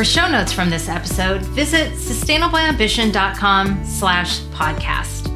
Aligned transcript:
For 0.00 0.04
show 0.04 0.30
notes 0.30 0.50
from 0.50 0.70
this 0.70 0.88
episode, 0.88 1.42
visit 1.42 1.92
sustainableambition.com 1.92 3.84
slash 3.84 4.40
podcast. 4.44 5.28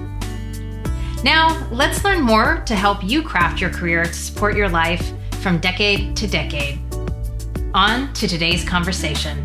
Now, 1.22 1.68
let's 1.70 2.02
learn 2.02 2.22
more 2.22 2.62
to 2.64 2.74
help 2.74 3.04
you 3.04 3.22
craft 3.22 3.60
your 3.60 3.68
career 3.68 4.04
to 4.04 4.14
support 4.14 4.56
your 4.56 4.70
life 4.70 5.12
from 5.42 5.58
decade 5.58 6.16
to 6.16 6.26
decade. 6.26 6.78
On 7.74 8.10
to 8.14 8.26
today's 8.26 8.66
conversation. 8.66 9.44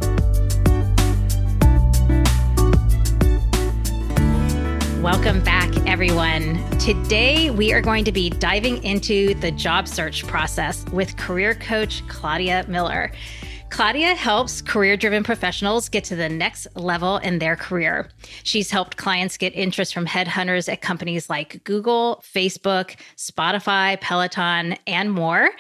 Welcome 5.02 5.44
back, 5.44 5.76
everyone. 5.86 6.66
Today, 6.80 7.50
we 7.50 7.74
are 7.74 7.82
going 7.82 8.06
to 8.06 8.14
be 8.14 8.30
diving 8.30 8.82
into 8.86 9.34
the 9.34 9.52
job 9.52 9.90
search 9.90 10.26
process 10.28 10.86
with 10.94 11.18
career 11.18 11.56
coach 11.56 12.08
Claudia 12.08 12.64
Miller. 12.70 13.12
Claudia 13.70 14.16
helps 14.16 14.62
career 14.62 14.98
driven 14.98 15.24
professionals 15.24 15.90
get 15.90 16.04
to 16.06 16.16
the 16.16 16.28
next 16.28 16.68
level 16.76 17.18
in 17.18 17.40
their 17.40 17.56
career. 17.56 18.10
She's 18.44 18.72
helped 18.72 18.98
clients 18.98 19.38
get 19.38 19.56
interest 19.56 19.94
from 19.94 20.06
headhunters 20.06 20.72
at 20.72 20.82
companies 20.82 21.30
like 21.30 21.64
Google, 21.64 22.24
Facebook, 22.26 22.96
Spotify, 23.16 24.00
Peloton, 24.02 24.76
and 24.88 25.12
more, 25.12 25.52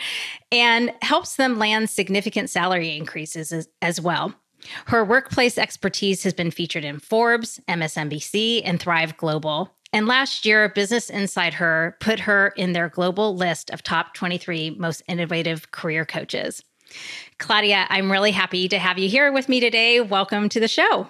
and 0.52 0.92
helps 1.02 1.36
them 1.36 1.59
land 1.59 1.89
significant 1.89 2.50
salary 2.50 2.98
increases 2.98 3.52
as, 3.53 3.70
as 3.81 4.02
well. 4.02 4.33
Her 4.88 5.05
workplace 5.05 5.58
expertise 5.58 6.23
has 6.23 6.33
been 6.33 6.52
featured 6.52 6.83
in 6.83 7.00
Forbes, 7.00 7.61
MSNBC, 7.70 8.61
and 8.66 8.80
Thrive 8.80 9.16
Global. 9.17 9.73
And 9.94 10.08
last 10.08 10.45
year, 10.45 10.70
Business 10.70 11.09
Insider 11.09 11.95
put 12.00 12.20
her 12.22 12.50
in 12.58 12.73
their 12.73 12.89
global 12.89 13.36
list 13.36 13.70
of 13.72 13.81
top 13.81 14.14
23 14.14 14.72
most 14.72 15.02
innovative 15.08 15.72
career 15.72 16.05
coaches. 16.05 16.64
Claudia, 17.40 17.88
I'm 17.90 18.12
really 18.12 18.32
happy 18.32 18.68
to 18.68 18.78
have 18.78 19.00
you 19.00 19.09
here 19.09 19.32
with 19.32 19.50
me 19.50 19.59
today. 19.59 20.02
Welcome 20.02 20.50
to 20.50 20.59
the 20.59 20.68
show. 20.68 21.09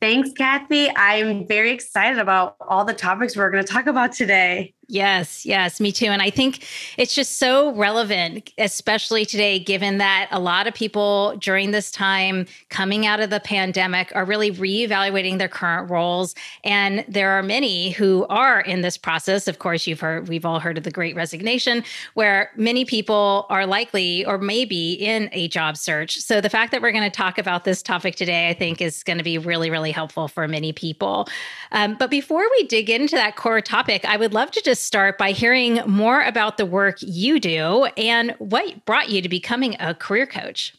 Thanks, 0.00 0.32
Kathy. 0.32 0.90
I'm 0.96 1.46
very 1.46 1.70
excited 1.70 2.18
about 2.18 2.56
all 2.60 2.84
the 2.84 2.92
topics 2.92 3.36
we're 3.36 3.50
going 3.50 3.64
to 3.64 3.72
talk 3.72 3.86
about 3.86 4.12
today. 4.12 4.74
Yes, 4.90 5.46
yes, 5.46 5.78
me 5.78 5.92
too. 5.92 6.06
And 6.06 6.20
I 6.20 6.30
think 6.30 6.66
it's 6.96 7.14
just 7.14 7.38
so 7.38 7.72
relevant, 7.74 8.52
especially 8.58 9.24
today, 9.24 9.60
given 9.60 9.98
that 9.98 10.26
a 10.32 10.40
lot 10.40 10.66
of 10.66 10.74
people 10.74 11.36
during 11.38 11.70
this 11.70 11.92
time 11.92 12.44
coming 12.70 13.06
out 13.06 13.20
of 13.20 13.30
the 13.30 13.38
pandemic 13.38 14.10
are 14.16 14.24
really 14.24 14.50
reevaluating 14.50 15.38
their 15.38 15.48
current 15.48 15.88
roles. 15.88 16.34
And 16.64 17.04
there 17.06 17.30
are 17.30 17.42
many 17.42 17.90
who 17.90 18.26
are 18.30 18.62
in 18.62 18.80
this 18.80 18.96
process. 18.96 19.46
Of 19.46 19.60
course, 19.60 19.86
you've 19.86 20.00
heard, 20.00 20.28
we've 20.28 20.44
all 20.44 20.58
heard 20.58 20.76
of 20.76 20.82
the 20.82 20.90
great 20.90 21.14
resignation, 21.14 21.84
where 22.14 22.50
many 22.56 22.84
people 22.84 23.46
are 23.48 23.66
likely 23.66 24.24
or 24.26 24.38
maybe 24.38 24.94
in 24.94 25.30
a 25.30 25.46
job 25.46 25.76
search. 25.76 26.18
So 26.18 26.40
the 26.40 26.50
fact 26.50 26.72
that 26.72 26.82
we're 26.82 26.90
going 26.90 27.08
to 27.08 27.16
talk 27.16 27.38
about 27.38 27.62
this 27.62 27.80
topic 27.80 28.16
today, 28.16 28.48
I 28.48 28.54
think, 28.54 28.80
is 28.80 29.04
going 29.04 29.18
to 29.18 29.24
be 29.24 29.38
really, 29.38 29.70
really 29.70 29.92
helpful 29.92 30.26
for 30.26 30.48
many 30.48 30.72
people. 30.72 31.28
Um, 31.70 31.94
but 31.96 32.10
before 32.10 32.44
we 32.58 32.64
dig 32.64 32.90
into 32.90 33.14
that 33.14 33.36
core 33.36 33.60
topic, 33.60 34.04
I 34.04 34.16
would 34.16 34.34
love 34.34 34.50
to 34.50 34.60
just 34.60 34.79
start 34.80 35.18
by 35.18 35.32
hearing 35.32 35.80
more 35.86 36.22
about 36.22 36.56
the 36.56 36.66
work 36.66 36.96
you 37.00 37.38
do 37.38 37.84
and 37.96 38.34
what 38.38 38.84
brought 38.84 39.08
you 39.08 39.22
to 39.22 39.28
becoming 39.28 39.76
a 39.78 39.94
career 39.94 40.26
coach. 40.26 40.74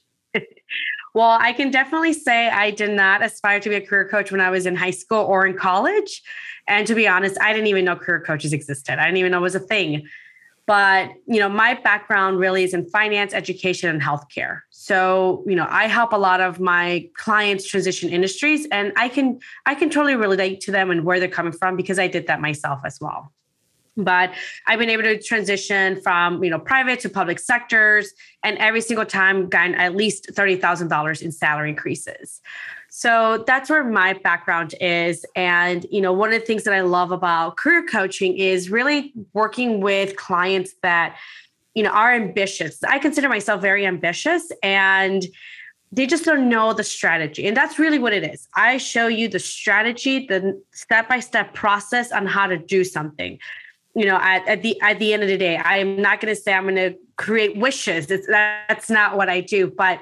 well, 1.13 1.37
I 1.39 1.53
can 1.53 1.71
definitely 1.71 2.13
say 2.13 2.49
I 2.49 2.71
did 2.71 2.91
not 2.91 3.23
aspire 3.23 3.59
to 3.59 3.69
be 3.69 3.75
a 3.75 3.85
career 3.85 4.07
coach 4.07 4.31
when 4.31 4.41
I 4.41 4.49
was 4.49 4.65
in 4.65 4.75
high 4.75 4.91
school 4.91 5.19
or 5.19 5.45
in 5.45 5.55
college. 5.55 6.23
And 6.67 6.87
to 6.87 6.95
be 6.95 7.07
honest, 7.07 7.37
I 7.41 7.53
didn't 7.53 7.67
even 7.67 7.85
know 7.85 7.95
career 7.95 8.21
coaches 8.21 8.53
existed. 8.53 8.99
I 8.99 9.05
didn't 9.05 9.17
even 9.17 9.31
know 9.31 9.39
it 9.39 9.41
was 9.41 9.55
a 9.55 9.59
thing. 9.59 10.07
But, 10.67 11.09
you 11.27 11.39
know, 11.39 11.49
my 11.49 11.73
background 11.73 12.39
really 12.39 12.63
is 12.63 12.73
in 12.73 12.85
finance, 12.85 13.33
education, 13.33 13.89
and 13.89 14.01
healthcare. 14.01 14.61
So, 14.69 15.43
you 15.47 15.55
know, 15.55 15.67
I 15.69 15.87
help 15.87 16.13
a 16.13 16.17
lot 16.17 16.39
of 16.39 16.59
my 16.59 17.09
clients 17.15 17.67
transition 17.67 18.09
industries 18.09 18.67
and 18.71 18.93
I 18.95 19.09
can 19.09 19.39
I 19.65 19.75
can 19.75 19.89
totally 19.89 20.15
relate 20.15 20.61
to 20.61 20.71
them 20.71 20.91
and 20.91 21.03
where 21.03 21.19
they're 21.19 21.27
coming 21.27 21.51
from 21.51 21.75
because 21.75 21.99
I 21.99 22.07
did 22.07 22.27
that 22.27 22.39
myself 22.39 22.79
as 22.85 22.99
well 23.01 23.33
but 23.97 24.31
i've 24.67 24.79
been 24.79 24.89
able 24.89 25.03
to 25.03 25.21
transition 25.21 25.99
from 26.01 26.43
you 26.43 26.49
know 26.49 26.59
private 26.59 26.99
to 26.99 27.09
public 27.09 27.39
sectors 27.39 28.13
and 28.43 28.57
every 28.57 28.81
single 28.81 29.05
time 29.05 29.49
gotten 29.49 29.75
at 29.75 29.95
least 29.95 30.29
$30000 30.33 31.21
in 31.21 31.31
salary 31.31 31.69
increases 31.69 32.41
so 32.89 33.43
that's 33.47 33.69
where 33.69 33.83
my 33.83 34.13
background 34.13 34.75
is 34.79 35.25
and 35.35 35.85
you 35.91 36.01
know 36.01 36.13
one 36.13 36.31
of 36.31 36.39
the 36.39 36.45
things 36.45 36.63
that 36.63 36.73
i 36.73 36.81
love 36.81 37.11
about 37.11 37.57
career 37.57 37.85
coaching 37.85 38.37
is 38.37 38.69
really 38.69 39.13
working 39.33 39.81
with 39.81 40.15
clients 40.15 40.73
that 40.81 41.17
you 41.73 41.83
know 41.83 41.91
are 41.91 42.13
ambitious 42.13 42.83
i 42.83 42.97
consider 42.97 43.27
myself 43.27 43.61
very 43.61 43.85
ambitious 43.85 44.51
and 44.63 45.27
they 45.93 46.07
just 46.07 46.23
don't 46.23 46.47
know 46.47 46.71
the 46.71 46.85
strategy. 46.85 47.45
And 47.45 47.57
that's 47.57 47.77
really 47.77 47.99
what 47.99 48.13
it 48.13 48.23
is. 48.23 48.47
I 48.55 48.77
show 48.77 49.07
you 49.07 49.27
the 49.27 49.39
strategy, 49.39 50.25
the 50.25 50.61
step 50.71 51.09
by 51.09 51.19
step 51.19 51.53
process 51.53 52.13
on 52.13 52.25
how 52.25 52.47
to 52.47 52.57
do 52.57 52.85
something 52.85 53.37
you 53.95 54.05
know 54.05 54.17
at, 54.17 54.47
at 54.47 54.61
the 54.61 54.79
at 54.81 54.99
the 54.99 55.13
end 55.13 55.23
of 55.23 55.29
the 55.29 55.37
day 55.37 55.57
i'm 55.57 56.01
not 56.01 56.19
going 56.19 56.33
to 56.33 56.39
say 56.39 56.53
i'm 56.53 56.63
going 56.63 56.75
to 56.75 56.95
create 57.17 57.57
wishes 57.57 58.09
it's, 58.09 58.27
that's 58.27 58.89
not 58.89 59.17
what 59.17 59.29
i 59.29 59.41
do 59.41 59.67
but 59.67 60.01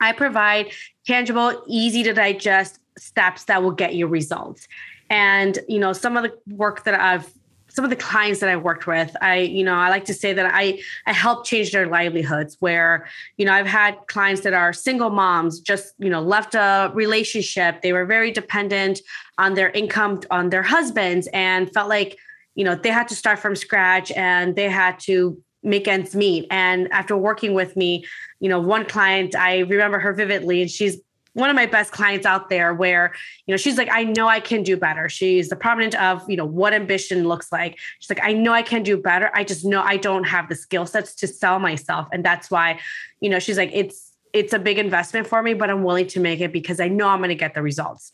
i 0.00 0.12
provide 0.12 0.70
tangible 1.06 1.62
easy 1.66 2.02
to 2.02 2.12
digest 2.12 2.78
steps 2.98 3.44
that 3.44 3.62
will 3.62 3.70
get 3.70 3.94
you 3.94 4.06
results 4.06 4.68
and 5.08 5.58
you 5.68 5.78
know 5.78 5.92
some 5.92 6.16
of 6.16 6.22
the 6.22 6.54
work 6.54 6.84
that 6.84 7.00
i've 7.00 7.32
some 7.72 7.84
of 7.84 7.90
the 7.90 7.96
clients 7.96 8.40
that 8.40 8.48
I 8.48 8.56
worked 8.56 8.86
with, 8.86 9.16
I, 9.20 9.38
you 9.38 9.62
know, 9.62 9.74
I 9.74 9.90
like 9.90 10.04
to 10.06 10.14
say 10.14 10.32
that 10.32 10.50
I 10.52 10.82
I 11.06 11.12
help 11.12 11.46
change 11.46 11.70
their 11.72 11.86
livelihoods 11.86 12.56
where, 12.60 13.06
you 13.36 13.46
know, 13.46 13.52
I've 13.52 13.66
had 13.66 13.96
clients 14.08 14.42
that 14.42 14.54
are 14.54 14.72
single 14.72 15.10
moms, 15.10 15.60
just, 15.60 15.94
you 15.98 16.10
know, 16.10 16.20
left 16.20 16.54
a 16.54 16.90
relationship. 16.94 17.82
They 17.82 17.92
were 17.92 18.04
very 18.04 18.32
dependent 18.32 19.00
on 19.38 19.54
their 19.54 19.70
income 19.70 20.20
on 20.30 20.50
their 20.50 20.62
husbands 20.62 21.28
and 21.32 21.72
felt 21.72 21.88
like 21.88 22.18
you 22.60 22.64
know, 22.64 22.74
they 22.74 22.90
had 22.90 23.08
to 23.08 23.14
start 23.14 23.38
from 23.38 23.56
scratch 23.56 24.12
and 24.12 24.54
they 24.54 24.68
had 24.68 25.00
to 25.00 25.42
make 25.62 25.88
ends 25.88 26.14
meet. 26.14 26.46
And 26.50 26.92
after 26.92 27.16
working 27.16 27.54
with 27.54 27.74
me, 27.74 28.04
you 28.38 28.50
know, 28.50 28.60
one 28.60 28.84
client, 28.84 29.34
I 29.34 29.60
remember 29.60 29.98
her 29.98 30.12
vividly, 30.12 30.60
and 30.60 30.70
she's 30.70 30.98
one 31.32 31.48
of 31.48 31.56
my 31.56 31.64
best 31.64 31.90
clients 31.90 32.26
out 32.26 32.50
there 32.50 32.74
where 32.74 33.14
you 33.46 33.52
know 33.52 33.56
she's 33.56 33.78
like 33.78 33.88
i 33.92 34.02
know 34.02 34.26
i 34.26 34.40
can 34.40 34.62
do 34.62 34.76
better. 34.76 35.08
She's 35.08 35.48
the 35.48 35.56
prominent 35.56 35.94
of 35.94 36.28
you 36.28 36.36
know 36.36 36.44
what 36.44 36.74
ambition 36.74 37.26
looks 37.26 37.50
like. 37.52 37.78
She's 38.00 38.10
like 38.10 38.20
i 38.22 38.32
know 38.32 38.52
i 38.52 38.62
can 38.62 38.82
do 38.82 38.98
better. 38.98 39.30
I 39.32 39.44
just 39.44 39.64
know 39.64 39.80
i 39.80 39.96
don't 39.96 40.24
have 40.24 40.48
the 40.48 40.56
skill 40.56 40.86
sets 40.86 41.14
to 41.14 41.28
sell 41.28 41.60
myself. 41.60 42.08
And 42.12 42.24
that's 42.24 42.50
why 42.50 42.80
you 43.20 43.30
know 43.30 43.38
she's 43.38 43.56
like 43.56 43.70
it's 43.72 44.12
it's 44.32 44.52
a 44.52 44.58
big 44.58 44.78
investment 44.78 45.28
for 45.28 45.40
me 45.40 45.54
but 45.54 45.70
i'm 45.70 45.82
willing 45.84 46.08
to 46.08 46.20
make 46.20 46.40
it 46.40 46.52
because 46.52 46.78
i 46.80 46.88
know 46.88 47.08
i'm 47.08 47.20
going 47.20 47.28
to 47.28 47.36
get 47.36 47.54
the 47.54 47.62
results. 47.62 48.12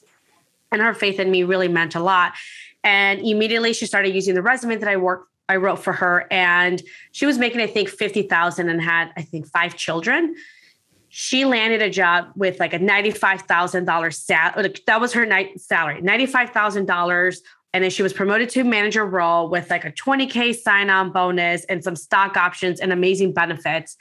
And 0.70 0.82
her 0.82 0.92
faith 0.92 1.18
in 1.18 1.30
me 1.30 1.42
really 1.42 1.68
meant 1.68 1.94
a 1.94 2.00
lot 2.00 2.34
and 2.86 3.20
immediately 3.20 3.74
she 3.74 3.84
started 3.84 4.14
using 4.14 4.34
the 4.34 4.42
resume 4.42 4.76
that 4.76 4.88
I 4.88 4.96
worked 4.96 5.28
I 5.48 5.56
wrote 5.56 5.78
for 5.78 5.92
her 5.92 6.26
and 6.32 6.82
she 7.12 7.26
was 7.26 7.38
making 7.38 7.60
I 7.60 7.66
think 7.66 7.88
50,000 7.88 8.68
and 8.68 8.80
had 8.80 9.12
I 9.16 9.22
think 9.22 9.46
five 9.46 9.76
children. 9.76 10.34
She 11.08 11.44
landed 11.44 11.82
a 11.82 11.90
job 11.90 12.32
with 12.34 12.58
like 12.58 12.74
a 12.74 12.78
$95,000 12.78 14.14
salary. 14.14 14.74
That 14.86 15.00
was 15.00 15.12
her 15.12 15.24
night 15.24 15.60
salary, 15.60 16.02
$95,000 16.02 17.36
and 17.72 17.84
then 17.84 17.90
she 17.90 18.02
was 18.02 18.12
promoted 18.12 18.48
to 18.50 18.64
manager 18.64 19.04
role 19.04 19.48
with 19.48 19.70
like 19.70 19.84
a 19.84 19.92
20k 19.92 20.56
sign 20.56 20.90
on 20.90 21.12
bonus 21.12 21.64
and 21.64 21.84
some 21.84 21.94
stock 21.94 22.36
options 22.36 22.80
and 22.80 22.92
amazing 22.92 23.32
benefits. 23.32 23.96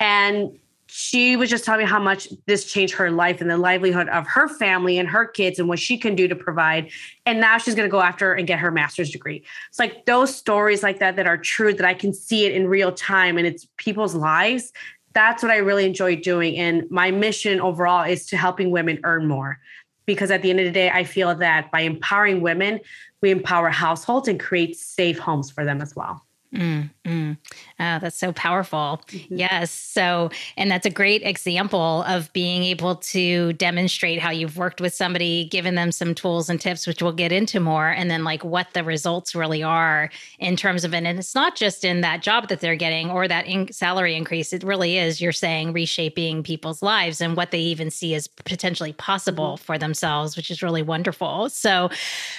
And 0.00 0.58
she 0.92 1.36
was 1.36 1.48
just 1.48 1.64
telling 1.64 1.84
me 1.84 1.90
how 1.90 2.00
much 2.00 2.28
this 2.46 2.64
changed 2.64 2.94
her 2.94 3.10
life 3.10 3.40
and 3.40 3.48
the 3.48 3.56
livelihood 3.56 4.08
of 4.08 4.26
her 4.26 4.48
family 4.48 4.98
and 4.98 5.08
her 5.08 5.24
kids 5.24 5.58
and 5.58 5.68
what 5.68 5.78
she 5.78 5.96
can 5.96 6.14
do 6.14 6.26
to 6.26 6.34
provide. 6.34 6.90
And 7.26 7.40
now 7.40 7.58
she's 7.58 7.74
going 7.74 7.88
to 7.88 7.90
go 7.90 8.00
after 8.00 8.32
and 8.32 8.46
get 8.46 8.58
her 8.58 8.70
master's 8.70 9.10
degree. 9.10 9.44
It's 9.68 9.78
like 9.78 10.04
those 10.06 10.34
stories 10.34 10.82
like 10.82 10.98
that 10.98 11.16
that 11.16 11.26
are 11.26 11.38
true 11.38 11.72
that 11.74 11.86
I 11.86 11.94
can 11.94 12.12
see 12.12 12.44
it 12.44 12.52
in 12.52 12.66
real 12.66 12.92
time 12.92 13.38
and 13.38 13.46
it's 13.46 13.66
people's 13.76 14.14
lives. 14.14 14.72
That's 15.12 15.42
what 15.42 15.52
I 15.52 15.56
really 15.56 15.86
enjoy 15.86 16.16
doing. 16.16 16.56
And 16.56 16.90
my 16.90 17.10
mission 17.10 17.60
overall 17.60 18.04
is 18.04 18.26
to 18.26 18.36
helping 18.36 18.70
women 18.70 19.00
earn 19.04 19.26
more. 19.26 19.58
Because 20.06 20.30
at 20.30 20.42
the 20.42 20.50
end 20.50 20.58
of 20.58 20.66
the 20.66 20.72
day, 20.72 20.90
I 20.90 21.04
feel 21.04 21.34
that 21.36 21.70
by 21.70 21.82
empowering 21.82 22.40
women, 22.40 22.80
we 23.20 23.30
empower 23.30 23.68
households 23.68 24.26
and 24.26 24.40
create 24.40 24.76
safe 24.76 25.18
homes 25.18 25.50
for 25.50 25.64
them 25.64 25.80
as 25.80 25.94
well. 25.94 26.26
Mm, 26.54 26.90
mm. 27.04 27.38
Oh, 27.78 27.98
that's 28.00 28.16
so 28.18 28.32
powerful. 28.32 29.00
Mm-hmm. 29.06 29.36
Yes. 29.36 29.70
So, 29.70 30.30
and 30.56 30.68
that's 30.68 30.84
a 30.84 30.90
great 30.90 31.22
example 31.22 32.02
of 32.08 32.32
being 32.32 32.64
able 32.64 32.96
to 32.96 33.52
demonstrate 33.52 34.18
how 34.18 34.30
you've 34.30 34.56
worked 34.56 34.80
with 34.80 34.92
somebody, 34.92 35.44
given 35.44 35.76
them 35.76 35.92
some 35.92 36.12
tools 36.12 36.48
and 36.48 36.60
tips, 36.60 36.88
which 36.88 37.02
we'll 37.02 37.12
get 37.12 37.30
into 37.30 37.60
more, 37.60 37.88
and 37.88 38.10
then 38.10 38.24
like 38.24 38.42
what 38.44 38.72
the 38.74 38.82
results 38.82 39.34
really 39.34 39.62
are 39.62 40.10
in 40.40 40.56
terms 40.56 40.84
of 40.84 40.92
it. 40.92 41.04
And 41.04 41.20
it's 41.20 41.36
not 41.36 41.54
just 41.54 41.84
in 41.84 42.00
that 42.00 42.20
job 42.22 42.48
that 42.48 42.60
they're 42.60 42.74
getting 42.74 43.10
or 43.10 43.28
that 43.28 43.46
in- 43.46 43.72
salary 43.72 44.16
increase. 44.16 44.52
It 44.52 44.64
really 44.64 44.98
is, 44.98 45.20
you're 45.20 45.30
saying, 45.30 45.72
reshaping 45.72 46.42
people's 46.42 46.82
lives 46.82 47.20
and 47.20 47.36
what 47.36 47.52
they 47.52 47.60
even 47.60 47.90
see 47.90 48.14
as 48.16 48.26
potentially 48.26 48.92
possible 48.94 49.54
mm-hmm. 49.54 49.64
for 49.64 49.78
themselves, 49.78 50.36
which 50.36 50.50
is 50.50 50.64
really 50.64 50.82
wonderful. 50.82 51.48
So, 51.48 51.90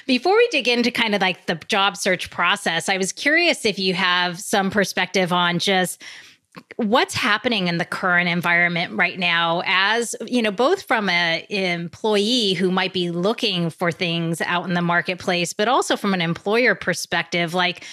before 0.06 0.36
we 0.36 0.48
dig 0.50 0.68
into 0.68 0.92
kind 0.92 1.16
of 1.16 1.22
like 1.22 1.46
the 1.46 1.56
job 1.70 1.96
search 1.96 2.30
process, 2.30 2.90
I 2.90 2.98
was 2.98 3.14
curious 3.14 3.64
if 3.64 3.80
you 3.80 3.94
have 4.02 4.40
some 4.40 4.72
perspective 4.72 5.32
on 5.32 5.60
just 5.60 6.02
what's 6.78 7.14
happening 7.14 7.68
in 7.68 7.78
the 7.78 7.86
current 7.86 8.28
environment 8.28 8.94
right 8.94 9.20
now 9.20 9.62
as 9.66 10.16
you 10.26 10.42
know 10.42 10.52
both 10.52 10.82
from 10.82 11.08
a 11.08 11.46
employee 11.50 12.54
who 12.54 12.72
might 12.72 12.94
be 12.94 13.12
looking 13.12 13.70
for 13.70 13.92
things 13.92 14.42
out 14.42 14.66
in 14.68 14.74
the 14.74 14.82
marketplace 14.82 15.54
but 15.54 15.68
also 15.68 15.96
from 15.96 16.14
an 16.14 16.22
employer 16.22 16.74
perspective 16.74 17.54
like 17.54 17.86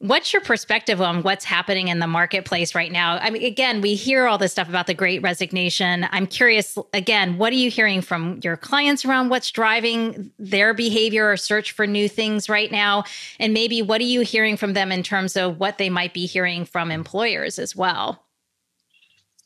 What's 0.00 0.30
your 0.30 0.42
perspective 0.42 1.00
on 1.00 1.22
what's 1.22 1.46
happening 1.46 1.88
in 1.88 2.00
the 2.00 2.06
marketplace 2.06 2.74
right 2.74 2.92
now? 2.92 3.16
I 3.16 3.30
mean, 3.30 3.42
again, 3.44 3.80
we 3.80 3.94
hear 3.94 4.26
all 4.26 4.36
this 4.36 4.52
stuff 4.52 4.68
about 4.68 4.86
the 4.86 4.92
great 4.92 5.22
resignation. 5.22 6.06
I'm 6.10 6.26
curious, 6.26 6.76
again, 6.92 7.38
what 7.38 7.50
are 7.50 7.56
you 7.56 7.70
hearing 7.70 8.02
from 8.02 8.38
your 8.44 8.58
clients 8.58 9.06
around 9.06 9.30
what's 9.30 9.50
driving 9.50 10.30
their 10.38 10.74
behavior 10.74 11.30
or 11.30 11.38
search 11.38 11.72
for 11.72 11.86
new 11.86 12.10
things 12.10 12.50
right 12.50 12.70
now? 12.70 13.04
And 13.40 13.54
maybe 13.54 13.80
what 13.80 14.02
are 14.02 14.04
you 14.04 14.20
hearing 14.20 14.58
from 14.58 14.74
them 14.74 14.92
in 14.92 15.02
terms 15.02 15.34
of 15.34 15.58
what 15.58 15.78
they 15.78 15.88
might 15.88 16.12
be 16.12 16.26
hearing 16.26 16.66
from 16.66 16.90
employers 16.90 17.58
as 17.58 17.74
well? 17.74 18.22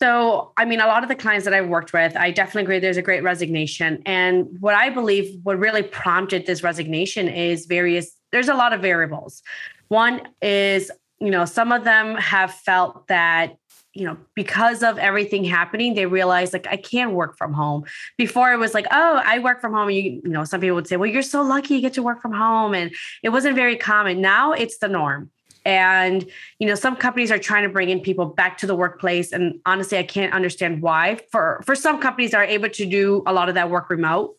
So, 0.00 0.50
I 0.56 0.64
mean, 0.64 0.80
a 0.80 0.86
lot 0.86 1.04
of 1.04 1.08
the 1.08 1.14
clients 1.14 1.44
that 1.44 1.54
I've 1.54 1.68
worked 1.68 1.92
with, 1.92 2.16
I 2.16 2.32
definitely 2.32 2.62
agree 2.62 2.78
there's 2.80 2.96
a 2.96 3.02
great 3.02 3.22
resignation. 3.22 4.02
And 4.04 4.48
what 4.58 4.74
I 4.74 4.90
believe 4.90 5.38
what 5.44 5.60
really 5.60 5.84
prompted 5.84 6.46
this 6.46 6.64
resignation 6.64 7.28
is 7.28 7.66
various, 7.66 8.16
there's 8.32 8.48
a 8.48 8.54
lot 8.54 8.72
of 8.72 8.80
variables. 8.80 9.44
One 9.90 10.22
is, 10.40 10.88
you 11.18 11.30
know, 11.30 11.44
some 11.44 11.72
of 11.72 11.82
them 11.82 12.14
have 12.14 12.54
felt 12.54 13.08
that 13.08 13.56
you 13.92 14.04
know 14.04 14.16
because 14.36 14.84
of 14.84 14.98
everything 14.98 15.42
happening 15.42 15.94
they 15.94 16.06
realize 16.06 16.52
like 16.52 16.68
i 16.68 16.76
can't 16.76 17.10
work 17.10 17.36
from 17.36 17.52
home. 17.52 17.82
Before 18.16 18.52
it 18.52 18.56
was 18.56 18.72
like 18.72 18.86
oh 18.92 19.20
i 19.24 19.40
work 19.40 19.60
from 19.60 19.72
home. 19.72 19.90
You, 19.90 20.02
you 20.02 20.30
know 20.30 20.44
some 20.44 20.60
people 20.60 20.76
would 20.76 20.86
say 20.86 20.96
well 20.96 21.10
you're 21.10 21.22
so 21.22 21.42
lucky 21.42 21.74
you 21.74 21.80
get 21.80 21.94
to 21.94 22.02
work 22.02 22.22
from 22.22 22.32
home. 22.32 22.72
And 22.72 22.92
it 23.24 23.30
wasn't 23.30 23.56
very 23.56 23.76
common. 23.76 24.20
Now 24.20 24.52
it's 24.52 24.78
the 24.78 24.86
norm. 24.86 25.28
And 25.64 26.24
you 26.60 26.68
know 26.68 26.76
some 26.76 26.94
companies 26.94 27.32
are 27.32 27.38
trying 27.38 27.64
to 27.64 27.68
bring 27.68 27.90
in 27.90 27.98
people 27.98 28.26
back 28.26 28.58
to 28.58 28.66
the 28.68 28.76
workplace. 28.76 29.32
And 29.32 29.60
honestly 29.66 29.98
i 29.98 30.04
can't 30.04 30.32
understand 30.32 30.82
why. 30.82 31.18
For 31.32 31.60
for 31.66 31.74
some 31.74 32.00
companies 32.00 32.30
that 32.30 32.38
are 32.38 32.44
able 32.44 32.68
to 32.68 32.86
do 32.86 33.24
a 33.26 33.32
lot 33.32 33.48
of 33.48 33.56
that 33.56 33.70
work 33.70 33.90
remote 33.90 34.36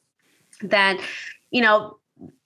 then 0.61 0.97
you 1.49 1.61
know 1.61 1.97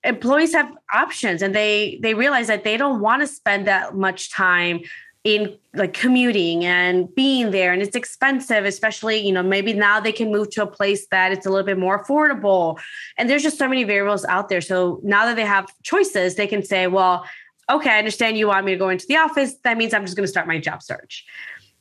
employees 0.04 0.54
have 0.54 0.72
options 0.94 1.42
and 1.42 1.56
they 1.56 2.00
they 2.02 2.14
realize 2.14 2.48
that 2.48 2.64
they 2.64 2.78
don't 2.78 3.02
want 3.02 3.22
to 3.22 3.28
spend 3.28 3.68
that 3.68 3.96
much 3.96 4.32
time 4.32 4.80
in 5.24 5.58
like 5.74 5.94
commuting 5.94 6.64
and 6.64 7.14
being 7.16 7.50
there 7.50 7.74
and 7.74 7.82
it's 7.82 7.96
expensive 7.96 8.64
especially 8.64 9.18
you 9.18 9.32
know 9.32 9.42
maybe 9.42 9.74
now 9.74 10.00
they 10.00 10.12
can 10.12 10.32
move 10.32 10.50
to 10.52 10.62
a 10.62 10.68
place 10.68 11.08
that 11.08 11.32
it's 11.32 11.48
a 11.48 11.50
little 11.50 11.66
bit 11.66 11.78
more 11.78 12.04
affordable. 12.04 12.80
And 13.18 13.30
there's 13.30 13.42
just 13.42 13.58
so 13.58 13.68
many 13.68 13.84
variables 13.84 14.24
out 14.26 14.50
there. 14.50 14.62
So 14.62 15.00
now 15.04 15.26
that 15.26 15.36
they 15.36 15.46
have 15.46 15.68
choices 15.84 16.36
they 16.36 16.48
can 16.48 16.64
say 16.64 16.88
well 16.88 17.26
okay 17.70 17.90
i 17.90 17.98
understand 17.98 18.38
you 18.38 18.48
want 18.48 18.66
me 18.66 18.74
to 18.74 18.78
go 18.78 18.90
into 18.90 19.06
the 19.08 19.18
office. 19.18 19.56
That 19.64 19.78
means 19.78 19.94
i'm 19.94 20.06
just 20.06 20.16
going 20.16 20.26
to 20.26 20.32
start 20.32 20.48
my 20.48 20.60
job 20.60 20.84
search. 20.84 21.26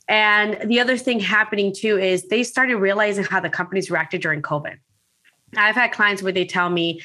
And 0.08 0.68
the 0.68 0.80
other 0.80 0.96
thing 0.96 1.20
happening 1.20 1.74
too 1.74 1.98
is 1.98 2.28
they 2.28 2.42
started 2.42 2.76
realizing 2.76 3.24
how 3.24 3.40
the 3.40 3.50
companies 3.50 3.90
reacted 3.90 4.22
during 4.22 4.42
covid. 4.42 4.78
I've 5.56 5.74
had 5.74 5.92
clients 5.92 6.22
where 6.22 6.32
they 6.32 6.44
tell 6.44 6.70
me 6.70 7.00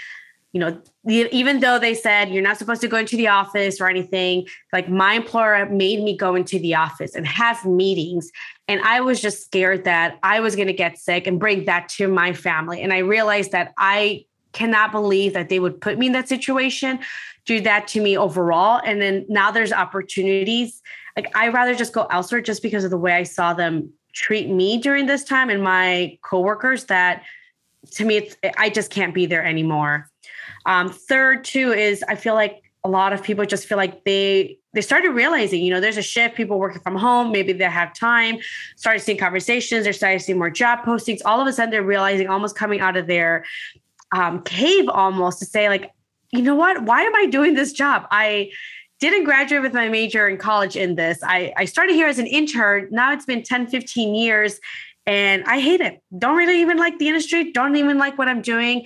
you 0.51 0.59
know, 0.59 0.81
even 1.07 1.59
though 1.59 1.77
they 1.77 1.93
said 1.93 2.29
you're 2.29 2.41
not 2.41 2.57
supposed 2.57 2.81
to 2.81 2.87
go 2.87 2.97
into 2.97 3.15
the 3.15 3.27
office 3.27 3.79
or 3.79 3.87
anything, 3.87 4.47
like 4.73 4.89
my 4.89 5.13
employer 5.13 5.67
made 5.67 6.01
me 6.01 6.17
go 6.17 6.33
into 6.33 6.57
the 6.57 6.73
office 6.73 7.13
and 7.13 7.27
have 7.27 7.63
meetings. 7.65 8.31
And 8.67 8.81
I 8.81 9.01
was 9.01 9.21
just 9.21 9.43
scared 9.43 9.83
that 9.83 10.17
I 10.23 10.39
was 10.39 10.55
going 10.55 10.67
to 10.67 10.73
get 10.73 10.97
sick 10.97 11.27
and 11.27 11.39
bring 11.39 11.65
that 11.65 11.87
to 11.89 12.07
my 12.07 12.33
family. 12.33 12.81
And 12.81 12.91
I 12.91 12.99
realized 12.99 13.51
that 13.51 13.73
I 13.77 14.25
cannot 14.51 14.91
believe 14.91 15.33
that 15.33 15.49
they 15.49 15.59
would 15.59 15.79
put 15.79 15.99
me 15.99 16.07
in 16.07 16.13
that 16.13 16.27
situation, 16.27 16.99
do 17.45 17.61
that 17.61 17.87
to 17.89 18.01
me 18.01 18.17
overall. 18.17 18.81
And 18.83 18.99
then 18.99 19.25
now 19.29 19.51
there's 19.51 19.71
opportunities. 19.71 20.81
Like 21.15 21.31
I 21.35 21.49
rather 21.49 21.75
just 21.75 21.93
go 21.93 22.07
elsewhere 22.09 22.41
just 22.41 22.63
because 22.63 22.83
of 22.83 22.89
the 22.89 22.97
way 22.97 23.13
I 23.13 23.23
saw 23.23 23.53
them 23.53 23.93
treat 24.13 24.49
me 24.49 24.79
during 24.79 25.05
this 25.05 25.23
time 25.23 25.51
and 25.51 25.61
my 25.61 26.17
coworkers 26.23 26.85
that 26.85 27.23
to 27.91 28.03
me 28.05 28.17
it's 28.17 28.35
I 28.57 28.69
just 28.69 28.89
can't 28.89 29.13
be 29.13 29.27
there 29.27 29.45
anymore. 29.45 30.08
Um, 30.69 30.89
third, 30.89 31.43
too, 31.43 31.73
is 31.73 32.03
I 32.07 32.13
feel 32.13 32.35
like 32.35 32.71
a 32.83 32.89
lot 32.89 33.11
of 33.11 33.23
people 33.23 33.43
just 33.43 33.65
feel 33.65 33.77
like 33.77 34.05
they 34.05 34.59
they 34.73 34.81
started 34.81 35.09
realizing, 35.09 35.63
you 35.63 35.73
know, 35.73 35.81
there's 35.81 35.97
a 35.97 36.03
shift. 36.03 36.35
People 36.35 36.59
working 36.59 36.79
from 36.81 36.95
home, 36.95 37.31
maybe 37.31 37.53
they 37.53 37.65
have 37.65 37.91
time. 37.93 38.37
Started 38.75 38.99
seeing 38.99 39.17
conversations. 39.17 39.83
They're 39.83 39.93
starting 39.93 40.19
to 40.19 40.23
see 40.23 40.33
more 40.33 40.51
job 40.51 40.85
postings. 40.85 41.21
All 41.25 41.41
of 41.41 41.47
a 41.47 41.53
sudden, 41.53 41.71
they're 41.71 41.81
realizing, 41.81 42.27
almost 42.27 42.55
coming 42.55 42.79
out 42.79 42.95
of 42.95 43.07
their 43.07 43.45
um, 44.11 44.43
cave, 44.43 44.87
almost 44.87 45.39
to 45.39 45.45
say, 45.45 45.69
like, 45.69 45.91
you 46.31 46.43
know 46.43 46.53
what? 46.53 46.83
Why 46.83 47.01
am 47.01 47.15
I 47.15 47.25
doing 47.25 47.55
this 47.55 47.73
job? 47.73 48.07
I 48.11 48.51
didn't 48.99 49.23
graduate 49.23 49.63
with 49.63 49.73
my 49.73 49.89
major 49.89 50.27
in 50.29 50.37
college 50.37 50.75
in 50.75 50.93
this. 50.93 51.17
I, 51.23 51.51
I 51.57 51.65
started 51.65 51.95
here 51.95 52.07
as 52.07 52.19
an 52.19 52.27
intern. 52.27 52.89
Now 52.91 53.11
it's 53.11 53.25
been 53.25 53.41
10, 53.41 53.67
15 53.67 54.13
years 54.13 54.59
and 55.07 55.43
I 55.45 55.59
hate 55.59 55.81
it. 55.81 56.03
Don't 56.15 56.35
really 56.35 56.61
even 56.61 56.77
like 56.77 56.99
the 56.99 57.07
industry. 57.07 57.51
Don't 57.51 57.75
even 57.75 57.97
like 57.97 58.19
what 58.19 58.27
I'm 58.27 58.41
doing. 58.43 58.85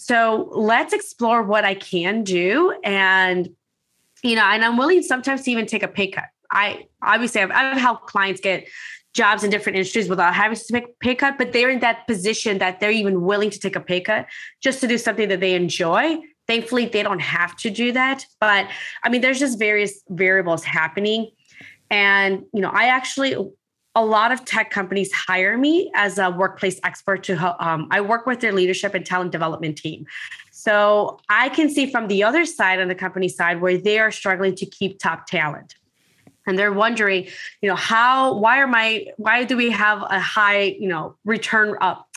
So 0.00 0.48
let's 0.52 0.94
explore 0.94 1.42
what 1.42 1.66
I 1.66 1.74
can 1.74 2.24
do. 2.24 2.74
And, 2.82 3.50
you 4.22 4.34
know, 4.34 4.44
and 4.44 4.64
I'm 4.64 4.78
willing 4.78 5.02
sometimes 5.02 5.42
to 5.42 5.50
even 5.50 5.66
take 5.66 5.82
a 5.82 5.88
pay 5.88 6.08
cut. 6.08 6.24
I 6.50 6.86
obviously 7.02 7.42
I've, 7.42 7.50
I've 7.50 7.76
helped 7.76 8.06
clients 8.06 8.40
get 8.40 8.66
jobs 9.12 9.44
in 9.44 9.50
different 9.50 9.76
industries 9.76 10.08
without 10.08 10.34
having 10.34 10.56
to 10.56 10.72
take 10.72 10.84
a 10.84 10.88
pay 11.00 11.14
cut, 11.14 11.36
but 11.36 11.52
they're 11.52 11.68
in 11.68 11.80
that 11.80 12.06
position 12.06 12.56
that 12.58 12.80
they're 12.80 12.90
even 12.90 13.20
willing 13.20 13.50
to 13.50 13.60
take 13.60 13.76
a 13.76 13.80
pay 13.80 14.00
cut 14.00 14.26
just 14.62 14.80
to 14.80 14.88
do 14.88 14.96
something 14.96 15.28
that 15.28 15.40
they 15.40 15.54
enjoy. 15.54 16.16
Thankfully, 16.46 16.86
they 16.86 17.02
don't 17.02 17.20
have 17.20 17.54
to 17.58 17.68
do 17.68 17.92
that. 17.92 18.24
But 18.40 18.68
I 19.04 19.10
mean, 19.10 19.20
there's 19.20 19.38
just 19.38 19.58
various 19.58 20.02
variables 20.08 20.64
happening. 20.64 21.30
And, 21.90 22.44
you 22.54 22.62
know, 22.62 22.70
I 22.70 22.86
actually 22.86 23.36
a 23.94 24.04
lot 24.04 24.30
of 24.30 24.44
tech 24.44 24.70
companies 24.70 25.12
hire 25.12 25.58
me 25.58 25.90
as 25.94 26.18
a 26.18 26.30
workplace 26.30 26.78
expert 26.84 27.24
to 27.24 27.34
um, 27.64 27.88
i 27.90 28.00
work 28.00 28.26
with 28.26 28.40
their 28.40 28.52
leadership 28.52 28.94
and 28.94 29.04
talent 29.04 29.32
development 29.32 29.76
team. 29.76 30.06
So 30.50 31.18
i 31.28 31.48
can 31.48 31.70
see 31.70 31.90
from 31.90 32.08
the 32.08 32.22
other 32.22 32.44
side 32.44 32.80
on 32.80 32.88
the 32.88 32.94
company 32.94 33.28
side 33.28 33.60
where 33.60 33.76
they 33.76 33.98
are 33.98 34.10
struggling 34.10 34.54
to 34.56 34.66
keep 34.66 34.98
top 34.98 35.26
talent. 35.26 35.74
And 36.46 36.58
they're 36.58 36.72
wondering 36.72 37.28
you 37.62 37.68
know 37.68 37.76
how 37.76 38.34
why 38.34 38.58
are 38.60 38.66
my 38.66 39.06
why 39.16 39.44
do 39.44 39.56
we 39.56 39.70
have 39.70 40.02
a 40.02 40.20
high 40.20 40.62
you 40.62 40.88
know 40.88 41.16
return 41.24 41.76
up 41.80 42.09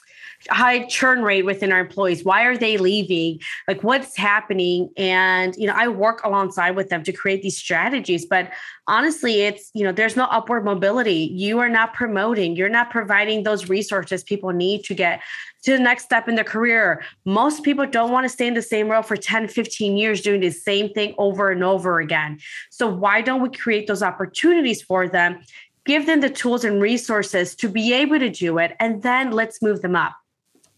high 0.50 0.86
churn 0.86 1.22
rate 1.22 1.46
within 1.46 1.72
our 1.72 1.80
employees. 1.80 2.24
Why 2.24 2.44
are 2.44 2.58
they 2.58 2.78
leaving? 2.78 3.40
Like 3.68 3.84
what's 3.84 4.18
happening? 4.18 4.90
And 4.98 5.56
you 5.56 5.68
know 5.68 5.74
i 5.76 5.88
work 5.88 6.24
alongside 6.24 6.72
with 6.76 6.90
them 6.90 7.04
to 7.04 7.12
create 7.12 7.42
these 7.42 7.58
strategies 7.58 8.26
but 8.26 8.52
honestly 8.88 9.42
it's 9.42 9.72
you 9.74 9.84
know 9.84 9.92
there's 9.92 10.16
no 10.16 10.26
upward 10.26 10.66
mobility. 10.66 11.30
You 11.34 11.60
are 11.60 11.70
not 11.70 11.94
promoting. 11.94 12.56
You're 12.56 12.70
not 12.70 12.90
providing 12.90 13.44
those 13.44 13.70
resources 13.70 14.24
people 14.24 14.52
need 14.52 14.84
to 14.86 14.94
get 14.94 15.22
to 15.64 15.72
the 15.72 15.80
next 15.80 16.04
step 16.04 16.28
in 16.28 16.36
their 16.36 16.44
career. 16.44 17.04
Most 17.26 17.64
people 17.64 17.86
don't 17.86 18.12
want 18.12 18.26
to 18.26 18.30
stay 18.30 18.48
in 18.48 18.54
the 18.54 18.62
same 18.62 18.90
role 18.90 19.04
for 19.04 19.16
10 19.16 19.48
15 19.48 19.98
years 19.98 20.22
doing 20.22 20.42
the 20.42 20.52
same 20.52 20.90
thing 20.90 21.16
over 21.18 21.50
and 21.50 21.64
over 21.64 22.00
again. 22.00 22.40
So 22.70 22.88
why 22.88 23.22
don't 23.22 23.42
we 23.42 23.50
create 23.50 23.88
those 23.88 24.04
opportunities 24.04 24.82
for 24.82 25.08
them 25.08 25.42
give 25.86 26.06
them 26.06 26.22
the 26.22 26.30
tools 26.30 26.64
and 26.64 26.82
resources 26.82 27.56
to 27.56 27.68
be 27.68 27.94
able 27.94 28.20
to 28.20 28.30
do 28.30 28.58
it 28.58 28.76
and 28.80 29.04
then 29.04 29.32
let's 29.32 29.62
move 29.62 29.82
them 29.82 29.96
up 29.96 30.16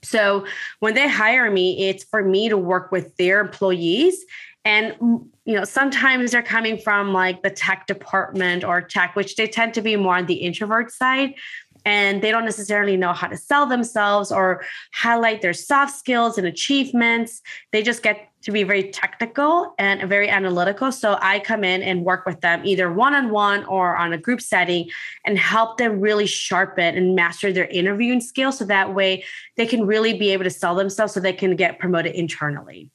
so 0.05 0.45
when 0.79 0.93
they 0.93 1.07
hire 1.07 1.49
me, 1.51 1.89
it's 1.89 2.03
for 2.03 2.23
me 2.23 2.49
to 2.49 2.57
work 2.57 2.91
with 2.91 3.15
their 3.17 3.41
employees. 3.41 4.25
And 4.63 4.93
mm, 4.93 5.27
you 5.45 5.53
know, 5.55 5.63
sometimes 5.63 6.31
they're 6.31 6.41
coming 6.41 6.77
from 6.77 7.13
like 7.13 7.43
the 7.43 7.51
tech 7.51 7.85
department 7.85 8.63
or 8.63 8.81
tech, 8.81 9.15
which 9.15 9.35
they 9.35 9.47
tend 9.47 9.75
to 9.75 9.81
be 9.81 9.95
more 9.95 10.15
on 10.15 10.25
the 10.25 10.35
introvert 10.35 10.91
side 10.91 11.35
and 11.85 12.21
they 12.21 12.31
don't 12.31 12.45
necessarily 12.45 12.97
know 12.97 13.13
how 13.13 13.27
to 13.27 13.37
sell 13.37 13.67
themselves 13.67 14.31
or 14.31 14.63
highlight 14.93 15.41
their 15.41 15.53
soft 15.53 15.95
skills 15.95 16.37
and 16.37 16.47
achievements. 16.47 17.41
They 17.71 17.83
just 17.83 18.01
get 18.01 18.29
to 18.41 18.51
be 18.51 18.63
very 18.63 18.91
technical 18.91 19.73
and 19.79 20.07
very 20.09 20.29
analytical. 20.29 20.91
So 20.91 21.17
I 21.21 21.39
come 21.39 21.63
in 21.63 21.81
and 21.81 22.03
work 22.03 22.25
with 22.25 22.41
them 22.41 22.61
either 22.63 22.91
one 22.91 23.15
on 23.15 23.31
one 23.31 23.65
or 23.65 23.95
on 23.95 24.13
a 24.13 24.17
group 24.17 24.41
setting 24.41 24.89
and 25.25 25.37
help 25.37 25.77
them 25.77 25.99
really 25.99 26.27
sharpen 26.27 26.95
and 26.95 27.15
master 27.15 27.51
their 27.53 27.65
interviewing 27.65 28.21
skills. 28.21 28.59
So 28.59 28.65
that 28.65 28.93
way 28.93 29.23
they 29.57 29.65
can 29.65 29.85
really 29.85 30.13
be 30.17 30.29
able 30.31 30.43
to 30.43 30.49
sell 30.49 30.75
themselves 30.75 31.13
so 31.13 31.19
they 31.19 31.33
can 31.33 31.55
get 31.55 31.79
promoted 31.79 32.13
internally. 32.13 32.91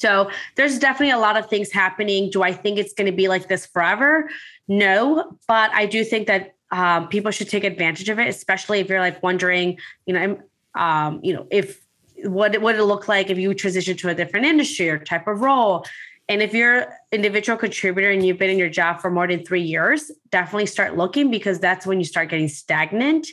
So 0.00 0.30
there's 0.56 0.78
definitely 0.78 1.12
a 1.12 1.18
lot 1.18 1.38
of 1.38 1.48
things 1.48 1.72
happening. 1.72 2.30
Do 2.30 2.42
I 2.42 2.52
think 2.52 2.78
it's 2.78 2.92
going 2.92 3.10
to 3.10 3.16
be 3.16 3.28
like 3.28 3.48
this 3.48 3.66
forever? 3.66 4.28
No, 4.68 5.38
but 5.48 5.70
I 5.72 5.86
do 5.86 6.04
think 6.04 6.26
that 6.26 6.55
um, 6.70 7.08
people 7.08 7.30
should 7.30 7.48
take 7.48 7.64
advantage 7.64 8.08
of 8.08 8.18
it, 8.18 8.28
especially 8.28 8.80
if 8.80 8.88
you're 8.88 9.00
like 9.00 9.22
wondering, 9.22 9.78
you 10.04 10.14
know, 10.14 10.40
um, 10.74 11.20
you 11.22 11.32
know, 11.32 11.46
if 11.50 11.80
what 12.24 12.60
what 12.60 12.74
it 12.74 12.82
look 12.82 13.08
like 13.08 13.30
if 13.30 13.38
you 13.38 13.54
transition 13.54 13.96
to 13.98 14.08
a 14.08 14.14
different 14.14 14.46
industry 14.46 14.88
or 14.88 14.98
type 14.98 15.26
of 15.26 15.40
role. 15.40 15.84
And 16.28 16.42
if 16.42 16.52
you're 16.54 16.92
individual 17.12 17.56
contributor 17.56 18.10
and 18.10 18.24
you've 18.26 18.38
been 18.38 18.50
in 18.50 18.58
your 18.58 18.68
job 18.68 19.00
for 19.00 19.10
more 19.10 19.28
than 19.28 19.44
three 19.44 19.62
years, 19.62 20.10
definitely 20.30 20.66
start 20.66 20.96
looking 20.96 21.30
because 21.30 21.60
that's 21.60 21.86
when 21.86 21.98
you 21.98 22.04
start 22.04 22.30
getting 22.30 22.48
stagnant 22.48 23.28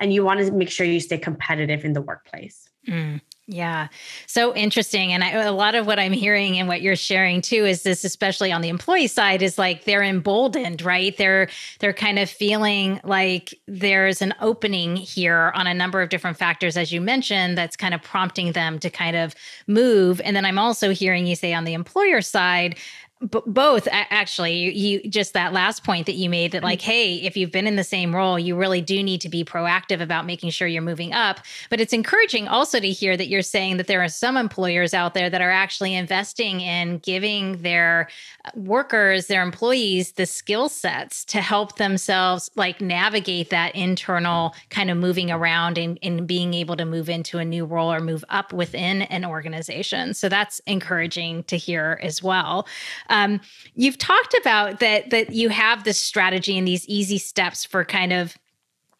and 0.00 0.14
you 0.14 0.24
want 0.24 0.40
to 0.40 0.50
make 0.50 0.70
sure 0.70 0.86
you 0.86 1.00
stay 1.00 1.18
competitive 1.18 1.84
in 1.84 1.92
the 1.92 2.00
workplace. 2.00 2.68
Mm. 2.88 3.20
Yeah. 3.50 3.88
So 4.26 4.54
interesting. 4.54 5.14
And 5.14 5.24
I, 5.24 5.30
a 5.30 5.52
lot 5.52 5.74
of 5.74 5.86
what 5.86 5.98
I'm 5.98 6.12
hearing 6.12 6.58
and 6.58 6.68
what 6.68 6.82
you're 6.82 6.94
sharing 6.94 7.40
too 7.40 7.64
is 7.64 7.82
this, 7.82 8.04
especially 8.04 8.52
on 8.52 8.60
the 8.60 8.68
employee 8.68 9.06
side, 9.06 9.40
is 9.40 9.56
like 9.56 9.84
they're 9.84 10.02
emboldened, 10.02 10.82
right? 10.82 11.16
They're, 11.16 11.48
they're 11.78 11.94
kind 11.94 12.18
of 12.18 12.28
feeling 12.28 13.00
like 13.04 13.58
there's 13.66 14.20
an 14.20 14.34
opening 14.42 14.96
here 14.96 15.50
on 15.54 15.66
a 15.66 15.72
number 15.72 16.02
of 16.02 16.10
different 16.10 16.36
factors, 16.36 16.76
as 16.76 16.92
you 16.92 17.00
mentioned, 17.00 17.56
that's 17.56 17.74
kind 17.74 17.94
of 17.94 18.02
prompting 18.02 18.52
them 18.52 18.78
to 18.80 18.90
kind 18.90 19.16
of 19.16 19.34
move. 19.66 20.20
And 20.22 20.36
then 20.36 20.44
I'm 20.44 20.58
also 20.58 20.90
hearing 20.90 21.26
you 21.26 21.34
say 21.34 21.54
on 21.54 21.64
the 21.64 21.72
employer 21.72 22.20
side, 22.20 22.76
B- 23.20 23.40
both 23.46 23.88
actually. 23.90 24.56
You, 24.58 24.70
you, 24.70 25.10
just 25.10 25.32
that 25.32 25.52
last 25.52 25.82
point 25.82 26.06
that 26.06 26.14
you 26.14 26.30
made 26.30 26.52
that 26.52 26.62
like 26.62 26.80
mm-hmm. 26.80 26.90
hey 26.90 27.14
if 27.16 27.36
you've 27.36 27.50
been 27.50 27.66
in 27.66 27.74
the 27.74 27.82
same 27.82 28.14
role 28.14 28.38
you 28.38 28.54
really 28.54 28.80
do 28.80 29.02
need 29.02 29.20
to 29.22 29.28
be 29.28 29.44
proactive 29.44 30.00
about 30.00 30.24
making 30.24 30.50
sure 30.50 30.68
you're 30.68 30.82
moving 30.82 31.12
up. 31.12 31.40
But 31.68 31.80
it's 31.80 31.92
encouraging 31.92 32.46
also 32.46 32.78
to 32.78 32.88
hear 32.88 33.16
that 33.16 33.26
you're 33.26 33.42
saying 33.42 33.78
that 33.78 33.88
there 33.88 34.02
are 34.02 34.08
some 34.08 34.36
employers 34.36 34.94
out 34.94 35.14
there 35.14 35.28
that 35.30 35.40
are 35.40 35.50
actually 35.50 35.94
investing 35.94 36.60
in 36.60 36.98
giving 36.98 37.60
their 37.62 38.08
uh, 38.44 38.50
workers 38.54 39.26
their 39.26 39.42
employees 39.42 40.12
the 40.12 40.26
skill 40.26 40.68
sets 40.68 41.24
to 41.24 41.40
help 41.40 41.76
themselves 41.76 42.50
like 42.54 42.80
navigate 42.80 43.50
that 43.50 43.74
internal 43.74 44.54
kind 44.70 44.90
of 44.90 44.96
moving 44.96 45.30
around 45.30 45.76
and, 45.76 45.98
and 46.04 46.28
being 46.28 46.54
able 46.54 46.76
to 46.76 46.84
move 46.84 47.08
into 47.08 47.38
a 47.38 47.44
new 47.44 47.64
role 47.64 47.92
or 47.92 47.98
move 47.98 48.24
up 48.28 48.52
within 48.52 49.02
an 49.02 49.24
organization. 49.24 50.14
So 50.14 50.28
that's 50.28 50.60
encouraging 50.66 51.42
to 51.44 51.56
hear 51.56 51.98
as 52.00 52.22
well 52.22 52.66
um, 53.08 53.40
you've 53.74 53.98
talked 53.98 54.34
about 54.40 54.80
that 54.80 55.10
that 55.10 55.32
you 55.32 55.48
have 55.48 55.84
this 55.84 55.98
strategy 55.98 56.56
and 56.58 56.66
these 56.66 56.86
easy 56.86 57.18
steps 57.18 57.64
for 57.64 57.84
kind 57.84 58.12
of 58.12 58.36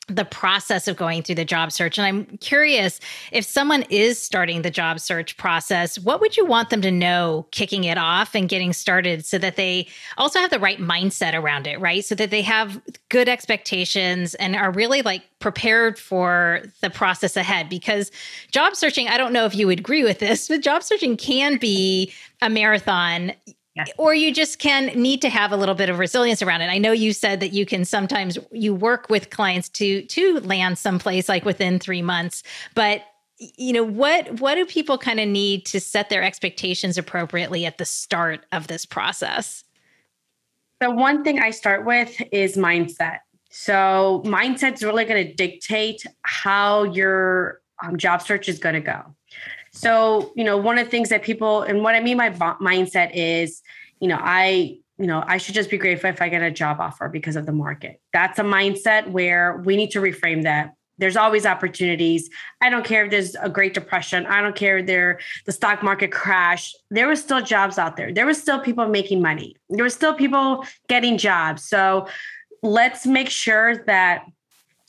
the 0.09 0.25
process 0.25 0.89
of 0.89 0.97
going 0.97 1.23
through 1.23 1.35
the 1.35 1.45
job 1.45 1.71
search. 1.71 1.99
And 1.99 2.07
I'm 2.07 2.39
curious 2.39 2.99
if 3.31 3.45
someone 3.45 3.83
is 3.91 4.21
starting 4.21 4.63
the 4.63 4.71
job 4.71 5.01
search 5.01 5.37
process, 5.37 5.99
what 5.99 6.21
would 6.21 6.37
you 6.37 6.47
want 6.47 6.71
them 6.71 6.81
to 6.83 6.91
know 6.91 7.47
kicking 7.51 7.85
it 7.85 7.99
off 7.99 8.35
and 8.35 8.49
getting 8.49 8.73
started 8.73 9.27
so 9.27 9.37
that 9.39 9.57
they 9.57 9.87
also 10.17 10.39
have 10.39 10.51
the 10.51 10.59
right 10.59 10.79
mindset 10.79 11.35
around 11.35 11.67
it, 11.67 11.79
right? 11.79 12.05
So 12.05 12.15
that 12.15 12.31
they 12.31 12.43
have 12.43 12.81
good 13.11 13.29
expectations 13.29 14.35
and 14.37 14.57
are 14.57 14.73
really 14.73 15.03
like 15.03 15.23
prepared 15.41 15.99
for 15.99 16.63
the 16.81 16.91
process 16.91 17.37
ahead. 17.37 17.69
Because 17.69 18.11
job 18.51 18.77
searching, 18.77 19.09
I 19.09 19.19
don't 19.19 19.33
know 19.33 19.45
if 19.45 19.55
you 19.55 19.67
would 19.67 19.81
agree 19.81 20.05
with 20.05 20.21
this, 20.21 20.49
but 20.49 20.63
job 20.63 20.83
searching 20.83 21.19
can 21.19 21.59
be 21.59 22.13
a 22.41 22.49
marathon 22.49 23.33
or 23.97 24.15
you 24.15 24.33
just 24.33 24.59
can 24.59 24.87
need 24.87 25.23
to 25.23 25.29
have 25.29 25.53
a 25.53 25.57
little 25.57 25.75
bit 25.75 25.89
of 25.89 25.99
resilience 25.99 26.43
around 26.43 26.63
it. 26.63 26.67
I 26.67 26.79
know 26.79 26.93
you 26.93 27.13
said 27.13 27.41
that 27.41 27.53
you 27.53 27.67
can 27.67 27.85
sometimes 27.85 28.39
you 28.53 28.75
work 28.75 29.09
with 29.09 29.31
clients 29.31 29.69
to 29.71 30.03
to 30.03 30.41
land 30.41 30.79
someplace 30.79 31.29
like 31.29 31.45
within 31.45 31.79
3 31.79 32.03
months, 32.03 32.43
but 32.75 33.03
you 33.39 33.73
know 33.73 33.85
what 33.85 34.41
what 34.41 34.57
do 34.57 34.67
people 34.67 34.99
kind 34.99 35.21
of 35.21 35.29
need 35.29 35.65
to 35.67 35.81
set 35.81 36.09
their 36.09 36.23
expectations 36.23 36.99
appropriately 36.99 37.67
at 37.67 37.79
the 37.79 37.85
start 37.85 38.45
of 38.53 38.67
this 38.67 38.85
process? 38.85 39.65
The 40.81 40.91
one 40.91 41.25
thing 41.25 41.41
I 41.41 41.51
start 41.51 41.85
with 41.85 42.21
is 42.33 42.57
mindset. 42.57 43.19
So 43.51 44.23
mindset 44.25 44.75
is 44.75 44.83
really 44.85 45.05
going 45.05 45.27
to 45.27 45.35
dictate 45.35 46.05
how 46.23 46.85
your 46.85 47.61
um, 47.83 47.97
job 47.97 48.23
search 48.23 48.49
is 48.49 48.59
going 48.59 48.75
to 48.75 48.81
go. 48.81 49.15
So, 49.79 50.33
you 50.35 50.43
know, 50.43 50.57
one 50.57 50.77
of 50.77 50.87
the 50.87 50.91
things 50.91 51.09
that 51.11 51.23
people, 51.23 51.63
and 51.63 51.85
what 51.85 51.95
I 51.95 52.01
mean 52.01 52.17
by 52.17 52.31
mindset 52.31 53.13
is, 53.15 53.63
you 54.01 54.09
know, 54.09 54.19
I, 54.21 54.79
you 54.99 55.07
know, 55.07 55.23
I 55.25 55.39
should 55.39 55.55
just 55.55 55.71
be 55.71 55.79
grateful 55.79 56.11
if 56.11 56.21
I 56.21 56.29
get 56.29 56.43
a 56.43 56.51
job 56.51 56.81
offer 56.81 57.09
because 57.09 57.37
of 57.37 57.47
the 57.47 57.53
market. 57.53 58.01
That's 58.13 58.41
a 58.41 58.43
mindset 58.43 59.09
where 59.09 59.59
we 59.59 59.77
need 59.77 59.93
to 59.93 60.01
reframe 60.01 60.43
that. 60.43 60.75
There's 60.99 61.17
always 61.17 61.47
opportunities. 61.47 62.29
I 62.61 62.71
don't 62.71 62.85
care 62.85 63.05
if 63.05 63.13
there's 63.13 63.37
a 63.37 63.49
Great 63.49 63.73
Depression. 63.73 64.27
I 64.27 64.41
don't 64.43 64.57
care 64.57 64.79
if 64.79 64.87
there 64.87 65.21
the 65.47 65.53
stock 65.53 65.85
market 65.85 66.11
crash. 66.11 66.75
There 66.91 67.07
were 67.07 67.15
still 67.15 67.41
jobs 67.41 67.79
out 67.79 67.97
there. 67.97 68.13
There 68.13 68.27
were 68.27 68.35
still 68.35 68.59
people 68.59 68.89
making 68.89 69.23
money. 69.23 69.55
There 69.71 69.85
were 69.85 69.91
still 69.91 70.13
people 70.13 70.65
getting 70.89 71.19
jobs. 71.19 71.63
So 71.63 72.09
let's 72.65 73.07
make 73.07 73.31
sure 73.31 73.85
that 73.85 74.25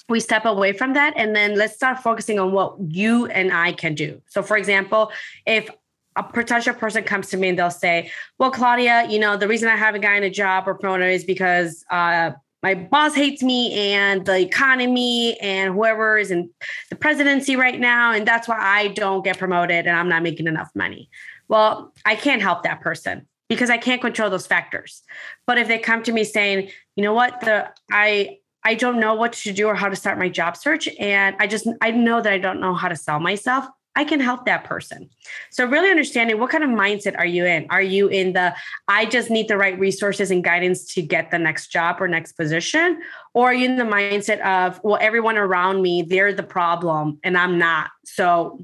we 0.09 0.19
step 0.19 0.45
away 0.45 0.73
from 0.73 0.93
that 0.93 1.13
and 1.15 1.35
then 1.35 1.55
let's 1.55 1.75
start 1.75 1.99
focusing 1.99 2.39
on 2.39 2.51
what 2.51 2.75
you 2.79 3.27
and 3.27 3.51
I 3.51 3.73
can 3.73 3.95
do. 3.95 4.21
So, 4.27 4.41
for 4.41 4.57
example, 4.57 5.11
if 5.45 5.69
a 6.15 6.23
potential 6.23 6.73
person 6.73 7.03
comes 7.03 7.29
to 7.29 7.37
me 7.37 7.49
and 7.49 7.59
they'll 7.59 7.71
say, 7.71 8.11
Well, 8.37 8.51
Claudia, 8.51 9.07
you 9.09 9.19
know, 9.19 9.37
the 9.37 9.47
reason 9.47 9.69
I 9.69 9.75
haven't 9.75 10.01
gotten 10.01 10.23
a 10.23 10.29
job 10.29 10.67
or 10.67 10.75
promoter 10.75 11.07
is 11.07 11.23
because 11.23 11.85
uh, 11.89 12.31
my 12.61 12.75
boss 12.75 13.15
hates 13.15 13.41
me 13.41 13.93
and 13.93 14.25
the 14.25 14.37
economy 14.39 15.39
and 15.39 15.73
whoever 15.73 16.17
is 16.17 16.29
in 16.29 16.49
the 16.89 16.95
presidency 16.95 17.55
right 17.55 17.79
now. 17.79 18.11
And 18.11 18.27
that's 18.27 18.47
why 18.47 18.57
I 18.59 18.89
don't 18.89 19.23
get 19.23 19.37
promoted 19.37 19.87
and 19.87 19.95
I'm 19.95 20.09
not 20.09 20.23
making 20.23 20.47
enough 20.47 20.69
money. 20.75 21.09
Well, 21.47 21.93
I 22.05 22.15
can't 22.15 22.41
help 22.41 22.63
that 22.63 22.81
person 22.81 23.27
because 23.47 23.69
I 23.69 23.77
can't 23.77 24.01
control 24.01 24.29
those 24.29 24.45
factors. 24.45 25.01
But 25.47 25.57
if 25.57 25.67
they 25.67 25.79
come 25.79 26.03
to 26.03 26.11
me 26.11 26.23
saying, 26.23 26.69
you 26.95 27.03
know 27.03 27.13
what, 27.13 27.39
the 27.41 27.69
I 27.91 28.39
I 28.63 28.75
don't 28.75 28.99
know 28.99 29.13
what 29.13 29.33
to 29.33 29.53
do 29.53 29.67
or 29.67 29.75
how 29.75 29.89
to 29.89 29.95
start 29.95 30.19
my 30.19 30.29
job 30.29 30.57
search. 30.57 30.89
And 30.99 31.35
I 31.39 31.47
just, 31.47 31.67
I 31.81 31.91
know 31.91 32.21
that 32.21 32.31
I 32.31 32.37
don't 32.37 32.59
know 32.59 32.73
how 32.73 32.89
to 32.89 32.95
sell 32.95 33.19
myself. 33.19 33.65
I 33.95 34.03
can 34.03 34.19
help 34.19 34.45
that 34.45 34.63
person. 34.63 35.09
So, 35.49 35.65
really 35.65 35.89
understanding 35.89 36.39
what 36.39 36.51
kind 36.51 36.63
of 36.63 36.69
mindset 36.69 37.17
are 37.17 37.25
you 37.25 37.45
in? 37.45 37.65
Are 37.69 37.81
you 37.81 38.07
in 38.07 38.33
the, 38.33 38.55
I 38.87 39.05
just 39.05 39.29
need 39.29 39.47
the 39.47 39.57
right 39.57 39.77
resources 39.77 40.31
and 40.31 40.43
guidance 40.43 40.85
to 40.93 41.01
get 41.01 41.31
the 41.31 41.39
next 41.39 41.67
job 41.67 41.97
or 41.99 42.07
next 42.07 42.33
position? 42.33 43.01
Or 43.33 43.49
are 43.49 43.53
you 43.53 43.65
in 43.65 43.77
the 43.77 43.83
mindset 43.83 44.39
of, 44.41 44.79
well, 44.83 44.97
everyone 45.01 45.37
around 45.37 45.81
me, 45.81 46.03
they're 46.03 46.33
the 46.33 46.43
problem 46.43 47.19
and 47.23 47.37
I'm 47.37 47.57
not? 47.57 47.89
So, 48.05 48.63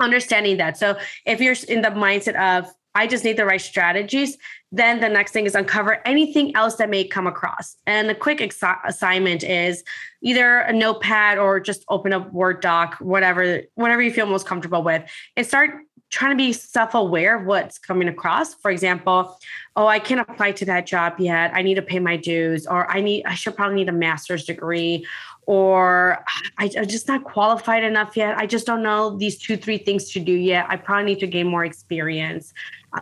understanding 0.00 0.56
that. 0.56 0.76
So, 0.76 0.98
if 1.26 1.40
you're 1.40 1.56
in 1.68 1.82
the 1.82 1.90
mindset 1.90 2.34
of, 2.34 2.68
I 2.94 3.06
just 3.06 3.24
need 3.24 3.36
the 3.36 3.44
right 3.44 3.60
strategies. 3.60 4.38
Then 4.70 5.00
the 5.00 5.08
next 5.08 5.32
thing 5.32 5.46
is 5.46 5.54
uncover 5.54 6.00
anything 6.06 6.54
else 6.56 6.76
that 6.76 6.90
may 6.90 7.04
come 7.04 7.26
across. 7.26 7.76
And 7.86 8.08
the 8.08 8.14
quick 8.14 8.40
assignment 8.40 9.42
is 9.42 9.84
either 10.22 10.58
a 10.58 10.72
notepad 10.72 11.38
or 11.38 11.60
just 11.60 11.84
open 11.88 12.12
up 12.12 12.32
Word 12.32 12.60
doc, 12.60 12.96
whatever, 13.00 13.62
whatever 13.74 14.02
you 14.02 14.12
feel 14.12 14.26
most 14.26 14.46
comfortable 14.46 14.82
with, 14.82 15.02
and 15.36 15.46
start 15.46 15.72
trying 16.10 16.30
to 16.30 16.36
be 16.36 16.52
self-aware 16.52 17.40
of 17.40 17.46
what's 17.46 17.78
coming 17.78 18.08
across. 18.08 18.54
For 18.54 18.70
example, 18.70 19.36
oh, 19.74 19.86
I 19.88 19.98
can't 19.98 20.20
apply 20.20 20.52
to 20.52 20.64
that 20.66 20.86
job 20.86 21.14
yet. 21.18 21.50
I 21.54 21.62
need 21.62 21.74
to 21.74 21.82
pay 21.82 21.98
my 21.98 22.16
dues, 22.16 22.66
or 22.66 22.88
I 22.88 23.00
need, 23.00 23.24
I 23.24 23.34
should 23.34 23.56
probably 23.56 23.76
need 23.76 23.88
a 23.88 23.92
master's 23.92 24.44
degree, 24.44 25.04
or 25.46 26.24
I, 26.58 26.70
am 26.76 26.86
just 26.86 27.08
not 27.08 27.24
qualified 27.24 27.82
enough 27.82 28.16
yet. 28.16 28.38
I 28.38 28.46
just 28.46 28.66
don't 28.66 28.82
know 28.82 29.16
these 29.16 29.38
two, 29.38 29.56
three 29.56 29.78
things 29.78 30.12
to 30.12 30.20
do 30.20 30.32
yet. 30.32 30.66
I 30.68 30.76
probably 30.76 31.04
need 31.04 31.20
to 31.20 31.26
gain 31.26 31.48
more 31.48 31.64
experience. 31.64 32.54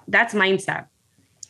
That's 0.08 0.34
mindset. 0.34 0.86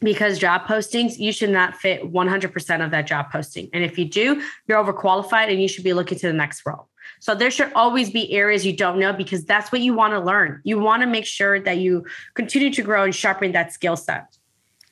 Because 0.01 0.39
job 0.39 0.67
postings, 0.67 1.19
you 1.19 1.33
should 1.33 1.51
not 1.51 1.77
fit 1.77 2.13
100% 2.13 2.85
of 2.85 2.91
that 2.91 3.07
job 3.07 3.31
posting. 3.31 3.69
And 3.73 3.85
if 3.85 3.97
you 3.99 4.05
do, 4.05 4.43
you're 4.67 4.83
overqualified 4.83 5.49
and 5.49 5.63
you 5.63 5.69
should 5.69 5.85
be 5.85 5.93
looking 5.93 6.19
to 6.19 6.27
the 6.27 6.33
next 6.33 6.67
role. 6.67 6.89
So 7.21 7.37
there 7.37 7.53
should 7.53 7.73
always 7.75 8.11
be 8.11 8.33
areas 8.33 8.67
you 8.67 8.77
don't 8.77 8.99
know 8.99 9.13
because 9.13 9.45
that's 9.45 9.71
what 9.71 9.81
you 9.81 9.95
want 9.95 10.13
to 10.15 10.21
learn. 10.21 10.61
You 10.65 10.81
want 10.81 11.03
to 11.03 11.07
make 11.07 11.25
sure 11.25 11.61
that 11.61 11.79
you 11.79 12.05
continue 12.35 12.73
to 12.73 12.83
grow 12.83 13.05
and 13.05 13.15
sharpen 13.15 13.53
that 13.53 13.73
skill 13.73 13.97
set. 13.97 14.37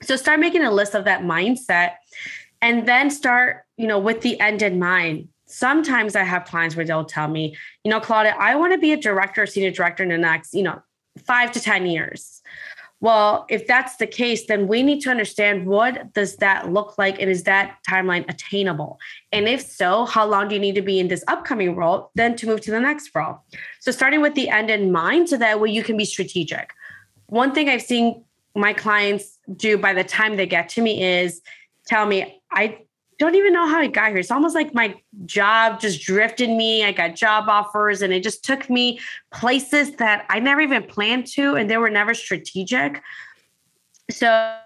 So 0.03 0.15
start 0.15 0.39
making 0.39 0.63
a 0.63 0.71
list 0.71 0.95
of 0.95 1.05
that 1.07 1.23
mindset 1.23 1.95
and 2.63 2.87
then 2.87 3.11
start, 3.11 3.65
you 3.77 3.89
know, 3.89 3.99
with 3.99 4.21
the 4.21 4.39
end 4.39 4.63
in 4.63 4.79
mind 4.79 5.29
sometimes 5.51 6.17
I 6.17 6.23
have 6.23 6.45
clients 6.45 6.77
where 6.77 6.87
they'll 6.87 7.05
tell 7.05 7.29
me, 7.29 7.57
you 7.85 7.91
know, 7.91 8.01
Claudia, 8.01 8.35
I 8.39 8.55
want 8.55 8.73
to 8.73 8.79
be 8.79 8.93
a 8.93 8.97
director, 8.97 9.47
senior 9.47 9.71
director 9.71 10.03
in 10.03 10.09
the 10.09 10.19
next, 10.19 10.55
you 10.55 10.63
know, 10.63 10.81
five 11.25 11.53
to 11.53 11.61
10 11.61 11.87
years. 11.87 12.41
Well, 13.03 13.47
if 13.49 13.67
that's 13.67 13.97
the 13.97 14.07
case, 14.07 14.47
then 14.47 14.69
we 14.69 14.83
need 14.83 15.01
to 15.03 15.11
understand 15.11 15.67
what 15.67 16.13
does 16.13 16.37
that 16.37 16.71
look 16.71 16.99
like 16.99 17.21
and 17.21 17.31
is 17.31 17.45
that 17.45 17.79
timeline 17.89 18.29
attainable? 18.29 18.99
And 19.33 19.49
if 19.49 19.63
so, 19.63 20.05
how 20.05 20.27
long 20.27 20.49
do 20.49 20.55
you 20.55 20.61
need 20.61 20.75
to 20.75 20.83
be 20.83 21.01
in 21.01 21.09
this 21.09 21.25
upcoming 21.27 21.75
role 21.77 22.11
then 22.15 22.37
to 22.37 22.47
move 22.47 22.61
to 22.63 22.71
the 22.71 22.81
next 22.81 23.11
role? 23.15 23.39
So 23.81 23.91
starting 23.91 24.21
with 24.21 24.35
the 24.35 24.51
end 24.51 24.71
in 24.71 24.93
mind 24.93 25.31
so 25.31 25.39
that 25.39 25.61
way 25.61 25.71
you 25.71 25.83
can 25.83 25.97
be 25.97 26.05
strategic. 26.05 26.73
One 27.27 27.55
thing 27.55 27.71
I've 27.71 27.83
seen 27.83 28.23
my 28.55 28.75
clients 28.75 29.39
do 29.57 29.79
by 29.79 29.95
the 29.95 30.05
time 30.05 30.37
they 30.37 30.47
get 30.47 30.69
to 30.71 30.83
me 30.83 31.03
is 31.03 31.41
tell 31.87 32.05
me, 32.05 32.43
I 32.53 32.81
don't 33.21 33.35
even 33.35 33.53
know 33.53 33.69
how 33.69 33.79
I 33.79 33.87
got 33.87 34.09
here. 34.09 34.17
It's 34.17 34.31
almost 34.31 34.55
like 34.55 34.75
my 34.75 34.95
job 35.27 35.79
just 35.79 36.01
drifted 36.01 36.49
me. 36.49 36.85
I 36.85 36.91
got 36.91 37.15
job 37.15 37.51
offers 37.51 38.01
and 38.01 38.15
it 38.15 38.23
just 38.23 38.43
took 38.43 38.71
me 38.71 38.99
places 39.31 39.93
that 39.97 40.25
I 40.31 40.41
never 40.41 40.63
even 40.63 40.83
planned 40.83 41.27
to 41.35 41.55
and 41.55 41.71
they 41.71 41.77
were 41.77 41.91
never 41.91 42.15
strategic. 42.15 43.03
So 44.11 44.57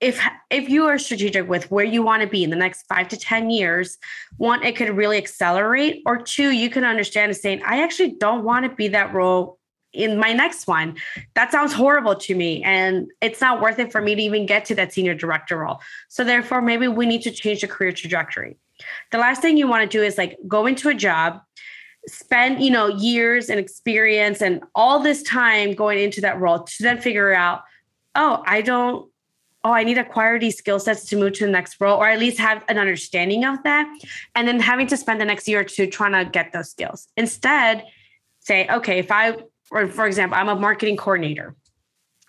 if 0.00 0.24
if 0.50 0.68
you 0.68 0.86
are 0.86 0.96
strategic 0.96 1.48
with 1.48 1.72
where 1.72 1.84
you 1.84 2.04
want 2.04 2.22
to 2.22 2.28
be 2.28 2.44
in 2.44 2.50
the 2.50 2.56
next 2.56 2.86
five 2.86 3.08
to 3.08 3.16
10 3.16 3.50
years, 3.50 3.98
one, 4.36 4.62
it 4.62 4.76
could 4.76 4.96
really 4.96 5.18
accelerate, 5.18 6.02
or 6.06 6.22
two, 6.22 6.52
you 6.52 6.70
can 6.70 6.84
understand 6.84 7.30
and 7.30 7.36
saying, 7.36 7.62
I 7.66 7.82
actually 7.82 8.12
don't 8.12 8.44
want 8.44 8.64
to 8.64 8.74
be 8.74 8.88
that 8.88 9.12
role 9.12 9.58
in 9.92 10.18
my 10.18 10.32
next 10.32 10.66
one. 10.66 10.96
That 11.34 11.52
sounds 11.52 11.72
horrible 11.72 12.14
to 12.16 12.34
me. 12.34 12.62
And 12.62 13.10
it's 13.20 13.40
not 13.40 13.60
worth 13.60 13.78
it 13.78 13.92
for 13.92 14.00
me 14.00 14.14
to 14.14 14.22
even 14.22 14.46
get 14.46 14.64
to 14.66 14.74
that 14.76 14.92
senior 14.92 15.14
director 15.14 15.58
role. 15.58 15.80
So 16.08 16.24
therefore, 16.24 16.62
maybe 16.62 16.88
we 16.88 17.06
need 17.06 17.22
to 17.22 17.30
change 17.30 17.60
the 17.60 17.68
career 17.68 17.92
trajectory. 17.92 18.56
The 19.10 19.18
last 19.18 19.42
thing 19.42 19.56
you 19.56 19.68
want 19.68 19.88
to 19.90 19.98
do 19.98 20.02
is 20.02 20.18
like 20.18 20.38
go 20.48 20.66
into 20.66 20.88
a 20.88 20.94
job, 20.94 21.40
spend, 22.06 22.62
you 22.62 22.70
know, 22.70 22.88
years 22.88 23.48
and 23.48 23.60
experience 23.60 24.40
and 24.40 24.62
all 24.74 25.00
this 25.00 25.22
time 25.22 25.74
going 25.74 25.98
into 25.98 26.20
that 26.22 26.40
role 26.40 26.60
to 26.60 26.82
then 26.82 27.00
figure 27.00 27.32
out, 27.32 27.62
oh, 28.14 28.42
I 28.46 28.62
don't 28.62 29.08
oh, 29.64 29.72
I 29.72 29.84
need 29.84 29.94
to 29.94 30.00
acquire 30.00 30.38
these 30.38 30.56
skill 30.56 30.80
sets 30.80 31.04
to 31.06 31.16
move 31.16 31.34
to 31.34 31.46
the 31.46 31.52
next 31.52 31.80
role, 31.80 31.98
or 31.98 32.08
at 32.08 32.18
least 32.18 32.38
have 32.38 32.64
an 32.68 32.78
understanding 32.78 33.44
of 33.44 33.62
that. 33.62 33.86
And 34.34 34.48
then 34.48 34.58
having 34.58 34.86
to 34.88 34.96
spend 34.96 35.20
the 35.20 35.24
next 35.24 35.46
year 35.46 35.60
or 35.60 35.64
two 35.64 35.86
trying 35.86 36.12
to 36.12 36.28
get 36.28 36.52
those 36.52 36.70
skills. 36.70 37.08
Instead, 37.16 37.84
say, 38.40 38.66
okay, 38.68 38.98
if 38.98 39.12
I, 39.12 39.36
or 39.72 39.88
for 39.88 40.06
example, 40.06 40.36
I'm 40.38 40.48
a 40.48 40.54
marketing 40.54 40.96
coordinator. 40.96 41.56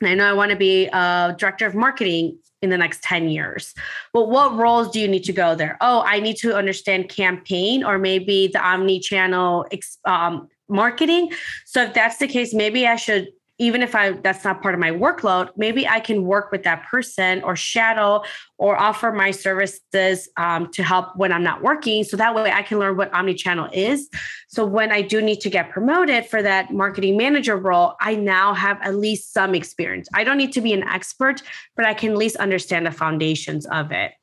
And 0.01 0.09
I 0.09 0.15
know 0.15 0.25
I 0.25 0.33
want 0.33 0.51
to 0.51 0.57
be 0.57 0.87
a 0.87 1.35
director 1.37 1.65
of 1.65 1.75
marketing 1.75 2.39
in 2.61 2.69
the 2.69 2.77
next 2.77 3.03
10 3.03 3.29
years. 3.29 3.73
Well, 4.13 4.27
what 4.27 4.55
roles 4.55 4.89
do 4.89 4.99
you 4.99 5.07
need 5.07 5.25
to 5.25 5.33
go 5.33 5.53
there? 5.53 5.77
Oh, 5.81 6.01
I 6.05 6.19
need 6.19 6.37
to 6.37 6.55
understand 6.55 7.09
campaign 7.09 7.83
or 7.83 7.99
maybe 7.99 8.47
the 8.47 8.65
omni 8.65 8.99
channel 8.99 9.67
um, 10.05 10.47
marketing. 10.69 11.31
So 11.65 11.83
if 11.83 11.93
that's 11.93 12.17
the 12.17 12.27
case, 12.27 12.53
maybe 12.53 12.87
I 12.87 12.95
should 12.95 13.27
even 13.59 13.81
if 13.83 13.93
I 13.93 14.11
that's 14.11 14.43
not 14.43 14.61
part 14.61 14.73
of 14.73 14.79
my 14.79 14.91
workload, 14.91 15.49
maybe 15.55 15.87
I 15.87 15.99
can 15.99 16.25
work 16.25 16.51
with 16.51 16.63
that 16.63 16.85
person 16.89 17.43
or 17.43 17.55
shadow 17.55 18.23
or 18.57 18.75
offer 18.77 19.11
my 19.11 19.31
services 19.31 20.27
um, 20.37 20.71
to 20.71 20.83
help 20.83 21.15
when 21.15 21.31
I'm 21.31 21.43
not 21.43 21.61
working. 21.61 22.03
So 22.03 22.17
that 22.17 22.33
way 22.33 22.51
I 22.51 22.63
can 22.63 22.79
learn 22.79 22.97
what 22.97 23.11
omnichannel 23.11 23.71
is. 23.73 24.09
So 24.47 24.65
when 24.65 24.91
I 24.91 25.01
do 25.01 25.21
need 25.21 25.39
to 25.41 25.49
get 25.49 25.69
promoted 25.69 26.25
for 26.25 26.41
that 26.41 26.73
marketing 26.73 27.15
manager 27.15 27.57
role, 27.57 27.95
I 28.01 28.15
now 28.15 28.53
have 28.53 28.79
at 28.81 28.95
least 28.95 29.33
some 29.33 29.53
experience. 29.53 30.09
I 30.13 30.23
don't 30.23 30.37
need 30.37 30.53
to 30.53 30.61
be 30.61 30.73
an 30.73 30.83
expert, 30.83 31.41
but 31.75 31.85
I 31.85 31.93
can 31.93 32.11
at 32.11 32.17
least 32.17 32.35
understand 32.37 32.85
the 32.85 32.91
foundations 32.91 33.65
of 33.67 33.91
it. 33.91 34.13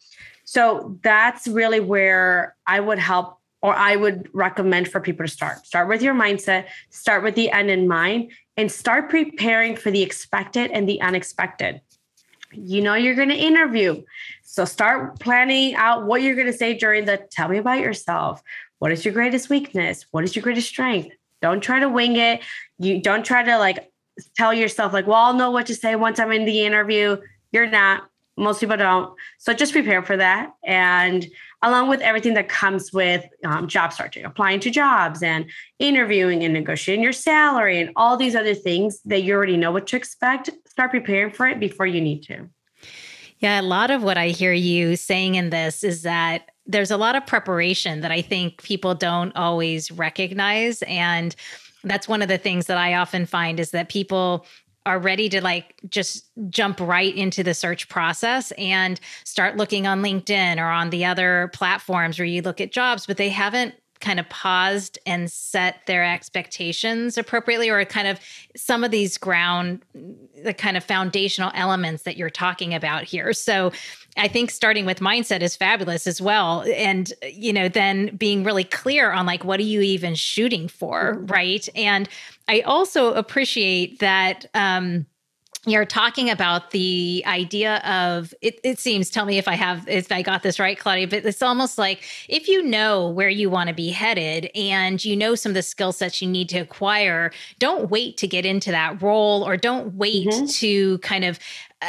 So 0.44 0.98
that's 1.02 1.46
really 1.46 1.78
where 1.78 2.56
I 2.66 2.80
would 2.80 2.98
help 2.98 3.39
or 3.62 3.74
I 3.74 3.96
would 3.96 4.28
recommend 4.32 4.88
for 4.88 5.00
people 5.00 5.26
to 5.26 5.32
start. 5.32 5.66
Start 5.66 5.88
with 5.88 6.02
your 6.02 6.14
mindset, 6.14 6.66
start 6.90 7.22
with 7.22 7.34
the 7.34 7.50
end 7.50 7.70
in 7.70 7.86
mind, 7.86 8.32
and 8.56 8.70
start 8.70 9.10
preparing 9.10 9.76
for 9.76 9.90
the 9.90 10.02
expected 10.02 10.70
and 10.70 10.88
the 10.88 11.00
unexpected. 11.00 11.80
You 12.52 12.82
know, 12.82 12.94
you're 12.94 13.14
going 13.14 13.28
to 13.28 13.34
interview. 13.34 14.02
So 14.42 14.64
start 14.64 15.20
planning 15.20 15.74
out 15.74 16.06
what 16.06 16.22
you're 16.22 16.34
going 16.34 16.46
to 16.46 16.52
say 16.52 16.74
during 16.74 17.04
the 17.04 17.18
tell 17.30 17.48
me 17.48 17.58
about 17.58 17.80
yourself. 17.80 18.42
What 18.78 18.92
is 18.92 19.04
your 19.04 19.14
greatest 19.14 19.50
weakness? 19.50 20.06
What 20.10 20.24
is 20.24 20.34
your 20.34 20.42
greatest 20.42 20.68
strength? 20.68 21.14
Don't 21.42 21.60
try 21.60 21.80
to 21.80 21.88
wing 21.88 22.16
it. 22.16 22.40
You 22.78 23.00
don't 23.00 23.24
try 23.24 23.42
to 23.42 23.58
like 23.58 23.90
tell 24.36 24.52
yourself, 24.52 24.92
like, 24.92 25.06
well, 25.06 25.16
I'll 25.16 25.34
know 25.34 25.50
what 25.50 25.66
to 25.66 25.74
say 25.74 25.96
once 25.96 26.18
I'm 26.18 26.32
in 26.32 26.44
the 26.44 26.64
interview. 26.64 27.18
You're 27.52 27.70
not. 27.70 28.04
Most 28.36 28.60
people 28.60 28.76
don't. 28.76 29.14
So 29.38 29.52
just 29.52 29.72
prepare 29.72 30.02
for 30.02 30.16
that. 30.16 30.52
And 30.64 31.26
along 31.62 31.88
with 31.88 32.00
everything 32.00 32.34
that 32.34 32.48
comes 32.48 32.92
with 32.92 33.24
um, 33.44 33.68
job 33.68 33.92
searching, 33.92 34.24
applying 34.24 34.60
to 34.60 34.70
jobs 34.70 35.22
and 35.22 35.46
interviewing 35.78 36.42
and 36.42 36.54
negotiating 36.54 37.02
your 37.02 37.12
salary 37.12 37.80
and 37.80 37.90
all 37.96 38.16
these 38.16 38.34
other 38.34 38.54
things 38.54 39.00
that 39.04 39.22
you 39.22 39.34
already 39.34 39.56
know 39.56 39.70
what 39.70 39.86
to 39.88 39.96
expect, 39.96 40.50
start 40.66 40.90
preparing 40.90 41.32
for 41.32 41.46
it 41.46 41.60
before 41.60 41.86
you 41.86 42.00
need 42.00 42.22
to. 42.22 42.48
Yeah, 43.40 43.60
a 43.60 43.62
lot 43.62 43.90
of 43.90 44.02
what 44.02 44.18
I 44.18 44.28
hear 44.28 44.52
you 44.52 44.96
saying 44.96 45.34
in 45.34 45.50
this 45.50 45.82
is 45.82 46.02
that 46.02 46.50
there's 46.66 46.90
a 46.90 46.96
lot 46.96 47.16
of 47.16 47.26
preparation 47.26 48.00
that 48.02 48.12
I 48.12 48.22
think 48.22 48.62
people 48.62 48.94
don't 48.94 49.34
always 49.34 49.90
recognize. 49.90 50.82
And 50.82 51.34
that's 51.82 52.06
one 52.06 52.22
of 52.22 52.28
the 52.28 52.38
things 52.38 52.66
that 52.66 52.76
I 52.76 52.94
often 52.94 53.26
find 53.26 53.58
is 53.58 53.70
that 53.70 53.88
people 53.88 54.46
are 54.86 54.98
ready 54.98 55.28
to 55.28 55.40
like 55.42 55.74
just 55.88 56.30
jump 56.48 56.80
right 56.80 57.14
into 57.14 57.42
the 57.42 57.54
search 57.54 57.88
process 57.88 58.50
and 58.52 58.98
start 59.24 59.56
looking 59.56 59.86
on 59.86 60.02
LinkedIn 60.02 60.58
or 60.58 60.68
on 60.68 60.90
the 60.90 61.04
other 61.04 61.50
platforms 61.52 62.18
where 62.18 62.26
you 62.26 62.42
look 62.42 62.60
at 62.60 62.72
jobs, 62.72 63.06
but 63.06 63.16
they 63.16 63.28
haven't 63.28 63.74
kind 64.00 64.18
of 64.18 64.28
paused 64.30 64.98
and 65.04 65.30
set 65.30 65.84
their 65.86 66.02
expectations 66.02 67.18
appropriately 67.18 67.68
or 67.68 67.84
kind 67.84 68.08
of 68.08 68.18
some 68.56 68.82
of 68.82 68.90
these 68.90 69.18
ground 69.18 69.84
the 70.42 70.54
kind 70.54 70.76
of 70.76 70.82
foundational 70.82 71.52
elements 71.54 72.04
that 72.04 72.16
you're 72.16 72.30
talking 72.30 72.74
about 72.74 73.04
here. 73.04 73.32
So 73.34 73.72
i 74.16 74.28
think 74.28 74.50
starting 74.50 74.86
with 74.86 75.00
mindset 75.00 75.40
is 75.40 75.56
fabulous 75.56 76.06
as 76.06 76.20
well 76.20 76.64
and 76.74 77.12
you 77.30 77.52
know 77.52 77.68
then 77.68 78.14
being 78.16 78.44
really 78.44 78.64
clear 78.64 79.12
on 79.12 79.26
like 79.26 79.44
what 79.44 79.60
are 79.60 79.64
you 79.64 79.80
even 79.80 80.14
shooting 80.14 80.68
for 80.68 81.14
mm-hmm. 81.14 81.26
right 81.26 81.68
and 81.74 82.08
i 82.48 82.60
also 82.60 83.12
appreciate 83.14 83.98
that 83.98 84.46
um 84.54 85.06
you're 85.66 85.84
talking 85.84 86.30
about 86.30 86.70
the 86.70 87.22
idea 87.26 87.76
of 87.78 88.32
it, 88.40 88.58
it 88.64 88.78
seems 88.78 89.10
tell 89.10 89.26
me 89.26 89.36
if 89.36 89.46
i 89.46 89.54
have 89.54 89.86
if 89.88 90.10
i 90.10 90.22
got 90.22 90.42
this 90.42 90.58
right 90.58 90.78
claudia 90.78 91.06
but 91.06 91.24
it's 91.24 91.42
almost 91.42 91.76
like 91.76 92.02
if 92.28 92.48
you 92.48 92.62
know 92.62 93.08
where 93.08 93.28
you 93.28 93.50
want 93.50 93.68
to 93.68 93.74
be 93.74 93.90
headed 93.90 94.50
and 94.54 95.04
you 95.04 95.14
know 95.14 95.34
some 95.34 95.50
of 95.50 95.54
the 95.54 95.62
skill 95.62 95.92
sets 95.92 96.22
you 96.22 96.28
need 96.28 96.48
to 96.48 96.58
acquire 96.58 97.30
don't 97.58 97.90
wait 97.90 98.16
to 98.16 98.26
get 98.26 98.46
into 98.46 98.70
that 98.70 99.00
role 99.02 99.42
or 99.42 99.56
don't 99.56 99.94
wait 99.94 100.28
mm-hmm. 100.28 100.46
to 100.46 100.96
kind 100.98 101.24
of 101.24 101.38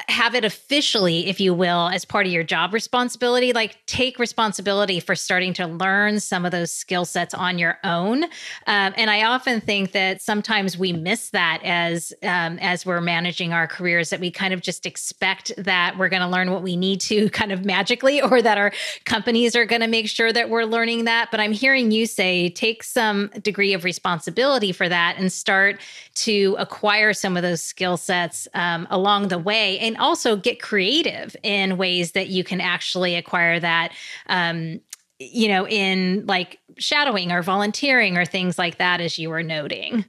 have 0.08 0.36
it 0.36 0.46
officially, 0.46 1.28
if 1.28 1.42
you 1.42 1.54
will, 1.54 1.90
as 1.90 2.06
part 2.06 2.26
of 2.26 2.32
your 2.32 2.44
job 2.44 2.74
responsibility. 2.74 3.52
Like 3.52 3.86
take 3.88 4.20
responsibility 4.20 5.02
for 5.02 5.16
starting 5.16 5.54
to 5.56 5.68
learn 5.68 6.22
some 6.22 6.46
of 6.46 6.52
those 6.52 6.72
skill 6.72 7.04
sets 7.04 7.34
on 7.34 7.60
your 7.60 7.78
own. 7.84 8.24
Um, 8.24 8.94
and 8.96 9.10
I 9.10 9.24
often 9.26 9.60
think 9.60 9.92
that 9.92 10.22
sometimes 10.22 10.78
we 10.78 10.94
miss 10.94 11.32
that 11.32 11.62
as 11.64 12.14
um, 12.24 12.58
as 12.60 12.86
we're 12.86 13.02
managing 13.02 13.52
our 13.52 13.68
careers. 13.68 14.12
That 14.12 14.22
we 14.22 14.32
kind 14.32 14.54
of 14.54 14.62
just 14.62 14.86
expect 14.86 15.52
that 15.58 15.98
we're 15.98 16.10
going 16.10 16.22
to 16.22 16.28
learn 16.28 16.52
what 16.52 16.64
we 16.64 16.78
need 16.78 17.02
to 17.02 17.30
kind 17.32 17.52
of 17.52 17.66
magically, 17.66 18.22
or 18.22 18.42
that 18.42 18.58
our 18.58 18.72
companies 19.04 19.58
are 19.58 19.66
going 19.66 19.82
to 19.82 19.88
make 19.88 20.08
sure 20.08 20.32
that 20.32 20.50
we're 20.50 20.64
learning 20.64 21.04
that. 21.06 21.30
But 21.32 21.42
I'm 21.42 21.52
hearing 21.52 21.92
you 21.92 22.06
say 22.06 22.50
take 22.50 22.84
some 22.84 23.28
degree 23.42 23.74
of 23.74 23.84
responsibility 23.84 24.72
for 24.72 24.88
that 24.88 25.18
and 25.18 25.32
start 25.32 25.82
to 26.14 26.56
acquire 26.60 27.14
some 27.14 27.36
of 27.36 27.44
those 27.44 27.62
skill 27.62 27.98
sets 27.98 28.48
um, 28.54 28.88
along 28.90 29.28
the 29.28 29.40
way 29.40 29.81
and 29.82 29.98
also 29.98 30.36
get 30.36 30.62
creative 30.62 31.36
in 31.44 31.78
ways 31.78 32.14
that 32.14 32.30
you 32.30 32.44
can 32.44 32.62
actually 32.62 33.16
acquire 33.16 33.60
that 33.60 33.92
um, 34.28 34.80
you 35.20 35.48
know 35.48 35.68
in 35.68 36.26
like 36.26 36.60
shadowing 36.78 37.32
or 37.32 37.42
volunteering 37.42 38.18
or 38.18 38.26
things 38.26 38.58
like 38.58 38.78
that 38.78 39.02
as 39.02 39.20
you 39.20 39.30
were 39.30 39.44
noting. 39.44 40.06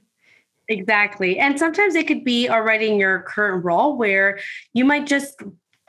Exactly. 0.69 1.37
And 1.39 1.59
sometimes 1.59 1.93
it 1.93 2.07
could 2.07 2.23
be 2.23 2.47
already 2.47 2.87
in 2.87 2.97
your 2.97 3.23
current 3.23 3.65
role 3.65 3.97
where 3.97 4.39
you 4.71 4.85
might 4.85 5.05
just 5.05 5.41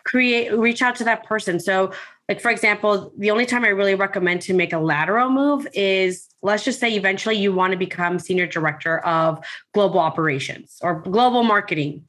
create 0.04 0.52
reach 0.52 0.82
out 0.82 0.96
to 0.96 1.04
that 1.04 1.24
person. 1.24 1.60
So 1.60 1.92
like 2.28 2.40
for 2.40 2.50
example 2.50 3.12
the 3.18 3.30
only 3.30 3.46
time 3.46 3.64
i 3.64 3.68
really 3.68 3.94
recommend 3.94 4.40
to 4.40 4.54
make 4.54 4.72
a 4.72 4.78
lateral 4.78 5.30
move 5.30 5.66
is 5.74 6.28
let's 6.42 6.64
just 6.64 6.80
say 6.80 6.94
eventually 6.94 7.36
you 7.36 7.52
want 7.52 7.72
to 7.72 7.78
become 7.78 8.18
senior 8.18 8.46
director 8.46 8.98
of 9.00 9.44
global 9.72 10.00
operations 10.00 10.78
or 10.82 11.00
global 11.00 11.42
marketing 11.42 12.04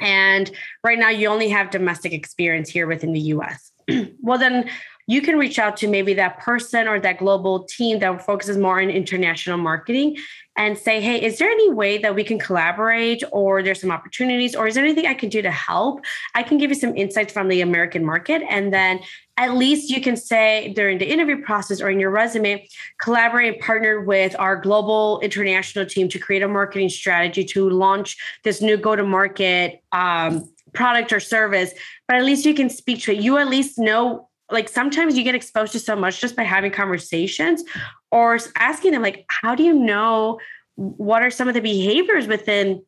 and 0.00 0.50
right 0.84 0.98
now, 0.98 1.10
you 1.10 1.28
only 1.28 1.48
have 1.48 1.70
domestic 1.70 2.12
experience 2.12 2.68
here 2.68 2.86
within 2.86 3.12
the 3.12 3.20
US. 3.20 3.72
well, 4.20 4.38
then 4.38 4.68
you 5.06 5.20
can 5.22 5.38
reach 5.38 5.58
out 5.58 5.76
to 5.78 5.88
maybe 5.88 6.14
that 6.14 6.38
person 6.38 6.86
or 6.86 7.00
that 7.00 7.18
global 7.18 7.64
team 7.64 7.98
that 7.98 8.24
focuses 8.24 8.56
more 8.56 8.80
on 8.80 8.90
international 8.90 9.58
marketing 9.58 10.16
and 10.60 10.76
say, 10.76 11.00
hey, 11.00 11.24
is 11.24 11.38
there 11.38 11.48
any 11.48 11.70
way 11.70 11.96
that 11.96 12.14
we 12.14 12.22
can 12.22 12.38
collaborate 12.38 13.22
or 13.32 13.62
there's 13.62 13.80
some 13.80 13.90
opportunities 13.90 14.54
or 14.54 14.66
is 14.66 14.74
there 14.74 14.84
anything 14.84 15.06
I 15.06 15.14
can 15.14 15.30
do 15.30 15.40
to 15.40 15.50
help? 15.50 16.04
I 16.34 16.42
can 16.42 16.58
give 16.58 16.70
you 16.70 16.74
some 16.74 16.94
insights 16.98 17.32
from 17.32 17.48
the 17.48 17.62
American 17.62 18.04
market. 18.04 18.42
And 18.46 18.70
then 18.70 19.00
at 19.38 19.54
least 19.54 19.88
you 19.88 20.02
can 20.02 20.18
say 20.18 20.74
during 20.76 20.98
the 20.98 21.10
interview 21.10 21.42
process 21.42 21.80
or 21.80 21.88
in 21.88 21.98
your 21.98 22.10
resume, 22.10 22.68
collaborate 23.00 23.54
and 23.54 23.62
partner 23.62 24.02
with 24.02 24.36
our 24.38 24.54
global 24.54 25.18
international 25.20 25.86
team 25.86 26.10
to 26.10 26.18
create 26.18 26.42
a 26.42 26.48
marketing 26.48 26.90
strategy 26.90 27.42
to 27.42 27.70
launch 27.70 28.18
this 28.44 28.60
new 28.60 28.76
go 28.76 28.94
to 28.94 29.02
market 29.02 29.82
um, 29.92 30.46
product 30.74 31.10
or 31.10 31.20
service. 31.20 31.72
But 32.06 32.18
at 32.18 32.24
least 32.24 32.44
you 32.44 32.52
can 32.52 32.68
speak 32.68 33.02
to 33.04 33.12
it. 33.12 33.22
You 33.22 33.38
at 33.38 33.48
least 33.48 33.78
know 33.78 34.28
like 34.50 34.68
sometimes 34.68 35.16
you 35.16 35.24
get 35.24 35.34
exposed 35.34 35.72
to 35.72 35.78
so 35.78 35.96
much 35.96 36.20
just 36.20 36.36
by 36.36 36.42
having 36.42 36.70
conversations 36.70 37.62
or 38.10 38.38
asking 38.56 38.92
them 38.92 39.02
like 39.02 39.24
how 39.28 39.54
do 39.54 39.62
you 39.62 39.72
know 39.72 40.38
what 40.76 41.22
are 41.22 41.30
some 41.30 41.48
of 41.48 41.54
the 41.54 41.60
behaviors 41.60 42.26
within 42.26 42.82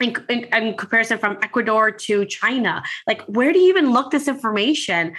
in, 0.00 0.16
in, 0.28 0.44
in, 0.52 0.76
comparison 0.76 1.18
from 1.18 1.38
ecuador 1.42 1.90
to 1.90 2.24
china? 2.24 2.82
Like 3.06 3.22
where 3.22 3.52
do 3.52 3.58
you 3.58 3.68
even 3.68 3.92
look 3.92 4.10
this 4.10 4.26
information 4.26 5.14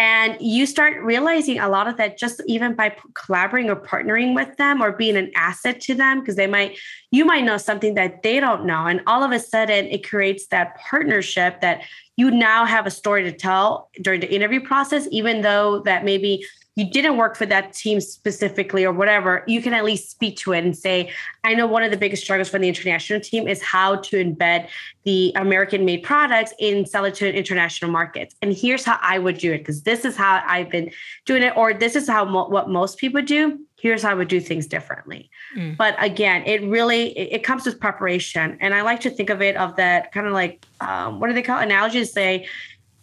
And 0.00 0.38
you 0.40 0.64
start 0.64 1.02
realizing 1.02 1.58
a 1.58 1.68
lot 1.68 1.86
of 1.86 1.98
that 1.98 2.16
just 2.16 2.40
even 2.46 2.72
by 2.74 2.96
collaborating 3.12 3.70
or 3.70 3.76
partnering 3.76 4.34
with 4.34 4.56
them 4.56 4.82
or 4.82 4.92
being 4.92 5.14
an 5.14 5.30
asset 5.36 5.78
to 5.82 5.94
them, 5.94 6.20
because 6.20 6.36
they 6.36 6.46
might, 6.46 6.78
you 7.10 7.26
might 7.26 7.44
know 7.44 7.58
something 7.58 7.96
that 7.96 8.22
they 8.22 8.40
don't 8.40 8.64
know. 8.64 8.86
And 8.86 9.02
all 9.06 9.22
of 9.22 9.30
a 9.30 9.38
sudden, 9.38 9.84
it 9.84 10.08
creates 10.08 10.46
that 10.46 10.78
partnership 10.78 11.60
that 11.60 11.82
you 12.16 12.30
now 12.30 12.64
have 12.64 12.86
a 12.86 12.90
story 12.90 13.24
to 13.24 13.32
tell 13.32 13.90
during 14.00 14.20
the 14.20 14.34
interview 14.34 14.60
process, 14.62 15.06
even 15.10 15.42
though 15.42 15.80
that 15.80 16.02
maybe 16.02 16.46
you 16.80 16.90
didn't 16.90 17.18
work 17.18 17.36
for 17.36 17.44
that 17.44 17.74
team 17.74 18.00
specifically 18.00 18.86
or 18.86 18.92
whatever, 18.92 19.44
you 19.46 19.60
can 19.60 19.74
at 19.74 19.84
least 19.84 20.10
speak 20.10 20.38
to 20.38 20.54
it 20.54 20.64
and 20.64 20.74
say, 20.74 21.12
I 21.44 21.52
know 21.52 21.66
one 21.66 21.82
of 21.82 21.90
the 21.90 21.96
biggest 21.98 22.22
struggles 22.22 22.48
for 22.48 22.58
the 22.58 22.68
international 22.68 23.20
team 23.20 23.46
is 23.46 23.62
how 23.62 23.96
to 23.96 24.16
embed 24.16 24.66
the 25.04 25.30
American 25.36 25.84
made 25.84 26.02
products 26.02 26.54
and 26.58 26.88
sell 26.88 27.04
it 27.04 27.14
to 27.16 27.30
international 27.30 27.90
markets. 27.90 28.34
And 28.40 28.54
here's 28.54 28.82
how 28.82 28.98
I 29.02 29.18
would 29.18 29.36
do 29.36 29.52
it 29.52 29.58
because 29.58 29.82
this 29.82 30.06
is 30.06 30.16
how 30.16 30.42
I've 30.46 30.70
been 30.70 30.90
doing 31.26 31.42
it, 31.42 31.54
or 31.54 31.74
this 31.74 31.96
is 31.96 32.08
how 32.08 32.24
mo- 32.24 32.48
what 32.48 32.70
most 32.70 32.96
people 32.96 33.20
do. 33.20 33.60
Here's 33.78 34.02
how 34.02 34.12
I 34.12 34.14
would 34.14 34.28
do 34.28 34.40
things 34.40 34.66
differently. 34.66 35.30
Mm. 35.54 35.76
But 35.76 36.02
again, 36.02 36.44
it 36.46 36.62
really 36.62 37.16
it, 37.18 37.32
it, 37.36 37.42
comes 37.42 37.66
with 37.66 37.78
preparation, 37.78 38.56
and 38.60 38.74
I 38.74 38.80
like 38.80 39.00
to 39.00 39.10
think 39.10 39.28
of 39.28 39.42
it 39.42 39.56
of 39.56 39.76
that 39.76 40.12
kind 40.12 40.26
of 40.26 40.32
like 40.32 40.64
um, 40.80 41.20
what 41.20 41.28
do 41.28 41.34
they 41.34 41.42
call 41.42 41.58
analogies? 41.58 42.12
Say 42.12 42.46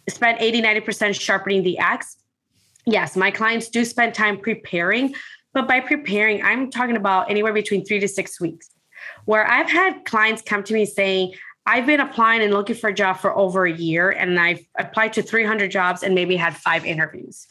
spend 0.10 0.38
80 0.40 0.62
90% 0.62 1.20
sharpening 1.20 1.64
the 1.64 1.78
axe 1.80 2.18
yes, 2.88 3.16
my 3.16 3.30
clients 3.30 3.70
do 3.70 3.86
spend 3.86 4.16
time 4.16 4.40
preparing, 4.40 5.14
but 5.54 5.68
by 5.68 5.80
preparing, 5.82 6.42
I'm 6.42 6.72
talking 6.72 6.96
about 6.96 7.30
anywhere 7.30 7.54
between 7.54 7.86
three 7.86 8.00
to 8.00 8.08
six 8.08 8.42
weeks. 8.42 8.70
Where 9.26 9.46
I've 9.46 9.70
had 9.70 10.06
clients 10.06 10.42
come 10.42 10.64
to 10.64 10.74
me 10.74 10.86
saying, 10.86 11.34
I've 11.66 11.86
been 11.86 12.00
applying 12.00 12.42
and 12.42 12.54
looking 12.54 12.78
for 12.78 12.90
a 12.90 12.94
job 12.94 13.18
for 13.18 13.38
over 13.38 13.66
a 13.66 13.72
year, 13.72 14.10
and 14.10 14.40
I've 14.40 14.66
applied 14.80 15.14
to 15.14 15.22
300 15.22 15.70
jobs 15.70 16.02
and 16.02 16.16
maybe 16.16 16.38
had 16.38 16.56
five 16.56 16.86
interviews. 16.86 17.46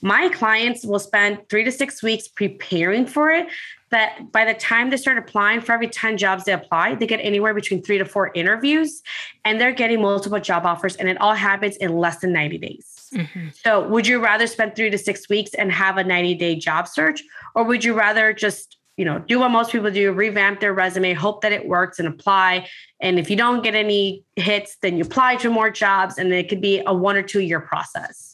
My 0.00 0.28
clients 0.30 0.86
will 0.86 0.98
spend 0.98 1.48
three 1.50 1.64
to 1.64 1.72
six 1.72 2.02
weeks 2.02 2.28
preparing 2.28 3.04
for 3.06 3.30
it. 3.30 3.48
That 3.90 4.32
by 4.32 4.44
the 4.44 4.54
time 4.54 4.90
they 4.90 4.96
start 4.98 5.18
applying, 5.18 5.60
for 5.60 5.72
every 5.72 5.88
10 5.88 6.18
jobs 6.18 6.44
they 6.44 6.52
apply, 6.52 6.96
they 6.96 7.06
get 7.06 7.20
anywhere 7.22 7.54
between 7.54 7.82
three 7.82 7.98
to 7.98 8.04
four 8.04 8.30
interviews, 8.34 9.02
and 9.44 9.60
they're 9.60 9.72
getting 9.72 10.02
multiple 10.02 10.40
job 10.40 10.66
offers, 10.66 10.96
and 10.96 11.08
it 11.08 11.18
all 11.20 11.34
happens 11.34 11.76
in 11.76 11.96
less 11.96 12.18
than 12.18 12.32
90 12.32 12.58
days. 12.58 13.10
Mm-hmm. 13.14 13.48
So, 13.54 13.88
would 13.88 14.06
you 14.06 14.22
rather 14.22 14.46
spend 14.46 14.76
three 14.76 14.90
to 14.90 14.98
six 14.98 15.28
weeks 15.28 15.54
and 15.54 15.72
have 15.72 15.96
a 15.96 16.04
90 16.04 16.34
day 16.34 16.56
job 16.56 16.86
search, 16.86 17.22
or 17.54 17.64
would 17.64 17.82
you 17.82 17.94
rather 17.94 18.32
just 18.34 18.78
you 18.98 19.04
know 19.04 19.18
do 19.20 19.38
what 19.38 19.50
most 19.50 19.72
people 19.72 19.90
do 19.90 20.12
revamp 20.12 20.60
their 20.60 20.74
resume 20.74 21.14
hope 21.14 21.40
that 21.40 21.52
it 21.52 21.66
works 21.66 21.98
and 21.98 22.06
apply 22.06 22.68
and 23.00 23.18
if 23.18 23.30
you 23.30 23.36
don't 23.36 23.62
get 23.62 23.74
any 23.74 24.24
hits 24.36 24.76
then 24.82 24.98
you 24.98 25.04
apply 25.04 25.36
to 25.36 25.48
more 25.48 25.70
jobs 25.70 26.18
and 26.18 26.32
it 26.32 26.48
could 26.48 26.60
be 26.60 26.82
a 26.84 26.92
one 26.92 27.16
or 27.16 27.22
two 27.22 27.40
year 27.40 27.60
process 27.60 28.27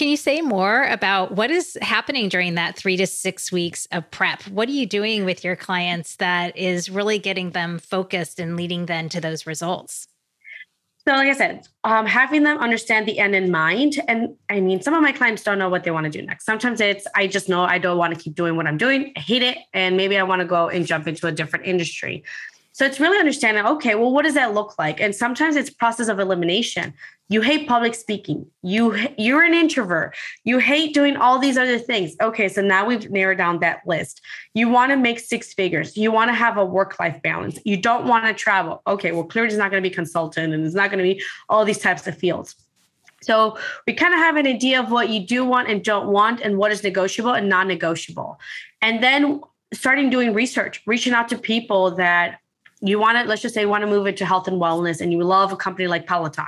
can 0.00 0.08
you 0.08 0.16
say 0.16 0.40
more 0.40 0.84
about 0.84 1.32
what 1.32 1.50
is 1.50 1.76
happening 1.82 2.30
during 2.30 2.54
that 2.54 2.74
three 2.74 2.96
to 2.96 3.06
six 3.06 3.52
weeks 3.52 3.86
of 3.92 4.10
prep 4.10 4.42
what 4.44 4.66
are 4.66 4.72
you 4.72 4.86
doing 4.86 5.26
with 5.26 5.44
your 5.44 5.54
clients 5.54 6.16
that 6.16 6.56
is 6.56 6.88
really 6.88 7.18
getting 7.18 7.50
them 7.50 7.78
focused 7.78 8.40
and 8.40 8.56
leading 8.56 8.86
them 8.86 9.10
to 9.10 9.20
those 9.20 9.46
results 9.46 10.08
so, 11.08 11.14
like 11.14 11.28
I 11.28 11.32
said, 11.32 11.66
um, 11.82 12.04
having 12.04 12.42
them 12.42 12.58
understand 12.58 13.08
the 13.08 13.18
end 13.18 13.34
in 13.34 13.50
mind. 13.50 13.94
And 14.06 14.36
I 14.50 14.60
mean, 14.60 14.82
some 14.82 14.92
of 14.92 15.00
my 15.00 15.12
clients 15.12 15.42
don't 15.42 15.58
know 15.58 15.70
what 15.70 15.82
they 15.82 15.90
want 15.90 16.04
to 16.04 16.10
do 16.10 16.20
next. 16.20 16.44
Sometimes 16.44 16.78
it's, 16.78 17.06
I 17.16 17.26
just 17.26 17.48
know 17.48 17.62
I 17.62 17.78
don't 17.78 17.96
want 17.96 18.14
to 18.14 18.20
keep 18.20 18.34
doing 18.34 18.54
what 18.54 18.66
I'm 18.66 18.76
doing. 18.76 19.14
I 19.16 19.20
hate 19.20 19.42
it. 19.42 19.56
And 19.72 19.96
maybe 19.96 20.18
I 20.18 20.22
want 20.24 20.40
to 20.40 20.46
go 20.46 20.68
and 20.68 20.86
jump 20.86 21.08
into 21.08 21.26
a 21.26 21.32
different 21.32 21.64
industry. 21.64 22.22
So 22.72 22.84
it's 22.86 23.00
really 23.00 23.18
understanding, 23.18 23.66
okay, 23.66 23.94
well, 23.94 24.12
what 24.12 24.24
does 24.24 24.34
that 24.34 24.54
look 24.54 24.78
like? 24.78 25.00
And 25.00 25.14
sometimes 25.14 25.56
it's 25.56 25.70
process 25.70 26.08
of 26.08 26.20
elimination. 26.20 26.94
You 27.28 27.40
hate 27.40 27.68
public 27.68 27.94
speaking. 27.94 28.46
You 28.62 28.96
you're 29.18 29.42
an 29.42 29.54
introvert. 29.54 30.16
You 30.44 30.58
hate 30.58 30.94
doing 30.94 31.16
all 31.16 31.38
these 31.38 31.58
other 31.58 31.78
things. 31.78 32.14
Okay, 32.20 32.48
so 32.48 32.60
now 32.60 32.86
we've 32.86 33.10
narrowed 33.10 33.38
down 33.38 33.60
that 33.60 33.86
list. 33.86 34.20
You 34.54 34.68
want 34.68 34.90
to 34.90 34.96
make 34.96 35.20
six 35.20 35.52
figures. 35.52 35.96
You 35.96 36.10
want 36.10 36.28
to 36.28 36.34
have 36.34 36.56
a 36.56 36.64
work-life 36.64 37.20
balance. 37.22 37.58
You 37.64 37.76
don't 37.76 38.06
want 38.06 38.24
to 38.24 38.34
travel. 38.34 38.82
Okay, 38.86 39.12
well, 39.12 39.24
clearly 39.24 39.48
it's 39.48 39.56
not 39.56 39.70
going 39.70 39.82
to 39.82 39.88
be 39.88 39.94
consultant 39.94 40.52
and 40.52 40.64
it's 40.64 40.74
not 40.74 40.90
going 40.90 40.98
to 40.98 41.14
be 41.14 41.22
all 41.48 41.64
these 41.64 41.78
types 41.78 42.06
of 42.06 42.16
fields. 42.16 42.56
So 43.22 43.58
we 43.86 43.92
kind 43.92 44.14
of 44.14 44.20
have 44.20 44.36
an 44.36 44.46
idea 44.46 44.80
of 44.80 44.90
what 44.90 45.10
you 45.10 45.24
do 45.26 45.44
want 45.44 45.68
and 45.68 45.84
don't 45.84 46.08
want 46.08 46.40
and 46.40 46.56
what 46.56 46.72
is 46.72 46.82
negotiable 46.82 47.34
and 47.34 47.48
non-negotiable. 47.48 48.40
And 48.80 49.02
then 49.02 49.40
starting 49.72 50.10
doing 50.10 50.34
research, 50.34 50.82
reaching 50.86 51.12
out 51.12 51.28
to 51.28 51.38
people 51.38 51.92
that 51.96 52.38
you 52.80 52.98
want 52.98 53.18
to 53.18 53.24
let's 53.24 53.42
just 53.42 53.54
say 53.54 53.62
you 53.62 53.68
want 53.68 53.82
to 53.82 53.90
move 53.90 54.06
into 54.06 54.24
health 54.24 54.48
and 54.48 54.60
wellness 54.60 55.00
and 55.00 55.12
you 55.12 55.22
love 55.22 55.52
a 55.52 55.56
company 55.56 55.86
like 55.86 56.06
peloton. 56.06 56.46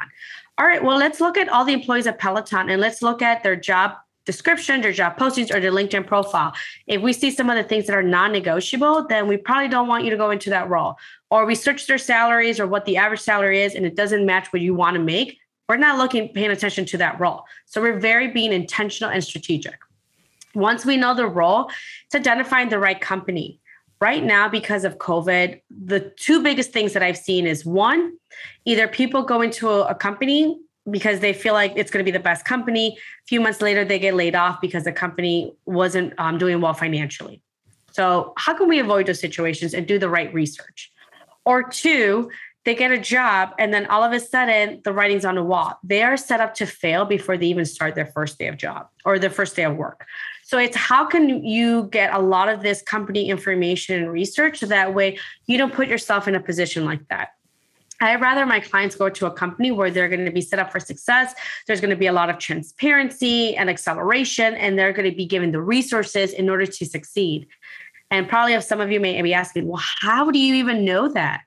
All 0.58 0.66
right 0.66 0.82
well 0.82 0.98
let's 0.98 1.20
look 1.20 1.36
at 1.36 1.48
all 1.48 1.64
the 1.64 1.72
employees 1.72 2.06
at 2.06 2.18
peloton 2.18 2.70
and 2.70 2.80
let's 2.80 3.02
look 3.02 3.22
at 3.22 3.42
their 3.42 3.56
job 3.56 3.92
description 4.24 4.80
their 4.80 4.92
job 4.92 5.18
postings 5.18 5.54
or 5.54 5.60
their 5.60 5.72
linkedin 5.72 6.06
profile. 6.06 6.54
If 6.86 7.02
we 7.02 7.12
see 7.12 7.30
some 7.30 7.50
of 7.50 7.56
the 7.56 7.64
things 7.64 7.86
that 7.86 7.96
are 7.96 8.02
non-negotiable 8.02 9.06
then 9.08 9.28
we 9.28 9.36
probably 9.36 9.68
don't 9.68 9.88
want 9.88 10.04
you 10.04 10.10
to 10.10 10.16
go 10.16 10.30
into 10.30 10.50
that 10.50 10.68
role. 10.68 10.96
Or 11.30 11.46
we 11.46 11.54
search 11.54 11.86
their 11.86 11.98
salaries 11.98 12.60
or 12.60 12.66
what 12.66 12.84
the 12.84 12.96
average 12.96 13.20
salary 13.20 13.62
is 13.62 13.74
and 13.74 13.84
it 13.84 13.96
doesn't 13.96 14.24
match 14.24 14.52
what 14.52 14.62
you 14.62 14.74
want 14.74 14.94
to 14.94 15.02
make 15.02 15.38
we're 15.68 15.76
not 15.76 15.96
looking 15.96 16.28
paying 16.28 16.50
attention 16.50 16.84
to 16.84 16.98
that 16.98 17.18
role. 17.18 17.44
So 17.66 17.80
we're 17.80 17.98
very 17.98 18.28
being 18.28 18.52
intentional 18.52 19.10
and 19.10 19.24
strategic. 19.24 19.78
Once 20.54 20.84
we 20.84 20.96
know 20.96 21.14
the 21.14 21.26
role 21.26 21.70
it's 22.04 22.14
identifying 22.14 22.68
the 22.68 22.78
right 22.78 23.00
company 23.00 23.58
right 24.02 24.24
now 24.24 24.48
because 24.48 24.84
of 24.84 24.98
covid 24.98 25.60
the 25.70 26.00
two 26.24 26.42
biggest 26.42 26.72
things 26.72 26.92
that 26.92 27.02
i've 27.02 27.16
seen 27.16 27.46
is 27.46 27.64
one 27.64 28.12
either 28.64 28.86
people 28.88 29.22
go 29.22 29.40
into 29.40 29.68
a, 29.68 29.84
a 29.86 29.94
company 29.94 30.58
because 30.90 31.20
they 31.20 31.32
feel 31.32 31.54
like 31.54 31.72
it's 31.76 31.90
going 31.90 32.04
to 32.04 32.10
be 32.10 32.16
the 32.16 32.22
best 32.22 32.44
company 32.44 32.96
a 32.98 33.26
few 33.26 33.40
months 33.40 33.60
later 33.60 33.84
they 33.84 33.98
get 33.98 34.14
laid 34.14 34.34
off 34.34 34.60
because 34.60 34.84
the 34.84 34.92
company 34.92 35.54
wasn't 35.64 36.12
um, 36.18 36.38
doing 36.38 36.60
well 36.60 36.74
financially. 36.74 37.40
So 37.92 38.32
how 38.36 38.54
can 38.54 38.68
we 38.68 38.78
avoid 38.78 39.06
those 39.06 39.20
situations 39.20 39.74
and 39.74 39.86
do 39.86 39.98
the 39.98 40.08
right 40.08 40.32
research? 40.34 40.90
Or 41.44 41.62
two 41.62 42.30
they 42.64 42.76
get 42.76 42.92
a 42.92 42.98
job 42.98 43.50
and 43.58 43.74
then 43.74 43.86
all 43.86 44.04
of 44.04 44.12
a 44.12 44.20
sudden 44.20 44.80
the 44.84 44.92
writing's 44.92 45.24
on 45.24 45.34
the 45.34 45.42
wall. 45.42 45.78
They 45.82 46.02
are 46.02 46.16
set 46.16 46.40
up 46.40 46.54
to 46.54 46.66
fail 46.66 47.04
before 47.04 47.36
they 47.36 47.46
even 47.46 47.64
start 47.64 47.94
their 47.94 48.06
first 48.06 48.38
day 48.38 48.46
of 48.46 48.56
job 48.56 48.88
or 49.04 49.18
their 49.18 49.30
first 49.30 49.56
day 49.56 49.64
of 49.64 49.76
work 49.76 50.06
so 50.52 50.58
it's 50.58 50.76
how 50.76 51.06
can 51.06 51.42
you 51.42 51.84
get 51.84 52.12
a 52.12 52.18
lot 52.18 52.50
of 52.50 52.62
this 52.62 52.82
company 52.82 53.30
information 53.30 53.96
and 53.96 54.12
research 54.12 54.58
so 54.58 54.66
that 54.66 54.92
way 54.92 55.18
you 55.46 55.56
don't 55.56 55.72
put 55.72 55.88
yourself 55.88 56.28
in 56.28 56.34
a 56.34 56.40
position 56.40 56.84
like 56.84 57.08
that. 57.08 57.30
I'd 58.02 58.20
rather 58.20 58.44
my 58.44 58.60
clients 58.60 58.94
go 58.94 59.08
to 59.08 59.24
a 59.24 59.30
company 59.30 59.70
where 59.70 59.90
they're 59.90 60.10
going 60.10 60.26
to 60.26 60.30
be 60.30 60.42
set 60.42 60.58
up 60.58 60.70
for 60.70 60.78
success. 60.78 61.32
There's 61.66 61.80
going 61.80 61.88
to 61.88 61.96
be 61.96 62.06
a 62.06 62.12
lot 62.12 62.28
of 62.28 62.36
transparency 62.36 63.56
and 63.56 63.70
acceleration, 63.70 64.52
and 64.56 64.78
they're 64.78 64.92
going 64.92 65.10
to 65.10 65.16
be 65.16 65.24
given 65.24 65.52
the 65.52 65.60
resources 65.62 66.34
in 66.34 66.50
order 66.50 66.66
to 66.66 66.84
succeed. 66.84 67.48
And 68.10 68.28
probably 68.28 68.52
if 68.52 68.62
some 68.62 68.82
of 68.82 68.92
you 68.92 69.00
may 69.00 69.22
be 69.22 69.32
asking, 69.32 69.66
well, 69.66 69.82
how 70.02 70.30
do 70.30 70.38
you 70.38 70.54
even 70.56 70.84
know 70.84 71.08
that? 71.08 71.44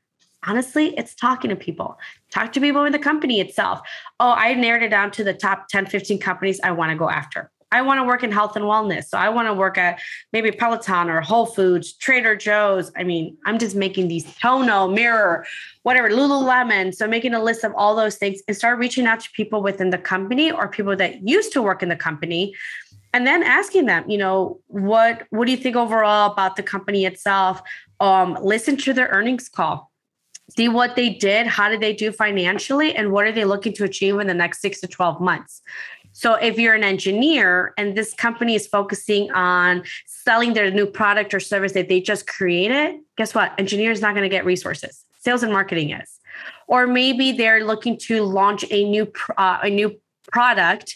Honestly, 0.48 0.98
it's 0.98 1.14
talking 1.14 1.50
to 1.52 1.56
people. 1.56 2.00
Talk 2.32 2.54
to 2.54 2.60
people 2.60 2.86
in 2.86 2.92
the 2.92 2.98
company 2.98 3.40
itself. 3.40 3.82
Oh, 4.20 4.32
I 4.32 4.56
narrowed 4.56 4.82
it 4.82 4.90
down 4.90 5.12
to 5.12 5.24
the 5.24 5.36
top 5.36 5.68
10, 5.68 5.86
15 5.86 6.20
companies 6.20 6.60
I 6.64 6.72
want 6.72 6.90
to 6.90 6.98
go 6.98 7.08
after. 7.08 7.52
I 7.72 7.82
want 7.82 8.00
to 8.00 8.04
work 8.04 8.24
in 8.24 8.32
health 8.32 8.56
and 8.56 8.66
wellness. 8.66 9.06
So 9.06 9.18
I 9.18 9.30
want 9.30 9.48
to 9.48 9.54
work 9.54 9.78
at 9.78 10.00
maybe 10.32 10.52
Peloton 10.52 11.10
or 11.10 11.20
Whole 11.22 11.46
Foods, 11.46 11.94
Trader 11.94 12.36
Joe's. 12.36 12.92
I 12.96 13.04
mean, 13.04 13.38
I'm 13.46 13.58
just 13.58 13.76
making 13.76 14.08
these 14.08 14.34
Tonal, 14.36 14.88
Mirror, 14.88 15.46
whatever, 15.84 16.10
Lululemon. 16.10 16.94
So 16.94 17.08
making 17.08 17.34
a 17.34 17.44
list 17.44 17.64
of 17.64 17.74
all 17.76 17.96
those 17.96 18.16
things 18.16 18.42
and 18.48 18.56
start 18.56 18.80
reaching 18.80 19.08
out 19.08 19.20
to 19.22 19.30
people 19.32 19.62
within 19.62 19.90
the 19.90 19.98
company 19.98 20.52
or 20.52 20.68
people 20.68 20.96
that 20.96 21.28
used 21.28 21.52
to 21.54 21.62
work 21.62 21.84
in 21.84 21.90
the 21.90 21.96
company 21.96 22.54
and 23.16 23.26
then 23.26 23.44
asking 23.44 23.86
them 23.86 24.08
you 24.10 24.18
know 24.18 24.60
what 24.68 25.26
what 25.30 25.46
do 25.46 25.52
you 25.52 25.58
think 25.58 25.76
overall 25.76 26.32
about 26.32 26.58
the 26.58 26.64
company 26.64 27.06
itself 27.06 27.62
um, 28.02 28.38
listen 28.42 28.76
to 28.76 28.94
their 28.94 29.08
earnings 29.08 29.48
call 29.48 29.90
see 30.56 30.68
what 30.68 30.98
they 30.98 31.10
did 31.10 31.48
how 31.48 31.70
did 31.70 31.80
they 31.80 31.94
do 31.94 32.12
financially 32.12 32.94
and 32.94 33.12
what 33.12 33.26
are 33.26 33.32
they 33.32 33.46
looking 33.46 33.74
to 33.74 33.86
achieve 33.86 34.20
in 34.20 34.28
the 34.28 34.34
next 34.34 34.60
six 34.60 34.82
to 34.82 34.88
12 34.88 35.22
months 35.22 35.62
so 36.18 36.36
if 36.36 36.58
you're 36.58 36.74
an 36.74 36.84
engineer 36.86 37.74
and 37.78 37.98
this 37.98 38.14
company 38.14 38.56
is 38.56 38.66
focusing 38.68 39.30
on 39.34 39.84
selling 40.06 40.54
their 40.54 40.72
new 40.72 40.86
product 40.86 41.34
or 41.34 41.42
service 41.42 41.74
that 41.74 41.90
they 41.90 42.00
just 42.00 42.26
created, 42.26 43.02
guess 43.18 43.36
what? 43.36 43.54
Engineers 43.60 44.00
not 44.00 44.16
going 44.16 44.24
to 44.24 44.30
get 44.30 44.46
resources. 44.46 45.04
Sales 45.20 45.44
and 45.44 45.52
marketing 45.52 45.92
is. 45.92 46.18
Or 46.68 46.88
maybe 46.88 47.34
they're 47.34 47.66
looking 47.66 47.98
to 48.04 48.24
launch 48.24 48.64
a 48.72 48.90
new 48.90 49.12
uh, 49.38 49.60
a 49.64 49.70
new 49.70 50.00
product 50.32 50.96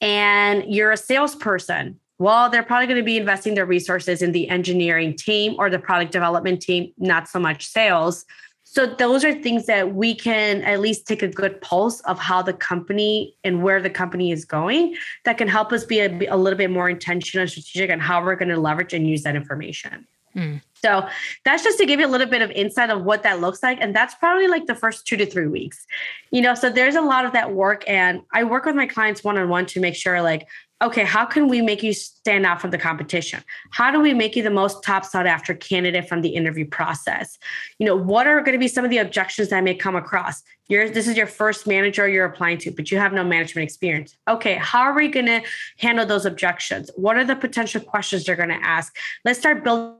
and 0.00 0.64
you're 0.66 0.90
a 0.90 0.96
salesperson. 0.96 2.00
Well, 2.18 2.50
they're 2.50 2.64
probably 2.64 2.88
going 2.88 2.98
to 2.98 3.04
be 3.04 3.16
investing 3.16 3.54
their 3.54 3.64
resources 3.64 4.22
in 4.22 4.32
the 4.32 4.48
engineering 4.48 5.14
team 5.16 5.54
or 5.56 5.70
the 5.70 5.78
product 5.78 6.10
development 6.10 6.62
team, 6.62 6.92
not 6.98 7.28
so 7.28 7.38
much 7.38 7.64
sales. 7.64 8.24
So 8.70 8.86
those 8.86 9.24
are 9.24 9.32
things 9.32 9.64
that 9.64 9.94
we 9.94 10.14
can 10.14 10.60
at 10.62 10.80
least 10.80 11.06
take 11.06 11.22
a 11.22 11.28
good 11.28 11.58
pulse 11.62 12.00
of 12.00 12.18
how 12.18 12.42
the 12.42 12.52
company 12.52 13.34
and 13.42 13.62
where 13.62 13.80
the 13.80 13.88
company 13.88 14.30
is 14.30 14.44
going 14.44 14.94
that 15.24 15.38
can 15.38 15.48
help 15.48 15.72
us 15.72 15.84
be 15.84 16.00
a, 16.00 16.28
a 16.28 16.36
little 16.36 16.56
bit 16.56 16.70
more 16.70 16.88
intentional 16.90 17.42
and 17.42 17.50
strategic 17.50 17.90
on 17.90 17.98
how 17.98 18.22
we're 18.22 18.36
going 18.36 18.50
to 18.50 18.60
leverage 18.60 18.92
and 18.92 19.08
use 19.08 19.22
that 19.22 19.34
information. 19.34 20.06
Mm. 20.36 20.60
So 20.74 21.08
that's 21.44 21.64
just 21.64 21.78
to 21.78 21.86
give 21.86 21.98
you 21.98 22.06
a 22.06 22.08
little 22.08 22.26
bit 22.26 22.42
of 22.42 22.50
insight 22.50 22.90
of 22.90 23.02
what 23.02 23.22
that 23.22 23.40
looks 23.40 23.62
like. 23.62 23.78
And 23.80 23.96
that's 23.96 24.14
probably 24.14 24.48
like 24.48 24.66
the 24.66 24.74
first 24.74 25.06
two 25.06 25.16
to 25.16 25.24
three 25.24 25.48
weeks. 25.48 25.86
You 26.30 26.42
know, 26.42 26.54
so 26.54 26.70
there's 26.70 26.94
a 26.94 27.00
lot 27.00 27.24
of 27.24 27.32
that 27.32 27.54
work. 27.54 27.82
And 27.88 28.20
I 28.32 28.44
work 28.44 28.66
with 28.66 28.76
my 28.76 28.86
clients 28.86 29.24
one 29.24 29.38
on 29.38 29.48
one 29.48 29.64
to 29.66 29.80
make 29.80 29.96
sure, 29.96 30.20
like, 30.20 30.46
okay, 30.80 31.04
how 31.04 31.24
can 31.24 31.48
we 31.48 31.60
make 31.60 31.82
you 31.82 31.92
stand 31.92 32.46
out 32.46 32.60
from 32.60 32.70
the 32.70 32.78
competition? 32.78 33.42
How 33.70 33.90
do 33.90 34.00
we 34.00 34.14
make 34.14 34.36
you 34.36 34.42
the 34.42 34.50
most 34.50 34.82
top 34.84 35.04
sought 35.04 35.26
after 35.26 35.54
candidate 35.54 36.08
from 36.08 36.22
the 36.22 36.28
interview 36.28 36.66
process? 36.66 37.38
You 37.78 37.86
know, 37.86 37.96
what 37.96 38.26
are 38.26 38.40
going 38.40 38.52
to 38.52 38.58
be 38.58 38.68
some 38.68 38.84
of 38.84 38.90
the 38.90 38.98
objections 38.98 39.48
that 39.48 39.64
may 39.64 39.74
come 39.74 39.96
across? 39.96 40.42
You're, 40.68 40.88
this 40.88 41.08
is 41.08 41.16
your 41.16 41.26
first 41.26 41.66
manager 41.66 42.08
you're 42.08 42.26
applying 42.26 42.58
to, 42.58 42.70
but 42.70 42.90
you 42.90 42.98
have 42.98 43.12
no 43.12 43.24
management 43.24 43.64
experience. 43.64 44.16
Okay, 44.28 44.54
how 44.54 44.80
are 44.82 44.94
we 44.94 45.08
going 45.08 45.26
to 45.26 45.42
handle 45.78 46.06
those 46.06 46.26
objections? 46.26 46.90
What 46.94 47.16
are 47.16 47.24
the 47.24 47.36
potential 47.36 47.80
questions 47.80 48.24
they're 48.24 48.36
going 48.36 48.50
to 48.50 48.62
ask? 48.62 48.94
Let's 49.24 49.38
start 49.38 49.64
building 49.64 49.96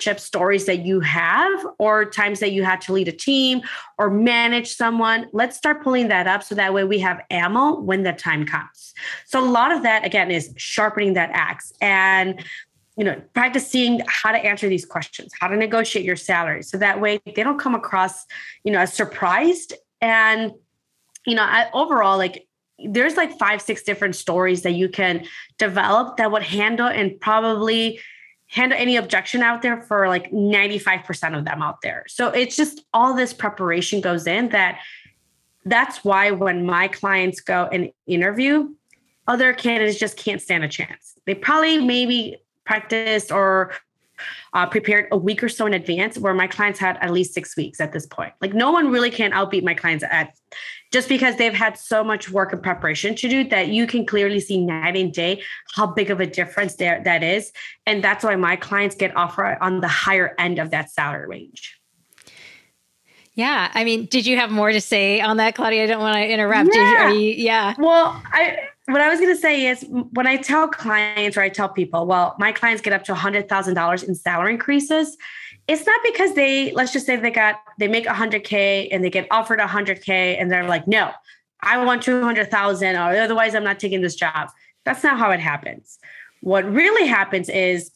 stories 0.00 0.66
that 0.66 0.84
you 0.84 1.00
have 1.00 1.66
or 1.78 2.04
times 2.04 2.40
that 2.40 2.52
you 2.52 2.62
had 2.62 2.80
to 2.82 2.92
lead 2.92 3.08
a 3.08 3.12
team 3.12 3.62
or 3.98 4.10
manage 4.10 4.74
someone 4.74 5.26
let's 5.32 5.56
start 5.56 5.82
pulling 5.82 6.08
that 6.08 6.26
up 6.26 6.42
so 6.42 6.54
that 6.54 6.74
way 6.74 6.84
we 6.84 6.98
have 6.98 7.20
ammo 7.30 7.80
when 7.80 8.02
the 8.02 8.12
time 8.12 8.44
comes. 8.44 8.94
So 9.24 9.42
a 9.42 9.48
lot 9.48 9.72
of 9.72 9.82
that 9.82 10.04
again 10.04 10.30
is 10.30 10.52
sharpening 10.56 11.14
that 11.14 11.30
axe 11.32 11.72
and 11.80 12.44
you 12.96 13.04
know 13.04 13.20
practicing 13.34 14.02
how 14.06 14.32
to 14.32 14.38
answer 14.38 14.68
these 14.68 14.84
questions 14.84 15.32
how 15.40 15.48
to 15.48 15.56
negotiate 15.56 16.04
your 16.04 16.16
salary 16.16 16.62
so 16.62 16.78
that 16.78 17.00
way 17.00 17.20
they 17.24 17.42
don't 17.42 17.58
come 17.58 17.74
across 17.74 18.26
you 18.64 18.72
know 18.72 18.80
as 18.80 18.92
surprised. 18.92 19.72
And 20.00 20.52
you 21.26 21.34
know 21.34 21.42
I, 21.42 21.70
overall 21.72 22.18
like 22.18 22.46
there's 22.78 23.16
like 23.16 23.38
five 23.38 23.62
six 23.62 23.82
different 23.82 24.14
stories 24.14 24.62
that 24.62 24.72
you 24.72 24.90
can 24.90 25.24
develop 25.58 26.18
that 26.18 26.30
would 26.30 26.42
handle 26.42 26.86
and 26.86 27.18
probably 27.18 27.98
handle 28.48 28.78
any 28.78 28.96
objection 28.96 29.42
out 29.42 29.62
there 29.62 29.80
for 29.82 30.08
like 30.08 30.30
95% 30.30 31.36
of 31.36 31.44
them 31.44 31.62
out 31.62 31.80
there. 31.82 32.04
So 32.08 32.28
it's 32.28 32.56
just 32.56 32.84
all 32.92 33.14
this 33.14 33.32
preparation 33.32 34.00
goes 34.00 34.26
in 34.26 34.50
that 34.50 34.80
that's 35.64 36.04
why 36.04 36.30
when 36.30 36.64
my 36.64 36.88
clients 36.88 37.40
go 37.40 37.68
and 37.72 37.90
interview, 38.06 38.68
other 39.26 39.52
candidates 39.52 39.98
just 39.98 40.16
can't 40.16 40.40
stand 40.40 40.62
a 40.62 40.68
chance. 40.68 41.14
They 41.26 41.34
probably 41.34 41.78
maybe 41.78 42.36
practiced 42.64 43.32
or 43.32 43.72
uh, 44.52 44.66
prepared 44.66 45.08
a 45.12 45.16
week 45.16 45.42
or 45.42 45.48
so 45.48 45.66
in 45.66 45.74
advance, 45.74 46.18
where 46.18 46.34
my 46.34 46.46
clients 46.46 46.78
had 46.78 46.96
at 47.00 47.12
least 47.12 47.34
six 47.34 47.56
weeks 47.56 47.80
at 47.80 47.92
this 47.92 48.06
point. 48.06 48.32
Like 48.40 48.54
no 48.54 48.70
one 48.70 48.90
really 48.90 49.10
can 49.10 49.32
outbeat 49.32 49.62
my 49.62 49.74
clients 49.74 50.04
at 50.10 50.34
just 50.92 51.08
because 51.08 51.36
they've 51.36 51.54
had 51.54 51.76
so 51.76 52.04
much 52.04 52.30
work 52.30 52.52
and 52.52 52.62
preparation 52.62 53.14
to 53.16 53.28
do 53.28 53.44
that 53.48 53.68
you 53.68 53.86
can 53.86 54.06
clearly 54.06 54.40
see 54.40 54.64
night 54.64 54.96
and 54.96 55.12
day 55.12 55.42
how 55.74 55.86
big 55.86 56.10
of 56.10 56.20
a 56.20 56.26
difference 56.26 56.76
there 56.76 57.02
that 57.04 57.22
is. 57.22 57.52
And 57.86 58.02
that's 58.02 58.24
why 58.24 58.36
my 58.36 58.56
clients 58.56 58.94
get 58.94 59.16
offered 59.16 59.58
on 59.60 59.80
the 59.80 59.88
higher 59.88 60.34
end 60.38 60.58
of 60.58 60.70
that 60.70 60.90
salary 60.90 61.26
range. 61.26 61.78
Yeah. 63.34 63.70
I 63.74 63.84
mean, 63.84 64.06
did 64.06 64.26
you 64.26 64.38
have 64.38 64.50
more 64.50 64.72
to 64.72 64.80
say 64.80 65.20
on 65.20 65.36
that, 65.36 65.54
Claudia? 65.54 65.84
I 65.84 65.86
don't 65.86 66.00
want 66.00 66.16
to 66.16 66.26
interrupt. 66.26 66.70
Yeah. 66.72 67.10
You, 67.10 67.18
you, 67.18 67.32
yeah. 67.32 67.74
Well, 67.78 68.22
I 68.32 68.68
what 68.86 69.00
I 69.00 69.08
was 69.08 69.18
going 69.18 69.34
to 69.34 69.40
say 69.40 69.66
is 69.66 69.84
when 69.88 70.26
I 70.26 70.36
tell 70.36 70.68
clients 70.68 71.36
or 71.36 71.40
I 71.40 71.48
tell 71.48 71.68
people, 71.68 72.06
well, 72.06 72.36
my 72.38 72.52
clients 72.52 72.80
get 72.80 72.92
up 72.92 73.04
to 73.04 73.14
$100,000 73.14 74.08
in 74.08 74.14
salary 74.14 74.52
increases. 74.52 75.16
It's 75.66 75.84
not 75.84 76.00
because 76.04 76.34
they, 76.34 76.72
let's 76.72 76.92
just 76.92 77.04
say 77.04 77.16
they 77.16 77.32
got, 77.32 77.56
they 77.78 77.88
make 77.88 78.06
100K 78.06 78.88
and 78.92 79.02
they 79.02 79.10
get 79.10 79.26
offered 79.32 79.58
100K 79.58 80.40
and 80.40 80.50
they're 80.50 80.68
like, 80.68 80.86
no, 80.86 81.10
I 81.62 81.84
want 81.84 82.02
200,000 82.02 82.96
or 82.96 83.16
otherwise 83.16 83.56
I'm 83.56 83.64
not 83.64 83.80
taking 83.80 84.02
this 84.02 84.14
job. 84.14 84.50
That's 84.84 85.02
not 85.02 85.18
how 85.18 85.32
it 85.32 85.40
happens. 85.40 85.98
What 86.42 86.64
really 86.70 87.08
happens 87.08 87.48
is, 87.48 87.90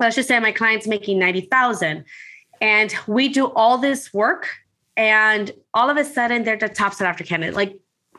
let's 0.00 0.16
just 0.16 0.28
say 0.28 0.40
my 0.40 0.52
client's 0.52 0.86
making 0.86 1.18
90,000 1.18 2.04
and 2.62 2.94
we 3.06 3.28
do 3.28 3.46
all 3.52 3.76
this 3.76 4.14
work 4.14 4.48
and 4.96 5.50
all 5.74 5.90
of 5.90 5.98
a 5.98 6.04
sudden 6.04 6.44
they're 6.44 6.56
the 6.56 6.68
top 6.68 6.94
set 6.94 7.06
after 7.06 7.24
candidate. 7.24 7.54
Like 7.54 7.78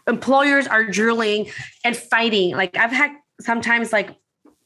employers 0.09 0.67
are 0.67 0.83
drooling 0.83 1.49
and 1.83 1.95
fighting. 1.95 2.55
Like 2.55 2.75
I've 2.75 2.91
had 2.91 3.11
sometimes 3.39 3.93
like 3.93 4.15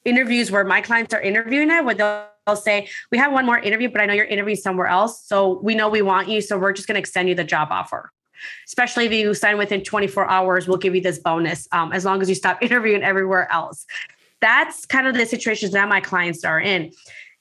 interviews 0.06 0.51
where 0.51 0.63
my 0.63 0.82
clients 0.82 1.13
are 1.13 1.21
interviewing 1.21 1.69
it 1.69 1.86
where 1.86 1.95
they'll, 1.95 2.27
they'll 2.47 2.56
say, 2.56 2.88
We 3.12 3.17
have 3.17 3.32
one 3.32 3.45
more 3.45 3.60
interview, 3.60 3.89
but 3.89 4.01
I 4.01 4.06
know 4.06 4.13
you're 4.13 4.25
interviewing 4.25 4.56
somewhere 4.56 4.88
else. 4.88 5.23
So 5.25 5.60
we 5.62 5.75
know 5.75 5.89
we 5.89 6.01
want 6.01 6.29
you. 6.29 6.41
So 6.41 6.58
we're 6.58 6.73
just 6.73 6.88
going 6.88 6.95
to 6.95 6.99
extend 6.99 7.29
you 7.29 7.36
the 7.36 7.43
job 7.43 7.67
offer. 7.71 8.12
Especially 8.67 9.06
if 9.06 9.13
you 9.13 9.34
sign 9.34 9.58
within 9.58 9.84
24 9.84 10.29
hours, 10.29 10.67
we'll 10.67 10.77
give 10.77 10.95
you 10.95 11.01
this 11.01 11.19
bonus 11.19 11.67
um, 11.71 11.93
as 11.93 12.03
long 12.03 12.21
as 12.21 12.29
you 12.29 12.36
stop 12.36 12.62
interviewing 12.62 13.03
everywhere 13.03 13.51
else. 13.51 13.86
That's 14.41 14.86
kind 14.86 15.08
of 15.08 15.13
the 15.13 15.25
situations 15.25 15.71
that 15.71 15.88
my 15.88 16.01
clients 16.01 16.43
are 16.43 16.60
in. 16.60 16.91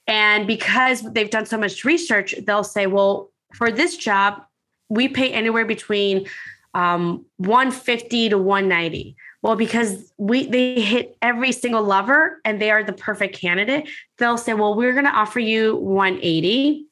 And 0.06 0.46
because 0.46 1.02
they've 1.02 1.30
done 1.30 1.46
so 1.46 1.56
much 1.56 1.84
research, 1.84 2.34
they'll 2.46 2.64
say, 2.64 2.86
Well, 2.86 3.30
for 3.54 3.70
this 3.70 3.96
job, 3.96 4.42
we 4.88 5.08
pay 5.08 5.32
anywhere 5.32 5.64
between 5.64 6.26
um, 6.74 7.24
150 7.38 8.30
to 8.30 8.38
190. 8.38 9.16
Well, 9.42 9.56
because 9.56 10.12
we 10.18 10.46
they 10.46 10.80
hit 10.80 11.16
every 11.20 11.52
single 11.52 11.82
lever 11.82 12.40
and 12.44 12.60
they 12.60 12.70
are 12.70 12.84
the 12.84 12.92
perfect 12.92 13.36
candidate, 13.36 13.88
they'll 14.18 14.38
say, 14.38 14.54
well, 14.54 14.74
we're 14.74 14.92
going 14.92 15.04
to 15.04 15.10
offer 15.10 15.40
you 15.40 15.76
180. 15.76 16.86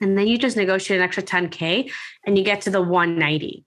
And 0.00 0.18
then 0.18 0.26
you 0.26 0.36
just 0.36 0.56
negotiate 0.56 1.00
an 1.00 1.04
extra 1.04 1.22
10K 1.22 1.90
and 2.26 2.36
you 2.36 2.44
get 2.44 2.62
to 2.62 2.70
the 2.70 2.82
190. 2.82 3.64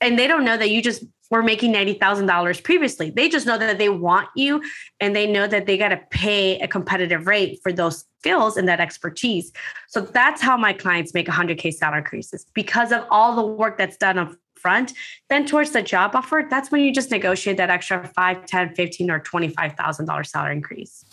And 0.00 0.18
they 0.18 0.26
don't 0.26 0.44
know 0.44 0.56
that 0.56 0.70
you 0.70 0.82
just 0.82 1.04
were 1.30 1.42
making 1.42 1.72
$90,000 1.72 2.62
previously. 2.62 3.10
They 3.10 3.28
just 3.28 3.46
know 3.46 3.58
that 3.58 3.78
they 3.78 3.88
want 3.88 4.28
you 4.36 4.62
and 5.00 5.16
they 5.16 5.26
know 5.26 5.46
that 5.46 5.66
they 5.66 5.78
got 5.78 5.88
to 5.88 6.00
pay 6.10 6.58
a 6.60 6.68
competitive 6.68 7.26
rate 7.26 7.58
for 7.62 7.72
those 7.72 8.04
skills 8.20 8.56
and 8.56 8.68
that 8.68 8.80
expertise. 8.80 9.52
So 9.88 10.00
that's 10.02 10.40
how 10.42 10.56
my 10.56 10.72
clients 10.72 11.14
make 11.14 11.26
100K 11.26 11.72
salary 11.72 11.98
increases 11.98 12.46
because 12.54 12.92
of 12.92 13.04
all 13.10 13.34
the 13.34 13.46
work 13.46 13.78
that's 13.78 13.96
done 13.96 14.18
up 14.18 14.34
front. 14.66 14.94
Then 15.30 15.46
towards 15.46 15.70
the 15.70 15.80
job 15.80 16.16
offer, 16.16 16.44
that's 16.50 16.72
when 16.72 16.80
you 16.80 16.92
just 16.92 17.12
negotiate 17.12 17.56
that 17.58 17.70
extra 17.70 18.04
5, 18.04 18.46
10, 18.46 18.74
15 18.74 19.10
or 19.12 19.20
$25,000 19.20 20.26
salary 20.26 20.56
increase. 20.56 21.04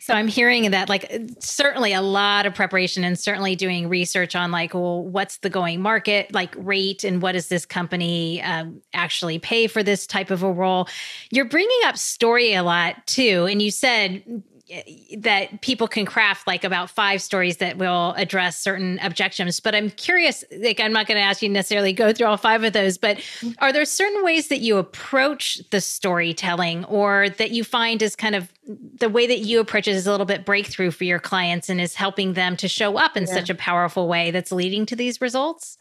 So 0.00 0.14
I'm 0.14 0.26
hearing 0.26 0.72
that 0.72 0.88
like 0.88 1.14
certainly 1.38 1.92
a 1.92 2.02
lot 2.02 2.44
of 2.44 2.52
preparation 2.52 3.04
and 3.04 3.16
certainly 3.16 3.54
doing 3.54 3.88
research 3.88 4.34
on 4.34 4.50
like, 4.50 4.74
well, 4.74 5.04
what's 5.04 5.38
the 5.38 5.48
going 5.48 5.80
market 5.80 6.34
like 6.34 6.52
rate 6.58 7.04
and 7.04 7.22
what 7.22 7.32
does 7.32 7.46
this 7.46 7.64
company 7.64 8.42
um, 8.42 8.82
actually 8.92 9.38
pay 9.38 9.68
for 9.68 9.84
this 9.84 10.08
type 10.08 10.32
of 10.32 10.42
a 10.42 10.50
role? 10.50 10.88
You're 11.30 11.44
bringing 11.44 11.80
up 11.84 11.96
story 11.96 12.54
a 12.54 12.64
lot 12.64 13.06
too, 13.06 13.46
and 13.48 13.62
you 13.62 13.70
said 13.70 14.42
Eh, 14.70 15.16
that 15.18 15.60
people 15.62 15.88
can 15.88 16.06
craft 16.06 16.46
like 16.46 16.62
about 16.62 16.88
five 16.88 17.20
stories 17.20 17.56
that 17.56 17.76
will 17.76 18.12
address 18.12 18.56
certain 18.56 19.00
objections. 19.00 19.58
But 19.58 19.74
i'm 19.74 19.90
curious 19.90 20.44
like 20.62 20.78
i'm 20.80 20.92
not 20.92 21.06
going 21.06 21.16
to 21.16 21.22
ask 21.22 21.42
you 21.42 21.48
necessarily 21.48 21.92
go 21.92 22.12
through 22.12 22.26
all 22.26 22.36
five 22.36 22.62
of 22.62 22.72
those 22.72 22.98
but 22.98 23.16
mm-hmm. 23.16 23.50
are 23.58 23.72
there 23.72 23.84
certain 23.84 24.24
ways 24.24 24.48
that 24.48 24.60
you 24.60 24.76
approach 24.76 25.60
the 25.70 25.80
storytelling 25.80 26.84
or 26.84 27.28
that 27.30 27.50
you 27.50 27.64
find 27.64 28.02
is 28.02 28.14
kind 28.14 28.34
of 28.34 28.52
the 28.66 29.08
way 29.08 29.26
that 29.26 29.40
you 29.40 29.60
approach 29.60 29.88
it 29.88 29.94
is 29.94 30.06
a 30.06 30.10
little 30.10 30.26
bit 30.26 30.44
breakthrough 30.44 30.90
for 30.90 31.04
your 31.04 31.18
clients 31.18 31.68
and 31.68 31.80
is 31.80 31.94
helping 31.94 32.34
them 32.34 32.56
to 32.56 32.68
show 32.68 32.96
up 32.96 33.16
in 33.16 33.24
yeah. 33.24 33.34
such 33.34 33.50
a 33.50 33.54
powerful 33.54 34.06
way 34.06 34.30
that's 34.30 34.52
leading 34.52 34.86
to 34.86 34.94
these 34.94 35.20
results 35.20 35.78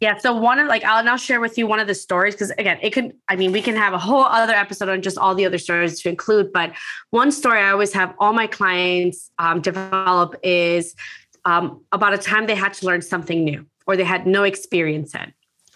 yeah. 0.00 0.18
So 0.18 0.34
one 0.34 0.58
of 0.58 0.66
like 0.66 0.84
I'll 0.84 1.04
now 1.04 1.16
share 1.16 1.40
with 1.40 1.56
you 1.56 1.66
one 1.66 1.78
of 1.78 1.86
the 1.86 1.94
stories 1.94 2.34
because 2.34 2.50
again, 2.52 2.78
it 2.82 2.90
could 2.90 3.14
I 3.28 3.36
mean, 3.36 3.52
we 3.52 3.62
can 3.62 3.76
have 3.76 3.92
a 3.92 3.98
whole 3.98 4.24
other 4.24 4.52
episode 4.52 4.88
on 4.88 5.02
just 5.02 5.16
all 5.16 5.34
the 5.34 5.46
other 5.46 5.58
stories 5.58 6.00
to 6.02 6.08
include, 6.08 6.52
but 6.52 6.72
one 7.10 7.30
story 7.30 7.60
I 7.60 7.70
always 7.70 7.92
have 7.92 8.14
all 8.18 8.32
my 8.32 8.46
clients 8.46 9.30
um, 9.38 9.60
develop 9.60 10.34
is 10.42 10.94
um, 11.44 11.82
about 11.92 12.12
a 12.12 12.18
time 12.18 12.46
they 12.46 12.54
had 12.54 12.74
to 12.74 12.86
learn 12.86 13.02
something 13.02 13.44
new 13.44 13.66
or 13.86 13.96
they 13.96 14.04
had 14.04 14.26
no 14.26 14.42
experience 14.42 15.14
in. 15.14 15.32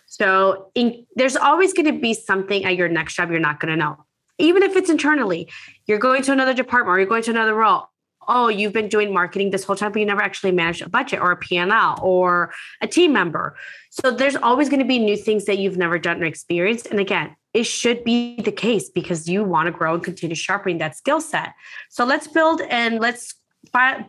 So 0.06 0.70
in, 0.74 1.06
there's 1.14 1.36
always 1.36 1.72
going 1.72 1.86
to 1.86 2.00
be 2.00 2.14
something 2.14 2.64
at 2.64 2.76
your 2.76 2.88
next 2.88 3.14
job 3.14 3.30
you're 3.30 3.38
not 3.38 3.60
going 3.60 3.70
to 3.70 3.76
know, 3.76 4.04
even 4.38 4.62
if 4.62 4.74
it's 4.74 4.90
internally. 4.90 5.48
You're 5.86 5.98
going 5.98 6.22
to 6.22 6.32
another 6.32 6.54
department 6.54 6.94
or 6.94 6.98
you're 6.98 7.08
going 7.08 7.22
to 7.24 7.30
another 7.30 7.54
role 7.54 7.88
oh, 8.28 8.48
you've 8.48 8.72
been 8.72 8.88
doing 8.88 9.12
marketing 9.12 9.50
this 9.50 9.64
whole 9.64 9.74
time, 9.74 9.90
but 9.90 9.98
you 9.98 10.06
never 10.06 10.22
actually 10.22 10.52
managed 10.52 10.82
a 10.82 10.88
budget 10.88 11.20
or 11.20 11.32
a 11.32 11.36
P&L 11.36 11.98
or 12.02 12.52
a 12.82 12.86
team 12.86 13.12
member. 13.12 13.56
So 13.90 14.10
there's 14.10 14.36
always 14.36 14.68
going 14.68 14.80
to 14.80 14.86
be 14.86 14.98
new 14.98 15.16
things 15.16 15.46
that 15.46 15.58
you've 15.58 15.78
never 15.78 15.98
done 15.98 16.22
or 16.22 16.26
experienced. 16.26 16.86
And 16.86 17.00
again, 17.00 17.34
it 17.54 17.64
should 17.64 18.04
be 18.04 18.40
the 18.42 18.52
case 18.52 18.90
because 18.90 19.28
you 19.28 19.42
want 19.42 19.66
to 19.66 19.72
grow 19.72 19.94
and 19.94 20.04
continue 20.04 20.36
sharpening 20.36 20.78
that 20.78 20.96
skill 20.96 21.20
set. 21.20 21.54
So 21.88 22.04
let's 22.04 22.28
build 22.28 22.60
and 22.68 23.00
let's 23.00 23.34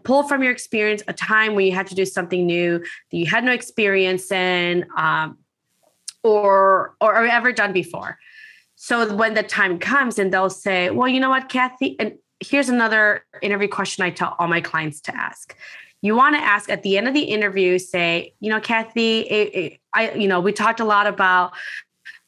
pull 0.03 0.23
from 0.23 0.43
your 0.43 0.51
experience 0.51 1.01
a 1.07 1.13
time 1.13 1.55
where 1.55 1.65
you 1.65 1.71
had 1.71 1.87
to 1.87 1.95
do 1.95 2.05
something 2.05 2.45
new 2.45 2.79
that 2.79 3.17
you 3.17 3.25
had 3.25 3.43
no 3.43 3.51
experience 3.51 4.31
in 4.31 4.85
um, 4.95 5.37
or, 6.23 6.95
or 7.01 7.15
or 7.15 7.25
ever 7.25 7.51
done 7.51 7.73
before. 7.73 8.19
So 8.75 9.13
when 9.15 9.33
the 9.33 9.43
time 9.43 9.79
comes 9.79 10.19
and 10.19 10.33
they'll 10.33 10.49
say, 10.49 10.89
well, 10.89 11.07
you 11.07 11.19
know 11.19 11.29
what, 11.29 11.49
Kathy, 11.49 11.97
and 11.99 12.13
here's 12.39 12.69
another 12.69 13.25
interview 13.41 13.67
question 13.67 14.03
I 14.03 14.09
tell 14.11 14.35
all 14.39 14.47
my 14.47 14.61
clients 14.61 15.01
to 15.01 15.15
ask. 15.15 15.55
You 16.01 16.15
want 16.15 16.35
to 16.35 16.41
ask 16.41 16.69
at 16.69 16.83
the 16.83 16.97
end 16.97 17.07
of 17.07 17.13
the 17.13 17.23
interview, 17.23 17.77
say, 17.77 18.33
you 18.39 18.49
know, 18.49 18.61
Kathy, 18.61 19.21
it, 19.21 19.55
it, 19.55 19.79
I, 19.93 20.11
you 20.11 20.27
know, 20.27 20.39
we 20.39 20.53
talked 20.53 20.79
a 20.79 20.85
lot 20.85 21.07
about 21.07 21.51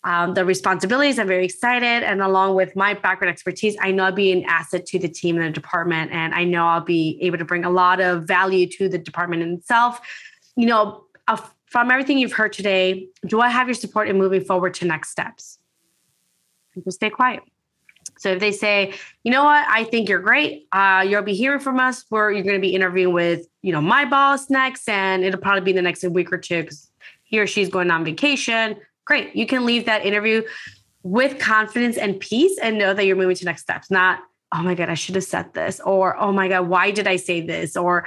um, 0.04 0.34
the 0.34 0.44
responsibilities. 0.44 1.20
I'm 1.20 1.28
very 1.28 1.46
excited. 1.46 2.04
And 2.04 2.22
along 2.22 2.56
with 2.56 2.76
my 2.76 2.94
background 2.94 3.32
expertise, 3.32 3.78
I 3.80 3.92
know 3.92 4.06
I'll 4.06 4.12
be 4.12 4.32
an 4.32 4.44
asset 4.44 4.86
to 4.88 5.00
the 5.00 5.08
team 5.08 5.38
and 5.38 5.46
the 5.46 5.52
department. 5.52 6.12
And 6.12 6.34
I 6.34 6.44
know 6.44 6.66
I'll 6.66 6.82
be 6.82 7.18
able 7.22 7.38
to 7.38 7.46
bring 7.46 7.64
a 7.64 7.70
lot 7.70 8.02
of 8.02 8.24
value 8.24 8.68
to 8.68 8.90
the 8.90 8.98
department 8.98 9.44
itself. 9.44 10.02
You 10.58 10.66
know, 10.66 11.06
from 11.68 11.92
everything 11.92 12.18
you've 12.18 12.34
heard 12.34 12.52
today, 12.52 13.08
do 13.26 13.40
I 13.40 13.48
have 13.48 13.68
your 13.68 13.76
support 13.76 14.10
in 14.10 14.18
moving 14.18 14.44
forward 14.44 14.74
to 14.76 14.86
next 14.86 15.12
steps? 15.12 15.60
Just 16.84 16.96
stay 16.96 17.10
quiet. 17.10 17.42
So 18.22 18.30
if 18.32 18.40
they 18.40 18.52
say, 18.52 18.94
you 19.24 19.32
know 19.32 19.44
what, 19.44 19.66
I 19.68 19.84
think 19.84 20.08
you're 20.08 20.20
great, 20.20 20.68
uh, 20.72 21.06
you'll 21.08 21.24
be 21.24 21.34
hearing 21.34 21.60
from 21.60 21.80
us. 21.80 22.06
Where 22.10 22.32
you're 22.32 22.44
going 22.44 22.56
to 22.56 22.62
be 22.62 22.76
interviewing 22.76 23.14
with, 23.14 23.48
you 23.62 23.72
know, 23.72 23.82
my 23.82 24.06
boss 24.06 24.50
next, 24.50 24.88
and 24.88 25.24
it'll 25.24 25.40
probably 25.40 25.62
be 25.62 25.74
the 25.74 25.82
next 25.82 26.04
week 26.04 26.32
or 26.32 26.38
two 26.38 26.62
because 26.62 26.90
he 27.24 27.40
or 27.40 27.48
she's 27.48 27.70
going 27.70 27.92
on 27.92 28.06
vacation 28.06 28.78
great. 29.12 29.36
You 29.36 29.46
can 29.46 29.66
leave 29.66 29.86
that 29.88 30.06
interview 30.06 30.44
with 31.04 31.40
confidence 31.40 31.98
and 31.98 32.20
peace 32.20 32.58
and 32.62 32.78
know 32.78 32.94
that 32.94 33.06
you're 33.06 33.18
moving 33.18 33.36
to 33.36 33.46
next 33.46 33.64
steps, 33.64 33.92
not, 33.92 34.20
oh 34.54 34.62
my 34.64 34.74
God, 34.74 34.90
I 34.90 34.94
should 34.94 35.16
have 35.16 35.26
said 35.26 35.54
this, 35.54 35.82
or 35.82 36.18
oh 36.18 36.32
my 36.32 36.48
God, 36.48 36.70
why 36.70 36.92
did 36.92 37.08
I 37.08 37.16
say 37.16 37.42
this? 37.42 37.76
Or 37.76 38.06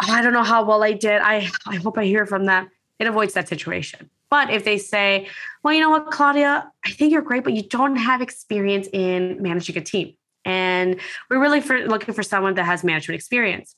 oh, 0.00 0.12
I 0.12 0.22
don't 0.22 0.32
know 0.32 0.44
how 0.44 0.64
well 0.64 0.84
I 0.84 0.92
did. 0.92 1.20
I, 1.20 1.48
I 1.66 1.76
hope 1.76 1.98
I 1.98 2.04
hear 2.04 2.26
from 2.26 2.44
them. 2.44 2.70
It 3.00 3.06
avoids 3.06 3.34
that 3.34 3.48
situation. 3.48 4.08
But 4.30 4.50
if 4.50 4.64
they 4.64 4.78
say, 4.78 5.28
well, 5.66 5.74
you 5.74 5.80
know 5.80 5.90
what, 5.90 6.12
Claudia, 6.12 6.70
I 6.84 6.90
think 6.90 7.12
you're 7.12 7.22
great, 7.22 7.42
but 7.42 7.52
you 7.52 7.64
don't 7.64 7.96
have 7.96 8.22
experience 8.22 8.88
in 8.92 9.42
managing 9.42 9.76
a 9.76 9.80
team. 9.80 10.14
And 10.44 11.00
we're 11.28 11.40
really 11.40 11.60
for, 11.60 11.80
looking 11.88 12.14
for 12.14 12.22
someone 12.22 12.54
that 12.54 12.62
has 12.62 12.84
management 12.84 13.16
experience. 13.16 13.74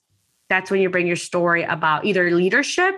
That's 0.51 0.71
when 0.71 0.83
you 0.83 0.91
bring 0.91 1.07
your 1.07 1.17
story 1.17 1.63
about 1.63 2.05
either 2.05 2.31
leadership 2.31 2.95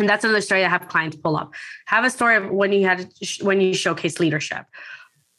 and 0.00 0.08
that's 0.08 0.24
another 0.24 0.40
story 0.40 0.64
I 0.64 0.68
have 0.68 0.88
clients 0.88 1.16
pull 1.16 1.36
up. 1.36 1.54
Have 1.86 2.04
a 2.04 2.10
story 2.10 2.34
of 2.34 2.50
when 2.50 2.72
you 2.72 2.86
had 2.86 3.08
when 3.40 3.60
you 3.60 3.72
showcase 3.72 4.18
leadership, 4.18 4.64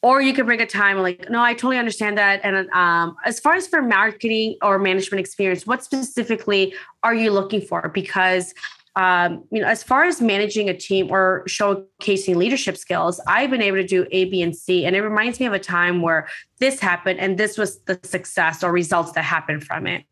or 0.02 0.22
you 0.22 0.34
can 0.34 0.46
bring 0.46 0.62
a 0.62 0.66
time 0.66 1.00
like, 1.00 1.30
no, 1.30 1.42
I 1.42 1.54
totally 1.54 1.78
understand 1.78 2.18
that. 2.18 2.42
And 2.44 2.70
um, 2.72 3.16
as 3.26 3.40
far 3.40 3.56
as 3.56 3.68
for 3.68 3.82
marketing 3.82 4.56
or 4.62 4.80
management 4.80 5.20
experience, 5.20 5.68
what 5.68 5.84
specifically 5.84 6.74
are 7.04 7.14
you 7.14 7.32
looking 7.32 7.62
for? 7.62 7.90
Because 7.94 8.54
um, 8.96 9.44
you 9.52 9.62
know, 9.62 9.68
as 9.68 9.84
far 9.84 10.04
as 10.04 10.22
managing 10.22 10.70
a 10.70 10.74
team 10.78 11.10
or 11.10 11.44
showcasing 11.48 12.36
leadership 12.36 12.78
skills, 12.78 13.20
I've 13.28 13.50
been 13.50 13.62
able 13.62 13.78
to 13.78 13.88
do 13.88 14.06
A, 14.12 14.26
B, 14.26 14.42
and 14.42 14.56
C. 14.56 14.86
And 14.86 14.96
it 14.96 15.02
reminds 15.02 15.40
me 15.40 15.46
of 15.46 15.54
a 15.54 15.60
time 15.60 16.02
where 16.02 16.28
this 16.60 16.80
happened 16.80 17.20
and 17.20 17.38
this 17.38 17.58
was 17.58 17.80
the 17.82 18.00
success 18.04 18.64
or 18.64 18.72
results 18.72 19.12
that 19.14 19.24
happened 19.24 19.64
from 19.64 19.88
it. 19.88 20.06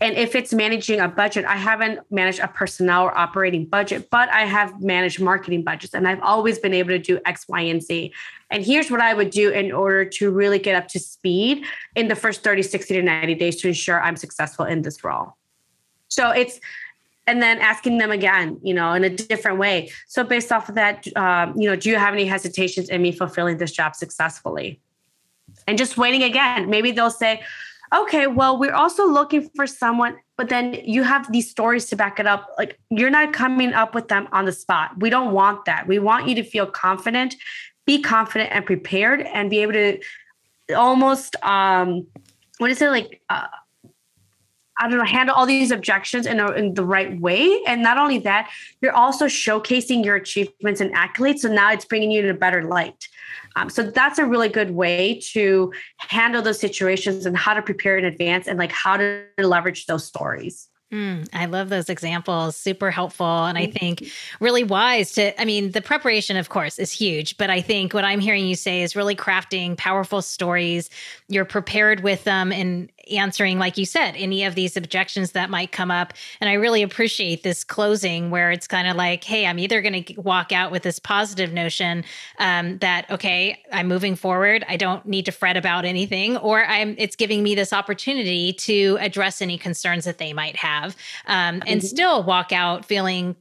And 0.00 0.16
if 0.16 0.34
it's 0.34 0.52
managing 0.52 0.98
a 0.98 1.06
budget, 1.06 1.44
I 1.44 1.56
haven't 1.56 2.00
managed 2.10 2.40
a 2.40 2.48
personnel 2.48 3.04
or 3.04 3.16
operating 3.16 3.66
budget, 3.66 4.10
but 4.10 4.28
I 4.30 4.46
have 4.46 4.82
managed 4.82 5.20
marketing 5.20 5.62
budgets 5.62 5.94
and 5.94 6.08
I've 6.08 6.20
always 6.22 6.58
been 6.58 6.74
able 6.74 6.90
to 6.90 6.98
do 6.98 7.20
X, 7.24 7.46
Y, 7.48 7.60
and 7.60 7.80
Z. 7.80 8.12
And 8.50 8.64
here's 8.64 8.90
what 8.90 9.00
I 9.00 9.14
would 9.14 9.30
do 9.30 9.50
in 9.50 9.70
order 9.70 10.04
to 10.04 10.30
really 10.30 10.58
get 10.58 10.74
up 10.74 10.88
to 10.88 10.98
speed 10.98 11.64
in 11.94 12.08
the 12.08 12.16
first 12.16 12.42
30, 12.42 12.62
60 12.62 12.94
to 12.94 13.02
90 13.02 13.34
days 13.36 13.56
to 13.56 13.68
ensure 13.68 14.02
I'm 14.02 14.16
successful 14.16 14.64
in 14.64 14.82
this 14.82 15.04
role. 15.04 15.36
So 16.08 16.30
it's, 16.30 16.60
and 17.26 17.40
then 17.40 17.58
asking 17.58 17.98
them 17.98 18.10
again, 18.10 18.58
you 18.62 18.74
know, 18.74 18.92
in 18.92 19.04
a 19.04 19.10
different 19.10 19.58
way. 19.58 19.90
So 20.08 20.24
based 20.24 20.50
off 20.50 20.68
of 20.68 20.74
that, 20.74 21.06
um, 21.16 21.54
you 21.56 21.68
know, 21.68 21.76
do 21.76 21.88
you 21.88 21.96
have 21.96 22.14
any 22.14 22.24
hesitations 22.26 22.88
in 22.88 23.00
me 23.00 23.12
fulfilling 23.12 23.58
this 23.58 23.72
job 23.72 23.94
successfully? 23.94 24.80
And 25.66 25.78
just 25.78 25.96
waiting 25.96 26.22
again. 26.22 26.68
Maybe 26.68 26.90
they'll 26.90 27.10
say, 27.10 27.42
okay, 27.94 28.26
well, 28.26 28.58
we're 28.58 28.74
also 28.74 29.06
looking 29.06 29.50
for 29.54 29.66
someone, 29.66 30.16
but 30.36 30.48
then 30.48 30.74
you 30.82 31.02
have 31.02 31.30
these 31.30 31.48
stories 31.50 31.86
to 31.86 31.96
back 31.96 32.18
it 32.18 32.26
up. 32.26 32.48
Like 32.58 32.78
you're 32.90 33.10
not 33.10 33.32
coming 33.32 33.72
up 33.72 33.94
with 33.94 34.08
them 34.08 34.28
on 34.32 34.46
the 34.46 34.52
spot. 34.52 34.92
We 34.98 35.10
don't 35.10 35.32
want 35.32 35.66
that. 35.66 35.86
We 35.86 35.98
want 35.98 36.26
you 36.26 36.34
to 36.36 36.42
feel 36.42 36.66
confident, 36.66 37.36
be 37.86 38.00
confident 38.00 38.50
and 38.52 38.64
prepared, 38.64 39.20
and 39.20 39.50
be 39.50 39.58
able 39.60 39.74
to 39.74 40.00
almost, 40.74 41.36
um, 41.44 42.06
what 42.58 42.70
is 42.70 42.80
it 42.80 42.88
like? 42.88 43.20
Uh, 43.28 43.46
I 44.82 44.88
don't 44.88 44.98
know, 44.98 45.04
handle 45.04 45.34
all 45.36 45.46
these 45.46 45.70
objections 45.70 46.26
in, 46.26 46.40
a, 46.40 46.50
in 46.52 46.74
the 46.74 46.84
right 46.84 47.20
way. 47.20 47.62
And 47.68 47.82
not 47.82 47.98
only 47.98 48.18
that, 48.18 48.50
you're 48.80 48.94
also 48.94 49.26
showcasing 49.26 50.04
your 50.04 50.16
achievements 50.16 50.80
and 50.80 50.92
accolades. 50.92 51.38
So 51.38 51.48
now 51.48 51.70
it's 51.70 51.84
bringing 51.84 52.10
you 52.10 52.24
in 52.24 52.28
a 52.28 52.34
better 52.34 52.64
light. 52.64 53.08
Um, 53.54 53.70
so 53.70 53.84
that's 53.84 54.18
a 54.18 54.26
really 54.26 54.48
good 54.48 54.72
way 54.72 55.20
to 55.32 55.72
handle 55.98 56.42
those 56.42 56.58
situations 56.58 57.26
and 57.26 57.36
how 57.36 57.54
to 57.54 57.62
prepare 57.62 57.96
in 57.96 58.04
advance 58.04 58.48
and 58.48 58.58
like 58.58 58.72
how 58.72 58.96
to 58.96 59.24
leverage 59.38 59.86
those 59.86 60.04
stories. 60.04 60.68
Mm, 60.92 61.26
I 61.32 61.46
love 61.46 61.70
those 61.70 61.88
examples. 61.88 62.54
Super 62.54 62.90
helpful. 62.90 63.46
And 63.46 63.56
I 63.56 63.66
think 63.66 64.04
really 64.40 64.62
wise 64.62 65.12
to, 65.12 65.40
I 65.40 65.46
mean, 65.46 65.70
the 65.70 65.80
preparation, 65.80 66.36
of 66.36 66.50
course, 66.50 66.78
is 66.78 66.92
huge. 66.92 67.38
But 67.38 67.48
I 67.48 67.62
think 67.62 67.94
what 67.94 68.04
I'm 68.04 68.20
hearing 68.20 68.46
you 68.46 68.54
say 68.54 68.82
is 68.82 68.94
really 68.94 69.16
crafting 69.16 69.74
powerful 69.78 70.20
stories. 70.20 70.90
You're 71.28 71.46
prepared 71.46 72.00
with 72.00 72.24
them 72.24 72.52
and 72.52 72.92
answering, 73.10 73.58
like 73.58 73.78
you 73.78 73.86
said, 73.86 74.14
any 74.16 74.44
of 74.44 74.54
these 74.54 74.76
objections 74.76 75.32
that 75.32 75.50
might 75.50 75.72
come 75.72 75.90
up. 75.90 76.12
And 76.40 76.48
I 76.48 76.54
really 76.54 76.82
appreciate 76.82 77.42
this 77.42 77.64
closing 77.64 78.30
where 78.30 78.50
it's 78.50 78.66
kind 78.66 78.88
of 78.88 78.96
like, 78.96 79.24
hey, 79.24 79.46
I'm 79.46 79.58
either 79.58 79.82
going 79.82 80.04
to 80.04 80.20
walk 80.20 80.52
out 80.52 80.70
with 80.70 80.82
this 80.82 80.98
positive 80.98 81.52
notion 81.52 82.04
um, 82.38 82.78
that, 82.78 83.10
okay, 83.10 83.60
I'm 83.72 83.88
moving 83.88 84.14
forward. 84.14 84.64
I 84.68 84.76
don't 84.76 85.04
need 85.06 85.26
to 85.26 85.32
fret 85.32 85.56
about 85.56 85.84
anything, 85.84 86.36
or 86.36 86.64
I'm, 86.64 86.94
it's 86.98 87.16
giving 87.16 87.42
me 87.42 87.54
this 87.54 87.72
opportunity 87.72 88.52
to 88.52 88.98
address 89.00 89.42
any 89.42 89.58
concerns 89.58 90.04
that 90.04 90.18
they 90.18 90.32
might 90.32 90.56
have 90.56 90.96
um, 91.26 91.62
and 91.66 91.80
mm-hmm. 91.80 91.86
still 91.86 92.22
walk 92.22 92.52
out 92.52 92.84
feeling 92.84 93.36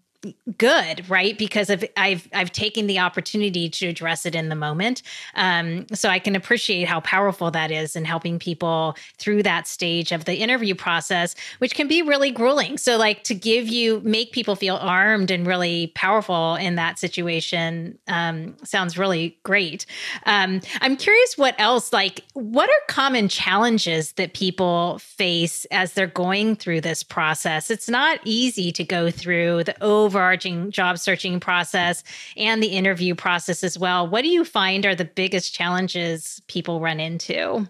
good 0.58 1.10
right? 1.10 1.38
Because 1.38 1.70
of 1.70 1.84
i've 1.98 2.28
i've 2.34 2.52
taken 2.52 2.88
the 2.88 3.00
opportunity 3.00 3.70
to 3.70 3.88
address 3.88 4.26
it 4.26 4.36
in 4.36 4.50
the 4.50 4.56
moment. 4.56 5.02
Um, 5.36 5.88
so 5.94 6.10
i 6.10 6.20
can 6.20 6.36
appreciate 6.36 6.88
how 6.88 7.00
powerful 7.02 7.52
that 7.52 7.72
is 7.72 7.96
in 7.96 8.06
helping 8.06 8.38
people 8.40 8.96
through 9.18 9.44
that 9.44 9.68
stage 9.68 10.12
of 10.12 10.26
the 10.26 10.36
interview 10.36 10.76
process 10.76 11.36
which 11.60 11.76
can 11.76 11.88
be 11.88 12.02
really 12.02 12.32
grueling. 12.32 12.78
So 12.78 12.98
like 12.98 13.24
to 13.26 13.34
give 13.34 13.68
you 13.68 14.02
make 14.04 14.32
people 14.32 14.56
feel 14.56 14.76
armed 14.76 15.32
and 15.32 15.48
really 15.48 15.92
powerful 15.96 16.56
in 16.56 16.76
that 16.76 17.00
situation 17.00 17.98
um, 18.08 18.56
sounds 18.64 18.98
really 18.98 19.38
great. 19.44 19.86
Um, 20.26 20.62
i'm 20.82 20.98
curious 20.98 21.38
what 21.38 21.56
else 21.58 21.92
like 21.92 22.24
what 22.34 22.70
are 22.70 22.82
common 22.88 23.28
challenges 23.28 24.14
that 24.14 24.34
people 24.34 25.00
face 25.00 25.66
as 25.72 25.94
they're 25.94 26.08
going 26.08 26.56
through 26.56 26.82
this 26.82 27.04
process? 27.04 27.72
It's 27.72 27.90
not 27.90 28.20
easy 28.24 28.72
to 28.74 28.84
go 28.84 29.10
through 29.10 29.64
the 29.64 29.82
over 29.84 30.11
overarching 30.12 30.72
job 30.72 30.98
searching 30.98 31.40
process 31.40 32.04
and 32.36 32.62
the 32.62 32.68
interview 32.68 33.16
process 33.16 33.64
as 33.64 33.80
well. 33.80 34.08
What 34.08 34.24
do 34.24 34.28
you 34.28 34.44
find 34.44 34.86
are 34.86 34.96
the 34.96 35.06
biggest 35.06 35.54
challenges 35.54 36.42
people 36.48 36.82
run 36.82 37.00
into? 37.00 37.68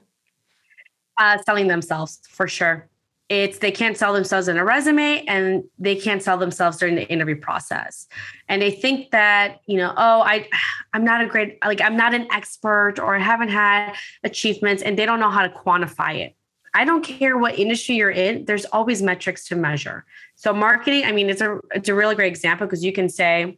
Uh, 1.18 1.38
selling 1.46 1.68
themselves 1.68 2.20
for 2.28 2.48
sure. 2.48 2.88
It's 3.30 3.60
they 3.60 3.72
can't 3.72 3.96
sell 3.96 4.12
themselves 4.12 4.48
in 4.48 4.58
a 4.58 4.66
resume 4.66 5.24
and 5.26 5.64
they 5.80 5.96
can't 5.96 6.22
sell 6.22 6.38
themselves 6.38 6.78
during 6.78 6.96
the 6.96 7.08
interview 7.10 7.36
process. 7.36 8.08
And 8.50 8.62
they 8.62 8.72
think 8.72 9.12
that, 9.12 9.62
you 9.68 9.78
know, 9.78 9.94
oh, 9.96 10.22
I 10.22 10.50
I'm 10.94 11.06
not 11.06 11.22
a 11.22 11.28
great 11.28 11.60
like 11.64 11.80
I'm 11.80 11.96
not 11.96 12.14
an 12.14 12.28
expert 12.34 12.96
or 12.98 13.16
I 13.16 13.20
haven't 13.20 13.50
had 13.50 13.94
achievements 14.24 14.82
and 14.82 14.98
they 14.98 15.06
don't 15.06 15.20
know 15.20 15.30
how 15.30 15.44
to 15.44 15.50
quantify 15.50 16.18
it. 16.18 16.36
I 16.74 16.86
don't 16.86 17.04
care 17.04 17.38
what 17.38 17.60
industry 17.60 17.96
you're 17.96 18.12
in, 18.12 18.46
there's 18.46 18.66
always 18.66 19.02
metrics 19.02 19.48
to 19.50 19.56
measure. 19.56 20.06
So 20.36 20.54
marketing, 20.54 21.04
I 21.06 21.12
mean, 21.12 21.30
it's 21.30 21.42
a 21.42 21.60
it's 21.72 21.90
a 21.90 21.94
really 21.94 22.16
great 22.16 22.28
example 22.28 22.66
because 22.66 22.84
you 22.84 22.94
can 22.94 23.10
say, 23.10 23.58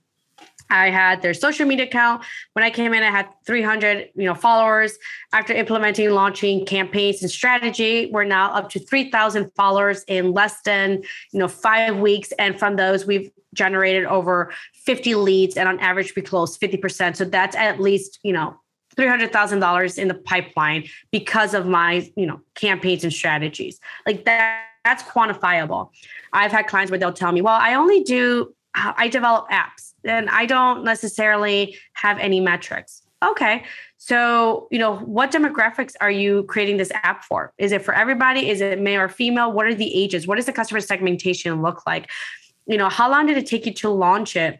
I 0.69 0.89
had 0.89 1.21
their 1.21 1.34
social 1.34 1.67
media 1.67 1.86
account. 1.86 2.23
When 2.54 2.63
I 2.63 2.69
came 2.69 2.93
in, 2.93 3.04
I 3.04 3.12
had 3.12 3.28
300, 3.45 4.10
you 4.15 4.26
know, 4.26 4.34
followers. 4.34 4.97
After 5.32 5.54
implementing, 5.54 6.10
launching 6.10 6.65
campaigns 6.65 7.21
and 7.21 7.30
strategy, 7.30 8.10
we're 8.12 8.23
now 8.23 8.52
up 8.54 8.69
to 8.71 8.80
3,000 8.80 9.52
followers 9.56 10.04
in 10.08 10.32
less 10.32 10.62
than, 10.62 11.04
you 11.32 11.39
know, 11.39 11.47
five 11.47 11.97
weeks. 11.97 12.32
And 12.39 12.58
from 12.58 12.76
those, 12.76 13.06
we've 13.06 13.32
generated 13.54 14.06
over 14.06 14.52
50 14.73 15.15
leads, 15.15 15.58
and 15.58 15.69
on 15.69 15.80
average, 15.80 16.15
we 16.15 16.21
close 16.21 16.58
50%. 16.58 17.15
So 17.15 17.26
that's 17.26 17.56
at 17.56 17.80
least, 17.80 18.19
you 18.23 18.34
know, 18.34 18.60
$300,000 18.93 19.97
in 19.97 20.08
the 20.08 20.13
pipeline 20.13 20.88
because 21.12 21.53
of 21.53 21.65
my, 21.65 22.10
you 22.15 22.25
know, 22.25 22.39
campaigns 22.56 23.03
and 23.03 23.13
strategies. 23.13 23.79
Like 24.06 24.25
that 24.25 24.63
that's 24.84 25.03
quantifiable. 25.03 25.89
I've 26.34 26.51
had 26.51 26.67
clients 26.67 26.91
where 26.91 26.99
they'll 26.99 27.13
tell 27.13 27.32
me, 27.32 27.41
"Well, 27.41 27.58
I 27.60 27.75
only 27.75 28.03
do 28.03 28.53
uh, 28.75 28.93
I 28.97 29.08
develop 29.08 29.49
apps 29.49 29.93
and 30.03 30.29
I 30.29 30.45
don't 30.45 30.84
necessarily 30.84 31.77
have 31.93 32.19
any 32.19 32.39
metrics." 32.39 33.01
Okay. 33.23 33.63
So, 33.97 34.67
you 34.69 34.79
know, 34.79 34.97
what 34.97 35.32
demographics 35.32 35.93
are 36.01 36.12
you 36.12 36.43
creating 36.43 36.75
this 36.75 36.91
app 36.91 37.23
for? 37.23 37.53
Is 37.58 37.71
it 37.71 37.82
for 37.82 37.93
everybody? 37.93 38.49
Is 38.49 38.60
it 38.60 38.82
male 38.82 38.99
or 38.99 39.08
female? 39.08 39.53
What 39.53 39.65
are 39.65 39.73
the 39.73 39.95
ages? 39.95 40.27
What 40.27 40.36
does 40.36 40.45
the 40.45 40.51
customer 40.51 40.82
segmentation 40.82 41.62
look 41.62 41.88
like? 41.88 42.10
You 42.65 42.77
know, 42.77 42.89
how 42.89 43.10
long 43.10 43.25
did 43.27 43.38
it 43.38 43.45
take 43.45 43.65
you 43.65 43.73
to 43.75 43.89
launch 43.89 44.36
it? 44.36 44.60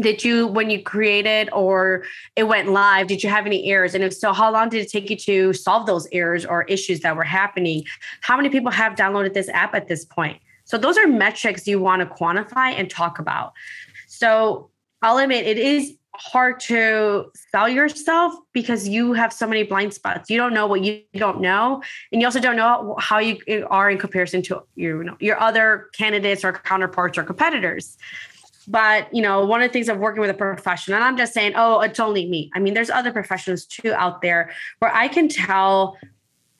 Did 0.00 0.24
you 0.24 0.46
when 0.46 0.70
you 0.70 0.82
created 0.82 1.48
or 1.52 2.04
it 2.36 2.44
went 2.44 2.68
live 2.70 3.06
did 3.06 3.22
you 3.22 3.28
have 3.28 3.46
any 3.46 3.70
errors? 3.70 3.94
And 3.94 4.02
if 4.02 4.14
so 4.14 4.32
how 4.32 4.52
long 4.52 4.68
did 4.68 4.82
it 4.82 4.90
take 4.90 5.10
you 5.10 5.16
to 5.16 5.52
solve 5.52 5.86
those 5.86 6.08
errors 6.12 6.44
or 6.44 6.64
issues 6.64 7.00
that 7.00 7.16
were 7.16 7.24
happening? 7.24 7.84
How 8.20 8.36
many 8.36 8.48
people 8.48 8.70
have 8.70 8.94
downloaded 8.94 9.34
this 9.34 9.48
app 9.50 9.74
at 9.74 9.88
this 9.88 10.04
point? 10.04 10.40
So 10.64 10.78
those 10.78 10.96
are 10.96 11.06
metrics 11.06 11.66
you 11.66 11.78
want 11.78 12.00
to 12.00 12.06
quantify 12.06 12.72
and 12.72 12.90
talk 12.90 13.18
about. 13.18 13.52
So 14.08 14.70
i'll 15.02 15.18
admit 15.18 15.46
it 15.46 15.58
is 15.58 15.96
hard 16.16 16.60
to 16.60 17.30
sell 17.50 17.68
yourself 17.68 18.34
because 18.52 18.88
you 18.88 19.12
have 19.12 19.32
so 19.32 19.46
many 19.46 19.64
blind 19.64 19.92
spots. 19.92 20.30
You 20.30 20.38
don't 20.38 20.54
know 20.54 20.66
what 20.66 20.82
you 20.82 21.02
don't 21.14 21.40
know, 21.40 21.82
and 22.12 22.20
you 22.20 22.26
also 22.26 22.40
don't 22.40 22.56
know 22.56 22.96
how 22.98 23.18
you 23.18 23.38
are 23.68 23.90
in 23.90 23.98
comparison 23.98 24.42
to 24.42 24.62
your 24.76 24.98
you 24.98 25.04
know, 25.04 25.16
your 25.20 25.40
other 25.40 25.90
candidates 25.92 26.44
or 26.44 26.52
counterparts 26.52 27.18
or 27.18 27.24
competitors. 27.24 27.96
But 28.66 29.12
you 29.14 29.22
know, 29.22 29.44
one 29.44 29.62
of 29.62 29.68
the 29.68 29.72
things 29.72 29.88
of 29.88 29.98
working 29.98 30.20
with 30.20 30.30
a 30.30 30.34
professional, 30.34 30.96
and 30.96 31.04
I'm 31.04 31.16
just 31.16 31.32
saying, 31.34 31.52
oh, 31.56 31.78
uh, 31.78 31.82
it's 31.82 32.00
only 32.00 32.26
me. 32.26 32.50
I 32.54 32.60
mean, 32.60 32.74
there's 32.74 32.90
other 32.90 33.12
professionals 33.12 33.64
too 33.66 33.92
out 33.92 34.22
there 34.22 34.50
where 34.78 34.94
I 34.94 35.08
can 35.08 35.28
tell 35.28 35.98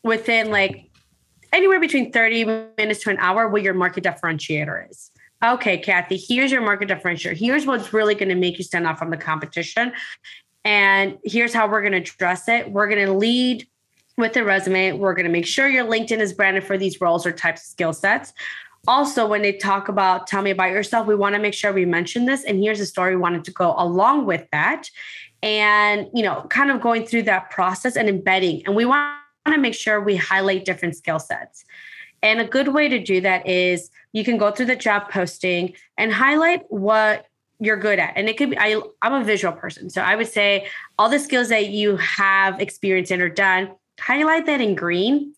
within 0.03 0.51
like 0.51 0.91
anywhere 1.53 1.81
between 1.81 2.13
30 2.13 2.45
minutes 2.77 3.03
to 3.05 3.11
an 3.11 3.17
hour 3.19 3.49
what 3.49 3.63
your 3.63 3.75
market 3.75 4.05
differentiator 4.05 4.91
is. 4.91 5.11
Okay, 5.43 5.79
Kathy, 5.79 6.17
here's 6.17 6.51
your 6.51 6.63
market 6.63 6.89
differentiator. 6.89 7.37
Here's 7.37 7.67
what's 7.67 7.93
really 7.93 8.15
going 8.15 8.31
to 8.31 8.35
make 8.35 8.59
you 8.59 8.65
stand 8.65 8.87
out 8.87 8.99
from 8.99 9.11
the 9.11 9.17
competition. 9.17 9.93
And 10.65 11.19
here's 11.23 11.53
how 11.53 11.69
we're 11.69 11.83
going 11.83 11.93
to 11.93 11.99
address 11.99 12.49
it. 12.49 12.71
We're 12.71 12.89
going 12.89 13.05
to 13.05 13.13
lead 13.13 13.69
with 14.17 14.33
the 14.33 14.45
resume. 14.45 14.93
We're 14.93 15.15
going 15.15 15.27
to 15.27 15.33
make 15.33 15.47
sure 15.47 15.69
your 15.69 15.85
LinkedIn 15.85 16.19
is 16.19 16.33
branded 16.33 16.65
for 16.65 16.79
these 16.79 17.01
roles 17.01 17.27
or 17.27 17.33
types 17.33 17.63
of 17.63 17.67
skill 17.67 17.93
sets. 17.93 18.33
Also, 18.87 19.27
when 19.27 19.43
they 19.43 19.53
talk 19.53 19.89
about 19.89 20.27
tell 20.27 20.43
me 20.43 20.51
about 20.51 20.71
yourself, 20.71 21.07
we 21.07 21.15
want 21.15 21.35
to 21.35 21.41
make 21.41 21.55
sure 21.55 21.73
we 21.73 21.85
mention 21.85 22.27
this. 22.27 22.45
And 22.45 22.59
here's 22.59 22.81
a 22.81 22.87
story 22.87 23.17
we 23.17 23.23
wanted 23.23 23.45
to 23.45 23.51
go 23.51 23.75
along 23.79 24.27
with 24.27 24.47
that. 24.53 24.91
And, 25.43 26.09
you 26.15 26.23
know, 26.23 26.47
kind 26.49 26.71
of 26.71 26.81
going 26.81 27.07
through 27.07 27.23
that 27.25 27.51
process 27.51 27.97
and 27.97 28.09
embedding. 28.09 28.65
And 28.67 28.75
we 28.75 28.85
want 28.85 29.19
to 29.47 29.59
make 29.59 29.75
sure 29.75 30.01
we 30.01 30.17
highlight 30.17 30.65
different 30.65 30.97
skill 30.97 31.19
sets. 31.19 31.65
And 32.23 32.41
a 32.41 32.45
good 32.47 32.69
way 32.69 32.89
to 32.89 32.99
do 32.99 33.21
that 33.21 33.47
is 33.47 33.91
you 34.13 34.25
can 34.25 34.39
go 34.39 34.51
through 34.51 34.67
the 34.67 34.77
job 34.77 35.11
posting 35.11 35.75
and 35.99 36.13
highlight 36.13 36.63
what 36.71 37.27
you're 37.61 37.77
good 37.77 37.99
at. 37.99 38.15
And 38.17 38.29
it 38.29 38.37
could 38.37 38.51
be, 38.51 38.59
I, 38.59 38.81
I'm 39.03 39.13
a 39.13 39.25
visual 39.25 39.53
person. 39.53 39.91
So 39.91 40.01
I 40.01 40.17
would 40.17 40.29
say 40.29 40.67
all 40.99 41.09
the 41.09 41.19
skills 41.19 41.51
that 41.51 41.69
you 41.69 41.97
have 41.99 42.61
experience 42.61 43.11
in 43.11 43.21
or 43.21 43.29
done, 43.29 43.73
highlight 44.01 44.47
that 44.47 44.61
in 44.61 44.75
green. 44.75 45.35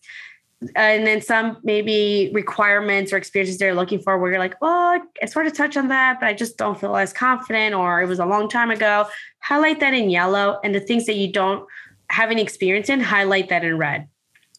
And 0.75 1.05
then 1.05 1.21
some 1.21 1.57
maybe 1.63 2.31
requirements 2.33 3.13
or 3.13 3.17
experiences 3.17 3.59
they're 3.59 3.75
looking 3.75 3.99
for 3.99 4.17
where 4.17 4.31
you're 4.31 4.39
like, 4.39 4.55
oh, 4.61 4.99
I 5.21 5.25
sort 5.27 5.45
of 5.45 5.53
touch 5.53 5.77
on 5.77 5.87
that, 5.89 6.19
but 6.19 6.27
I 6.27 6.33
just 6.33 6.57
don't 6.57 6.79
feel 6.79 6.95
as 6.95 7.13
confident 7.13 7.75
or 7.75 8.01
it 8.01 8.07
was 8.07 8.17
a 8.17 8.25
long 8.25 8.49
time 8.49 8.71
ago. 8.71 9.05
Highlight 9.39 9.79
that 9.81 9.93
in 9.93 10.09
yellow. 10.09 10.59
And 10.63 10.73
the 10.73 10.79
things 10.79 11.05
that 11.05 11.15
you 11.15 11.31
don't 11.31 11.67
have 12.09 12.31
any 12.31 12.41
experience 12.41 12.89
in, 12.89 12.99
highlight 12.99 13.49
that 13.49 13.63
in 13.63 13.77
red. 13.77 14.07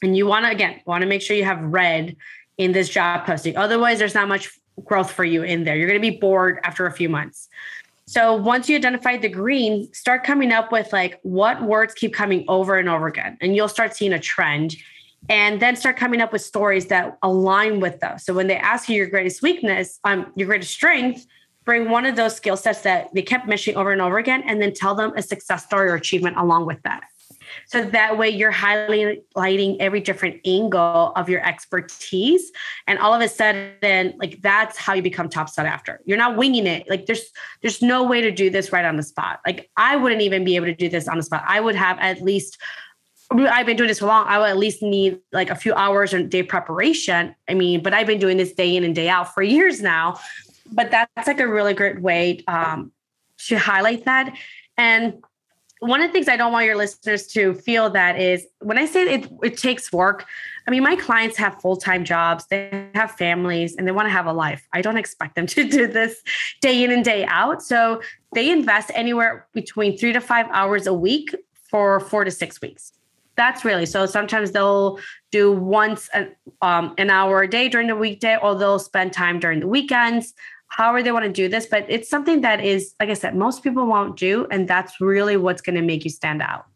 And 0.00 0.16
you 0.16 0.26
want 0.26 0.44
to, 0.44 0.52
again, 0.52 0.80
want 0.86 1.02
to 1.02 1.08
make 1.08 1.20
sure 1.20 1.36
you 1.36 1.44
have 1.44 1.60
red 1.60 2.16
in 2.58 2.70
this 2.70 2.88
job 2.88 3.26
posting. 3.26 3.56
Otherwise, 3.56 3.98
there's 3.98 4.14
not 4.14 4.28
much 4.28 4.50
growth 4.84 5.10
for 5.10 5.24
you 5.24 5.42
in 5.42 5.64
there. 5.64 5.76
You're 5.76 5.88
going 5.88 6.00
to 6.00 6.10
be 6.10 6.18
bored 6.18 6.60
after 6.62 6.86
a 6.86 6.92
few 6.92 7.08
months. 7.08 7.48
So 8.06 8.34
once 8.34 8.68
you 8.68 8.76
identify 8.76 9.16
the 9.16 9.28
green, 9.28 9.92
start 9.92 10.24
coming 10.24 10.52
up 10.52 10.72
with 10.72 10.92
like 10.92 11.18
what 11.24 11.62
words 11.62 11.92
keep 11.92 12.14
coming 12.14 12.44
over 12.48 12.76
and 12.76 12.88
over 12.88 13.06
again. 13.06 13.36
And 13.40 13.54
you'll 13.54 13.68
start 13.68 13.94
seeing 13.94 14.12
a 14.12 14.18
trend. 14.18 14.76
And 15.28 15.60
then 15.60 15.76
start 15.76 15.96
coming 15.96 16.20
up 16.20 16.32
with 16.32 16.42
stories 16.42 16.86
that 16.86 17.18
align 17.22 17.80
with 17.80 18.00
those. 18.00 18.24
So 18.24 18.32
when 18.32 18.46
they 18.46 18.56
ask 18.56 18.88
you 18.88 18.96
your 18.96 19.08
greatest 19.08 19.42
weakness, 19.42 19.98
um, 20.04 20.32
your 20.36 20.46
greatest 20.46 20.72
strength, 20.72 21.26
bring 21.64 21.90
one 21.90 22.06
of 22.06 22.16
those 22.16 22.34
skill 22.34 22.56
sets 22.56 22.80
that 22.82 23.12
they 23.14 23.20
kept 23.20 23.46
mentioning 23.46 23.76
over 23.76 23.92
and 23.92 24.00
over 24.00 24.16
again, 24.16 24.42
and 24.46 24.62
then 24.62 24.72
tell 24.72 24.94
them 24.94 25.12
a 25.16 25.22
success 25.22 25.64
story 25.64 25.90
or 25.90 25.94
achievement 25.94 26.38
along 26.38 26.64
with 26.64 26.82
that. 26.82 27.02
So 27.66 27.84
that 27.84 28.16
way 28.18 28.30
you're 28.30 28.52
highlighting 28.52 29.76
every 29.80 30.00
different 30.00 30.40
angle 30.44 31.12
of 31.14 31.28
your 31.28 31.44
expertise. 31.46 32.50
And 32.86 32.98
all 32.98 33.14
of 33.14 33.20
a 33.20 33.28
sudden, 33.28 34.14
like 34.18 34.40
that's 34.40 34.76
how 34.78 34.94
you 34.94 35.02
become 35.02 35.28
top 35.28 35.48
sought 35.48 35.66
after. 35.66 36.00
You're 36.04 36.18
not 36.18 36.36
winging 36.36 36.66
it. 36.66 36.88
Like 36.88 37.06
there's 37.06 37.30
there's 37.62 37.82
no 37.82 38.04
way 38.04 38.20
to 38.22 38.30
do 38.30 38.50
this 38.50 38.72
right 38.72 38.84
on 38.84 38.96
the 38.96 39.02
spot. 39.02 39.40
Like 39.46 39.70
I 39.76 39.96
wouldn't 39.96 40.22
even 40.22 40.44
be 40.44 40.56
able 40.56 40.66
to 40.66 40.74
do 40.74 40.88
this 40.88 41.08
on 41.08 41.16
the 41.16 41.22
spot. 41.22 41.44
I 41.46 41.60
would 41.60 41.74
have 41.74 41.98
at 42.00 42.22
least 42.22 42.58
I've 43.30 43.66
been 43.66 43.76
doing 43.76 43.88
this 43.88 43.98
for 43.98 44.06
long. 44.06 44.26
I 44.26 44.38
would 44.38 44.48
at 44.48 44.56
least 44.56 44.82
need 44.82 45.20
like 45.32 45.50
a 45.50 45.54
few 45.54 45.74
hours 45.74 46.14
and 46.14 46.30
day 46.30 46.42
preparation. 46.42 47.34
I 47.48 47.54
mean, 47.54 47.82
but 47.82 47.92
I've 47.92 48.06
been 48.06 48.18
doing 48.18 48.38
this 48.38 48.52
day 48.52 48.74
in 48.74 48.84
and 48.84 48.94
day 48.94 49.08
out 49.08 49.34
for 49.34 49.42
years 49.42 49.82
now. 49.82 50.18
But 50.70 50.90
that's 50.90 51.26
like 51.26 51.40
a 51.40 51.48
really 51.48 51.74
great 51.74 52.00
way 52.00 52.42
um, 52.48 52.92
to 53.46 53.58
highlight 53.58 54.04
that. 54.06 54.34
And 54.76 55.22
one 55.80 56.00
of 56.00 56.08
the 56.08 56.12
things 56.12 56.28
I 56.28 56.36
don't 56.36 56.52
want 56.52 56.66
your 56.66 56.76
listeners 56.76 57.26
to 57.28 57.54
feel 57.54 57.90
that 57.90 58.18
is 58.18 58.46
when 58.60 58.78
I 58.78 58.86
say 58.86 59.02
it, 59.02 59.30
it 59.42 59.56
takes 59.56 59.92
work, 59.92 60.26
I 60.66 60.70
mean, 60.70 60.82
my 60.82 60.96
clients 60.96 61.36
have 61.36 61.60
full 61.60 61.76
time 61.76 62.04
jobs, 62.04 62.46
they 62.46 62.88
have 62.94 63.12
families, 63.12 63.76
and 63.76 63.86
they 63.86 63.92
want 63.92 64.06
to 64.06 64.10
have 64.10 64.26
a 64.26 64.32
life. 64.32 64.66
I 64.72 64.82
don't 64.82 64.96
expect 64.96 65.36
them 65.36 65.46
to 65.48 65.68
do 65.68 65.86
this 65.86 66.22
day 66.60 66.82
in 66.82 66.90
and 66.90 67.04
day 67.04 67.24
out. 67.26 67.62
So 67.62 68.02
they 68.34 68.50
invest 68.50 68.90
anywhere 68.94 69.46
between 69.52 69.96
three 69.96 70.12
to 70.12 70.20
five 70.20 70.46
hours 70.50 70.86
a 70.86 70.94
week 70.94 71.34
for 71.70 72.00
four 72.00 72.24
to 72.24 72.30
six 72.30 72.60
weeks. 72.60 72.92
That's 73.38 73.64
really 73.64 73.86
so. 73.86 74.04
Sometimes 74.04 74.52
they'll 74.52 74.98
do 75.32 75.50
once 75.50 76.10
an, 76.12 76.36
um, 76.60 76.94
an 76.98 77.08
hour 77.08 77.40
a 77.40 77.48
day 77.48 77.70
during 77.70 77.86
the 77.86 77.96
weekday, 77.96 78.36
or 78.36 78.54
they'll 78.54 78.78
spend 78.78 79.14
time 79.14 79.40
during 79.40 79.60
the 79.60 79.68
weekends 79.68 80.34
however 80.68 81.02
they 81.02 81.12
want 81.12 81.24
to 81.24 81.32
do 81.32 81.48
this, 81.48 81.66
but 81.66 81.86
it's 81.88 82.08
something 82.08 82.42
that 82.42 82.62
is, 82.62 82.94
like 83.00 83.08
I 83.08 83.14
said, 83.14 83.34
most 83.34 83.62
people 83.62 83.86
won't 83.86 84.18
do. 84.18 84.46
And 84.50 84.68
that's 84.68 85.00
really 85.00 85.36
what's 85.36 85.62
going 85.62 85.76
to 85.76 85.82
make 85.82 86.04
you 86.04 86.10
stand 86.10 86.42
out. 86.42 86.66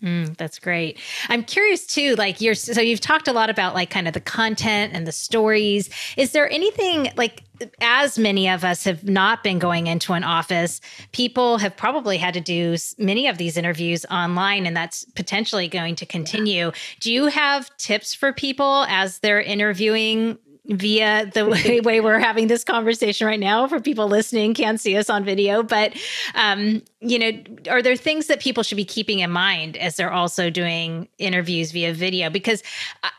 Mm, 0.00 0.36
that's 0.36 0.60
great. 0.60 1.00
I'm 1.28 1.42
curious 1.42 1.84
too, 1.84 2.14
like 2.14 2.40
you're, 2.40 2.54
so 2.54 2.80
you've 2.80 3.00
talked 3.00 3.26
a 3.26 3.32
lot 3.32 3.50
about 3.50 3.74
like 3.74 3.90
kind 3.90 4.06
of 4.06 4.14
the 4.14 4.20
content 4.20 4.92
and 4.94 5.04
the 5.04 5.12
stories. 5.12 5.90
Is 6.16 6.30
there 6.30 6.48
anything 6.48 7.10
like, 7.16 7.42
as 7.80 8.18
many 8.18 8.48
of 8.48 8.64
us 8.64 8.84
have 8.84 9.04
not 9.04 9.42
been 9.42 9.58
going 9.58 9.86
into 9.86 10.12
an 10.12 10.24
office, 10.24 10.80
people 11.12 11.58
have 11.58 11.76
probably 11.76 12.18
had 12.18 12.34
to 12.34 12.40
do 12.40 12.76
many 12.98 13.26
of 13.26 13.38
these 13.38 13.56
interviews 13.56 14.04
online, 14.10 14.66
and 14.66 14.76
that's 14.76 15.04
potentially 15.04 15.68
going 15.68 15.94
to 15.96 16.06
continue. 16.06 16.72
Do 17.00 17.12
you 17.12 17.26
have 17.26 17.74
tips 17.76 18.14
for 18.14 18.32
people 18.32 18.84
as 18.88 19.18
they're 19.20 19.40
interviewing 19.40 20.38
via 20.68 21.30
the 21.32 21.46
way, 21.48 21.80
way, 21.80 22.00
we're 22.00 22.18
having 22.18 22.46
this 22.46 22.64
conversation 22.64 23.26
right 23.26 23.40
now 23.40 23.66
for 23.66 23.80
people 23.80 24.06
listening 24.06 24.54
can't 24.54 24.80
see 24.80 24.96
us 24.96 25.08
on 25.10 25.24
video 25.24 25.62
but 25.62 25.94
um, 26.34 26.82
you 27.00 27.18
know 27.18 27.32
are 27.70 27.82
there 27.82 27.96
things 27.96 28.26
that 28.26 28.40
people 28.40 28.62
should 28.62 28.76
be 28.76 28.84
keeping 28.84 29.20
in 29.20 29.30
mind 29.30 29.76
as 29.76 29.96
they're 29.96 30.12
also 30.12 30.50
doing 30.50 31.08
interviews 31.18 31.72
via 31.72 31.92
video 31.92 32.30
because 32.30 32.62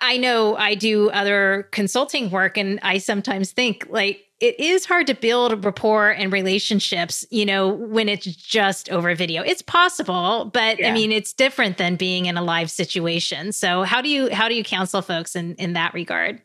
i 0.01 0.17
know 0.17 0.55
i 0.57 0.75
do 0.75 1.09
other 1.09 1.67
consulting 1.71 2.29
work 2.29 2.57
and 2.57 2.79
i 2.83 2.97
sometimes 2.97 3.51
think 3.51 3.85
like 3.89 4.25
it 4.39 4.59
is 4.59 4.85
hard 4.85 5.07
to 5.07 5.13
build 5.13 5.65
rapport 5.65 6.11
and 6.11 6.31
relationships, 6.31 7.25
you 7.29 7.45
know, 7.45 7.67
when 7.67 8.07
it's 8.07 8.25
just 8.25 8.89
over 8.89 9.13
video. 9.13 9.41
It's 9.43 9.61
possible, 9.61 10.45
but 10.45 10.79
yeah. 10.79 10.89
I 10.89 10.91
mean, 10.93 11.11
it's 11.11 11.33
different 11.33 11.77
than 11.77 11.97
being 11.97 12.25
in 12.25 12.37
a 12.37 12.41
live 12.41 12.71
situation. 12.71 13.51
So, 13.51 13.83
how 13.83 14.01
do 14.01 14.09
you 14.09 14.33
how 14.33 14.47
do 14.47 14.55
you 14.55 14.63
counsel 14.63 15.01
folks 15.01 15.35
in 15.35 15.55
in 15.55 15.73
that 15.73 15.93
regard? 15.93 16.41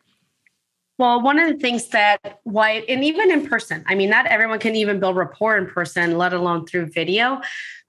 Well, 0.96 1.20
one 1.20 1.40
of 1.40 1.52
the 1.52 1.58
things 1.58 1.88
that 1.88 2.38
why, 2.44 2.84
and 2.88 3.02
even 3.02 3.32
in 3.32 3.48
person, 3.48 3.84
I 3.88 3.96
mean, 3.96 4.10
not 4.10 4.26
everyone 4.26 4.60
can 4.60 4.76
even 4.76 5.00
build 5.00 5.16
rapport 5.16 5.56
in 5.56 5.66
person, 5.66 6.16
let 6.16 6.32
alone 6.32 6.66
through 6.66 6.86
video. 6.86 7.40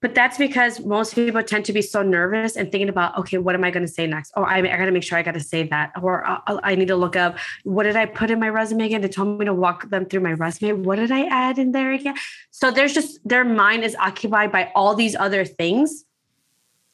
But 0.01 0.13
that's 0.13 0.37
because 0.37 0.81
most 0.81 1.15
people 1.15 1.41
tend 1.41 1.65
to 1.65 1.73
be 1.73 1.81
so 1.81 2.03
nervous 2.03 2.55
and 2.55 2.71
thinking 2.71 2.89
about, 2.89 3.17
okay, 3.19 3.37
what 3.37 3.55
am 3.55 3.63
I 3.63 3.71
going 3.71 3.85
to 3.85 3.91
say 3.91 4.05
next? 4.05 4.33
Oh, 4.35 4.43
I, 4.43 4.57
I 4.57 4.77
got 4.77 4.85
to 4.85 4.91
make 4.91 5.03
sure 5.03 5.17
I 5.17 5.23
got 5.23 5.35
to 5.35 5.39
say 5.39 5.63
that. 5.67 5.93
Or 6.01 6.27
uh, 6.27 6.39
uh, 6.47 6.59
I 6.63 6.75
need 6.75 6.89
to 6.89 6.95
look 6.95 7.15
up, 7.15 7.37
what 7.63 7.83
did 7.83 7.95
I 7.95 8.05
put 8.05 8.29
in 8.29 8.39
my 8.39 8.49
resume 8.49 8.85
again? 8.85 9.01
They 9.01 9.07
told 9.07 9.39
me 9.39 9.45
to 9.45 9.53
walk 9.53 9.89
them 9.89 10.05
through 10.05 10.21
my 10.21 10.33
resume. 10.33 10.83
What 10.83 10.97
did 10.97 11.11
I 11.11 11.25
add 11.25 11.57
in 11.57 11.71
there 11.71 11.91
again? 11.91 12.15
So 12.51 12.71
there's 12.71 12.93
just, 12.93 13.19
their 13.27 13.43
mind 13.43 13.83
is 13.83 13.95
occupied 13.95 14.51
by 14.51 14.71
all 14.75 14.95
these 14.95 15.15
other 15.15 15.45
things. 15.45 16.05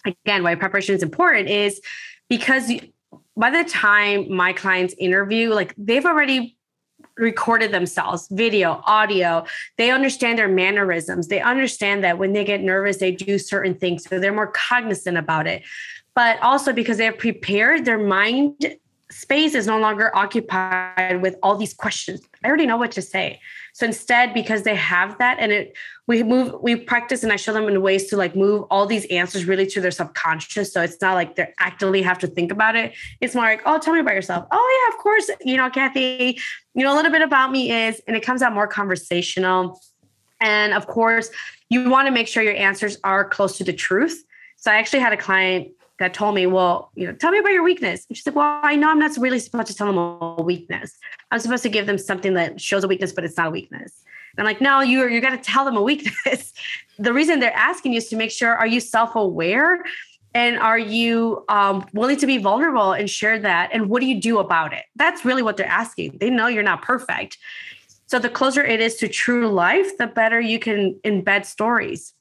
Again, 0.05 0.43
why 0.43 0.55
preparation 0.55 0.95
is 0.95 1.03
important 1.03 1.49
is 1.49 1.82
because 2.30 2.72
by 3.36 3.49
the 3.49 3.69
time 3.69 4.34
my 4.34 4.53
clients 4.53 4.93
interview, 4.97 5.53
like 5.53 5.73
they've 5.77 6.05
already 6.05 6.57
recorded 7.17 7.71
themselves, 7.71 8.27
video, 8.32 8.82
audio. 8.86 9.45
They 9.77 9.91
understand 9.91 10.38
their 10.38 10.47
mannerisms. 10.47 11.27
They 11.27 11.41
understand 11.41 12.03
that 12.03 12.17
when 12.17 12.34
they 12.34 12.43
get 12.43 12.61
nervous, 12.61 12.97
they 12.97 13.11
do 13.11 13.38
certain 13.38 13.75
things. 13.75 14.03
So 14.07 14.19
they're 14.19 14.34
more 14.34 14.51
cognizant 14.51 15.17
about 15.17 15.47
it. 15.47 15.63
But 16.15 16.41
also 16.41 16.73
because 16.73 16.97
they 16.97 17.05
have 17.05 17.17
prepared, 17.17 17.86
their 17.86 17.97
mind 17.97 18.77
space 19.09 19.55
is 19.55 19.67
no 19.67 19.79
longer 19.79 20.15
occupied 20.15 21.21
with 21.21 21.36
all 21.43 21.55
these 21.55 21.73
questions. 21.73 22.21
I 22.43 22.47
already 22.47 22.65
know 22.65 22.77
what 22.77 22.91
to 22.93 23.01
say. 23.01 23.39
So 23.74 23.86
instead, 23.86 24.34
because 24.34 24.63
they 24.63 24.76
have 24.76 25.17
that 25.19 25.38
and 25.39 25.51
it 25.51 25.76
we 26.07 26.24
move, 26.24 26.55
we 26.61 26.76
practice 26.76 27.24
and 27.24 27.32
I 27.32 27.38
show 27.38 27.53
them 27.53 27.69
in 27.69 27.82
ways 27.82 28.09
to 28.09 28.17
like 28.17 28.36
move 28.36 28.65
all 28.69 28.86
these 28.86 29.05
answers 29.05 29.45
really 29.45 29.65
to 29.67 29.80
their 29.80 29.91
subconscious. 29.91 30.74
So 30.74 30.82
it's 30.82 30.99
not 30.99 31.13
like 31.13 31.36
they're 31.36 31.53
actively 31.59 32.01
have 32.01 32.19
to 32.19 32.28
think 32.28 32.51
about 32.51 32.76
it. 32.76 32.93
It's 33.22 33.34
more 33.34 33.45
like, 33.45 33.61
oh, 33.65 33.80
tell 33.80 33.93
me 33.93 34.01
about 34.01 34.15
yourself. 34.15 34.45
Oh, 34.51 34.89
yeah, 34.89 34.93
of 34.93 35.01
course. 35.01 35.30
You 35.41 35.55
know, 35.55 35.69
Kathy, 35.69 36.38
you 36.74 36.84
know, 36.84 36.93
a 36.93 36.95
little 36.95 37.11
bit 37.11 37.22
about 37.22 37.51
me 37.51 37.72
is, 37.72 38.01
and 38.07 38.17
it 38.17 38.26
comes 38.26 38.41
out 38.41 38.53
more 38.53 38.67
conversational. 38.67 39.80
And 40.41 40.74
of 40.74 40.88
course, 40.88 41.30
you 41.69 41.89
want 41.89 42.07
to 42.07 42.11
make 42.11 42.28
sure 42.28 42.43
your 42.43 42.55
answers 42.55 42.97
are 43.05 43.24
close 43.24 43.57
to 43.59 43.63
the 43.63 43.74
truth. 43.74 44.22
So 44.57 44.69
I 44.69 44.76
actually 44.76 44.99
had 44.99 45.13
a 45.13 45.17
client 45.17 45.69
that 46.02 46.16
told 46.16 46.34
me, 46.34 46.47
well, 46.47 46.89
you 46.95 47.06
know, 47.06 47.14
tell 47.14 47.30
me 47.30 47.38
about 47.38 47.52
your 47.52 47.62
weakness. 47.62 48.08
And 48.10 48.18
she 48.18 48.24
said, 48.24 48.34
well, 48.34 48.60
I 48.64 48.76
know 48.76 48.89
I'm 48.89 48.97
not 48.97 49.16
really 49.18 49.38
supposed 49.38 49.68
to 49.68 49.76
tell 49.76 49.86
them 49.86 49.99
a 49.99 50.41
weakness. 50.41 50.97
I'm 51.30 51.39
supposed 51.39 51.62
to 51.62 51.70
give 51.70 51.86
them 51.86 51.99
something 51.99 52.34
that 52.34 52.60
shows 52.60 52.84
a 52.84 52.88
weakness, 52.88 53.12
but 53.12 53.24
it's 53.24 53.38
not 53.38 53.47
a 53.47 53.52
weakness. 53.52 54.04
I'm 54.36 54.45
like, 54.45 54.62
no, 54.62 54.82
you 54.82 55.04
are 55.04 55.10
you 55.10 55.22
got 55.22 55.30
to 55.30 55.38
tell 55.38 55.64
them 55.64 55.78
a 55.78 55.82
weakness. 55.82 56.54
the 56.97 57.14
reason 57.14 57.39
they're 57.39 57.54
asking 57.54 57.93
you 57.93 57.97
is 57.97 58.10
to 58.10 58.16
make 58.16 58.32
sure 58.32 58.56
are 58.56 58.66
you 58.66 58.80
self-aware 58.80 59.84
and 60.34 60.58
are 60.58 60.80
you 60.80 61.45
um, 61.49 61.86
willing 61.93 62.18
to 62.18 62.26
be 62.26 62.39
vulnerable 62.39 62.93
and 62.93 63.08
share 63.08 63.38
that 63.38 63.70
and 63.72 63.88
what 63.88 63.99
do 63.99 64.08
you 64.08 64.20
do 64.22 64.39
about 64.39 64.72
it 64.72 64.86
that's 64.95 65.26
really 65.26 65.41
what 65.41 65.58
they're 65.58 65.66
asking 65.66 66.18
they 66.20 66.30
know 66.30 66.47
you're 66.47 66.64
not 66.64 66.82
perfect 66.82 67.38
so 68.08 68.18
the 68.18 68.30
closer 68.30 68.64
it 68.64 68.80
is 68.80 68.95
to 68.95 69.10
true 69.10 69.49
life 69.49 69.97
the 69.97 70.08
better 70.08 70.39
you 70.39 70.58
can 70.58 70.97
embed 71.04 71.45
stories 71.45 72.14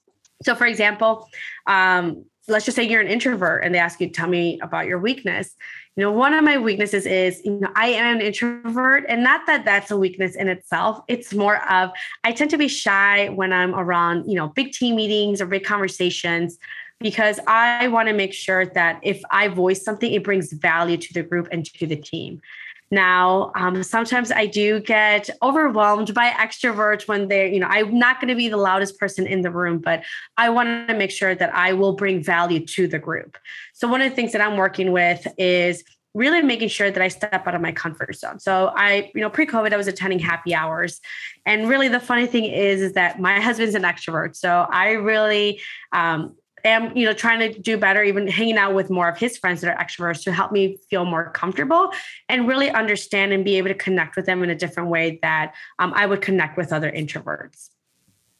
so 0.43 0.57
for 0.57 0.66
example 0.66 1.28
um, 1.68 2.24
let's 2.51 2.64
just 2.64 2.76
say 2.76 2.82
you're 2.82 3.01
an 3.01 3.09
introvert 3.09 3.64
and 3.64 3.74
they 3.74 3.78
ask 3.78 4.01
you 4.01 4.09
tell 4.09 4.28
me 4.28 4.59
about 4.61 4.86
your 4.86 4.98
weakness 4.98 5.57
you 5.96 6.03
know 6.03 6.12
one 6.12 6.34
of 6.34 6.44
my 6.44 6.59
weaknesses 6.59 7.07
is 7.07 7.40
you 7.44 7.53
know 7.53 7.70
i 7.74 7.86
am 7.86 8.16
an 8.16 8.22
introvert 8.22 9.05
and 9.09 9.22
not 9.22 9.46
that 9.46 9.64
that's 9.64 9.90
a 9.90 9.96
weakness 9.96 10.34
in 10.36 10.48
itself 10.48 11.03
it's 11.09 11.32
more 11.32 11.57
of 11.70 11.90
i 12.24 12.32
tend 12.32 12.51
to 12.51 12.59
be 12.59 12.68
shy 12.68 13.28
when 13.28 13.53
i'm 13.53 13.74
around 13.74 14.28
you 14.28 14.34
know 14.36 14.48
big 14.48 14.72
team 14.72 14.96
meetings 14.96 15.40
or 15.40 15.46
big 15.46 15.64
conversations 15.64 16.59
because 17.01 17.40
I 17.46 17.88
want 17.88 18.09
to 18.09 18.14
make 18.14 18.34
sure 18.34 18.66
that 18.66 19.01
if 19.03 19.22
I 19.30 19.48
voice 19.48 19.82
something, 19.82 20.12
it 20.12 20.22
brings 20.22 20.53
value 20.53 20.98
to 20.98 21.14
the 21.14 21.22
group 21.22 21.48
and 21.51 21.64
to 21.64 21.86
the 21.86 21.96
team. 21.96 22.42
Now, 22.91 23.53
um, 23.55 23.82
sometimes 23.82 24.32
I 24.32 24.47
do 24.47 24.80
get 24.80 25.30
overwhelmed 25.43 26.12
by 26.12 26.30
extroverts 26.30 27.07
when 27.07 27.28
they're, 27.28 27.47
you 27.47 27.61
know, 27.61 27.68
I'm 27.68 27.99
not 27.99 28.20
going 28.20 28.28
to 28.28 28.34
be 28.34 28.49
the 28.49 28.57
loudest 28.57 28.99
person 28.99 29.26
in 29.26 29.43
the 29.43 29.51
room, 29.51 29.78
but 29.78 30.03
I 30.36 30.51
want 30.51 30.88
to 30.88 30.95
make 30.95 31.12
sure 31.12 31.34
that 31.34 31.55
I 31.55 31.72
will 31.72 31.93
bring 31.93 32.22
value 32.22 32.66
to 32.66 32.88
the 32.88 32.99
group. 32.99 33.38
So, 33.74 33.86
one 33.86 34.01
of 34.01 34.11
the 34.11 34.16
things 34.16 34.32
that 34.32 34.41
I'm 34.41 34.57
working 34.57 34.91
with 34.91 35.26
is 35.38 35.84
really 36.14 36.43
making 36.43 36.68
sure 36.68 36.91
that 36.91 37.01
I 37.01 37.09
step 37.09 37.47
out 37.47 37.55
of 37.55 37.61
my 37.61 37.70
comfort 37.70 38.16
zone. 38.16 38.41
So 38.41 38.72
I, 38.74 39.11
you 39.14 39.20
know, 39.20 39.30
pre-COVID, 39.30 39.72
I 39.72 39.76
was 39.76 39.86
attending 39.86 40.18
happy 40.18 40.55
hours. 40.55 41.01
And 41.47 41.68
really 41.68 41.86
the 41.86 42.01
funny 42.01 42.26
thing 42.26 42.47
is, 42.47 42.82
is 42.82 42.93
that 42.95 43.20
my 43.20 43.41
husband's 43.41 43.76
an 43.76 43.82
extrovert. 43.82 44.34
So 44.34 44.66
I 44.70 44.93
really 44.93 45.61
um, 45.93 46.34
am 46.64 46.96
you 46.96 47.06
know 47.06 47.12
trying 47.12 47.40
to 47.40 47.58
do 47.58 47.76
better 47.76 48.02
even 48.02 48.26
hanging 48.26 48.56
out 48.56 48.74
with 48.74 48.90
more 48.90 49.08
of 49.08 49.18
his 49.18 49.36
friends 49.36 49.61
that 49.61 49.74
are 49.74 49.84
extroverts 49.84 50.22
to 50.24 50.32
help 50.32 50.52
me 50.52 50.78
feel 50.88 51.04
more 51.04 51.30
comfortable 51.30 51.92
and 52.28 52.46
really 52.46 52.70
understand 52.70 53.32
and 53.32 53.44
be 53.44 53.56
able 53.56 53.68
to 53.68 53.74
connect 53.74 54.16
with 54.16 54.26
them 54.26 54.42
in 54.42 54.50
a 54.50 54.54
different 54.54 54.88
way 54.88 55.18
that 55.22 55.54
um, 55.78 55.92
i 55.94 56.06
would 56.06 56.20
connect 56.20 56.56
with 56.56 56.72
other 56.72 56.90
introverts. 56.90 57.70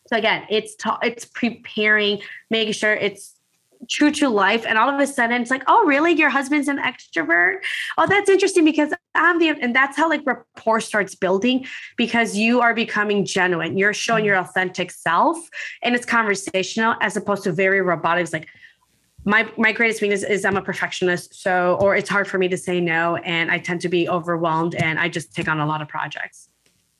So 0.09 0.17
again 0.17 0.45
it's 0.51 0.77
ta- 0.77 1.01
it's 1.03 1.25
preparing 1.25 2.21
making 2.51 2.75
sure 2.75 2.95
it's 2.95 3.37
true 3.89 4.11
to 4.11 4.29
life 4.29 4.67
and 4.67 4.77
all 4.77 4.89
of 4.89 5.01
a 5.01 5.07
sudden 5.07 5.41
it's 5.41 5.51
like 5.51 5.63
oh 5.67 5.85
really? 5.87 6.13
Your 6.13 6.31
husband's 6.31 6.69
an 6.69 6.79
extrovert? 6.79 7.59
Oh 7.99 8.07
that's 8.07 8.29
interesting 8.29 8.65
because 8.65 8.93
i'm 9.15 9.39
the 9.39 9.51
and 9.51 9.75
that's 9.75 9.97
how 9.97 10.09
like 10.09 10.25
rapport 10.25 10.81
starts 10.81 11.15
building 11.15 11.67
because 11.97 12.37
you 12.37 12.61
are 12.61 12.75
becoming 12.75 13.25
genuine. 13.25 13.77
You're 13.79 13.95
showing 13.95 14.25
your 14.25 14.37
authentic 14.37 14.91
self 14.91 15.39
and 15.83 15.95
it's 15.95 16.07
conversational 16.07 16.95
as 17.01 17.17
opposed 17.17 17.45
to 17.45 17.53
very 17.53 17.81
robotic. 17.81 18.23
It's 18.23 18.33
like 18.33 18.49
my 19.25 19.49
my 19.57 19.73
greatest 19.73 20.01
weakness 20.01 20.23
is 20.23 20.45
I'm 20.45 20.57
a 20.57 20.63
perfectionist, 20.63 21.35
so 21.35 21.77
or 21.81 21.95
it's 21.95 22.09
hard 22.09 22.27
for 22.27 22.39
me 22.39 22.49
to 22.49 22.57
say 22.57 22.81
no, 22.81 23.17
and 23.17 23.51
I 23.51 23.59
tend 23.59 23.81
to 23.83 23.89
be 23.89 24.09
overwhelmed, 24.09 24.75
and 24.75 24.99
I 24.99 25.09
just 25.09 25.35
take 25.35 25.49
on 25.49 25.61
a 25.61 25.67
lot 25.67 25.83
of 25.83 25.89
projects. 25.89 26.49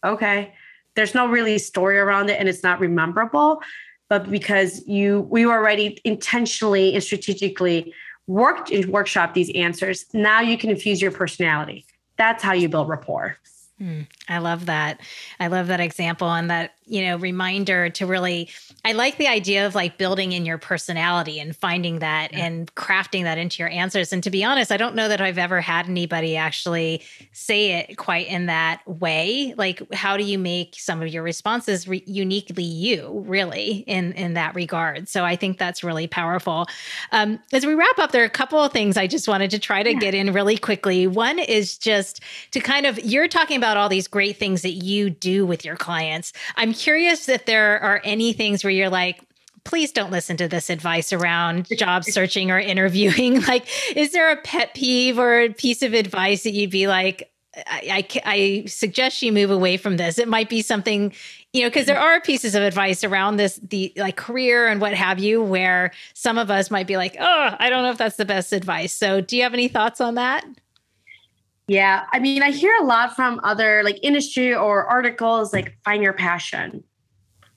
Okay, 0.05 0.53
there's 0.97 1.15
no 1.15 1.29
really 1.29 1.59
story 1.59 1.99
around 1.99 2.31
it, 2.31 2.39
and 2.39 2.49
it's 2.49 2.63
not 2.63 2.81
rememberable 2.81 3.63
but 4.11 4.29
because 4.29 4.87
you 4.87 5.23
we 5.31 5.47
already 5.47 5.99
intentionally 6.05 6.95
and 6.95 7.03
strategically 7.03 7.95
worked 8.27 8.71
and 8.71 8.85
workshop 8.87 9.33
these 9.33 9.51
answers, 9.55 10.05
now 10.13 10.41
you 10.41 10.59
can 10.59 10.69
infuse 10.69 11.01
your 11.01 11.13
personality. 11.13 11.87
That's 12.19 12.43
how 12.43 12.53
you 12.53 12.69
build 12.69 12.89
rapport. 12.89 13.39
Mm, 13.81 14.07
I 14.29 14.39
love 14.39 14.67
that. 14.67 15.01
I 15.39 15.47
love 15.47 15.69
that 15.69 15.81
example 15.81 16.31
and 16.31 16.51
that, 16.51 16.75
you 16.87 17.03
know, 17.07 17.17
reminder 17.17 17.89
to 17.91 18.05
really 18.05 18.51
I 18.85 18.93
like 18.93 19.19
the 19.19 19.29
idea 19.29 19.67
of 19.67 19.75
like 19.75 19.99
building 19.99 20.33
in 20.33 20.47
your 20.47 20.57
personality 20.57 21.39
and 21.39 21.55
finding 21.55 21.99
that 21.99 22.33
yeah. 22.33 22.47
and 22.47 22.75
crafting 22.75 23.25
that 23.25 23.37
into 23.37 23.63
your 23.63 23.69
answers. 23.69 24.13
And 24.13 24.23
to 24.25 24.31
be 24.31 24.43
honest, 24.43 24.73
I 24.73 24.79
don't 24.79 24.95
know 24.95 25.09
that 25.09 25.21
I've 25.21 25.37
ever 25.39 25.61
had 25.61 25.87
anybody 25.87 26.37
actually 26.37 27.03
say 27.33 27.73
it 27.73 27.99
quite 27.99 28.27
in 28.29 28.47
that 28.47 28.87
way. 28.87 29.55
Like, 29.57 29.83
how 29.93 30.17
do 30.17 30.25
you 30.25 30.39
make 30.39 30.77
some 30.79 31.03
of 31.03 31.09
your 31.09 31.23
responses 31.23 31.87
re- 31.87 32.03
uniquely 32.07 32.65
you, 32.65 33.23
really, 33.27 33.85
in 33.87 34.13
in 34.13 34.35
that 34.35 34.55
regard? 34.55 35.09
So 35.09 35.25
I 35.25 35.37
think 35.37 35.59
that's 35.59 35.85
really 35.85 36.07
powerful. 36.07 36.67
Um, 37.13 37.39
as 37.53 37.67
we 37.67 37.75
wrap 37.75 37.99
up, 37.99 38.13
there 38.13 38.23
are 38.23 38.27
a 38.27 38.31
couple 38.31 38.59
of 38.61 38.73
things 38.73 38.97
I 38.97 39.07
just 39.07 39.29
wanted 39.29 39.51
to 39.51 39.59
try 39.59 39.83
to 39.83 39.93
yeah. 39.93 39.99
get 39.99 40.15
in 40.15 40.33
really 40.33 40.57
quickly. 40.57 41.07
One 41.07 41.39
is 41.39 41.77
just 41.77 42.21
to 42.53 42.61
kind 42.61 42.87
of 42.87 42.99
you're 43.05 43.29
talking 43.29 43.59
about 43.59 43.70
all 43.77 43.89
these 43.89 44.09
great 44.09 44.37
things 44.37 44.63
that 44.63 44.73
you 44.73 45.11
do 45.11 45.47
with 45.47 45.65
your 45.65 45.77
clients. 45.77 46.33
I'm 46.57 46.73
curious 46.73 47.29
if 47.29 47.45
there 47.47 47.81
are 47.81 48.01
any 48.05 48.33
things 48.33 48.65
where 48.65 48.73
you're 48.73 48.91
like, 48.91 49.23
please 49.65 49.93
don't 49.93 50.11
listen 50.11 50.37
to 50.39 50.49
this 50.49 50.71
advice 50.71 51.13
around 51.13 51.69
job 51.77 52.05
searching 52.05 52.51
or 52.51 52.59
interviewing. 52.59 53.41
Like, 53.51 53.67
is 53.97 54.13
there 54.13 54.31
a 54.31 54.37
pet 54.37 54.75
peeve 54.75 55.19
or 55.19 55.41
a 55.41 55.49
piece 55.53 55.83
of 55.83 55.93
advice 55.93 56.45
that 56.45 56.53
you'd 56.53 56.71
be 56.71 56.87
like, 56.87 57.31
I, 57.57 58.07
I, 58.15 58.21
I 58.25 58.65
suggest 58.67 59.23
you 59.23 59.33
move 59.33 59.51
away 59.51 59.77
from 59.77 59.97
this. 59.97 60.19
It 60.19 60.29
might 60.29 60.49
be 60.49 60.63
something, 60.63 61.13
you 61.53 61.63
know, 61.63 61.69
because 61.69 61.87
there 61.87 61.99
are 61.99 62.21
pieces 62.21 62.55
of 62.55 62.63
advice 62.63 63.03
around 63.03 63.37
this, 63.37 63.57
the 63.57 63.93
like 63.97 64.17
career 64.17 64.69
and 64.69 64.81
what 64.81 64.95
have 64.95 65.19
you, 65.19 65.43
where 65.43 65.91
some 66.15 66.39
of 66.39 66.51
us 66.51 66.71
might 66.71 66.87
be 66.87 66.97
like, 66.97 67.17
oh, 67.19 67.57
I 67.59 67.71
don't 67.71 67.83
know 67.83 67.91
if 67.91 67.99
that's 67.99 68.17
the 68.17 68.25
best 68.25 68.53
advice. 68.53 68.93
So, 68.93 69.21
do 69.21 69.37
you 69.37 69.43
have 69.43 69.55
any 69.55 69.67
thoughts 69.69 70.01
on 70.01 70.15
that? 70.15 70.45
Yeah, 71.71 72.07
I 72.13 72.19
mean, 72.19 72.43
I 72.43 72.51
hear 72.51 72.75
a 72.81 72.85
lot 72.85 73.15
from 73.15 73.41
other 73.45 73.85
like 73.85 74.01
industry 74.03 74.53
or 74.53 74.87
articles 74.87 75.53
like 75.53 75.79
find 75.85 76.03
your 76.03 76.13
passion. 76.13 76.83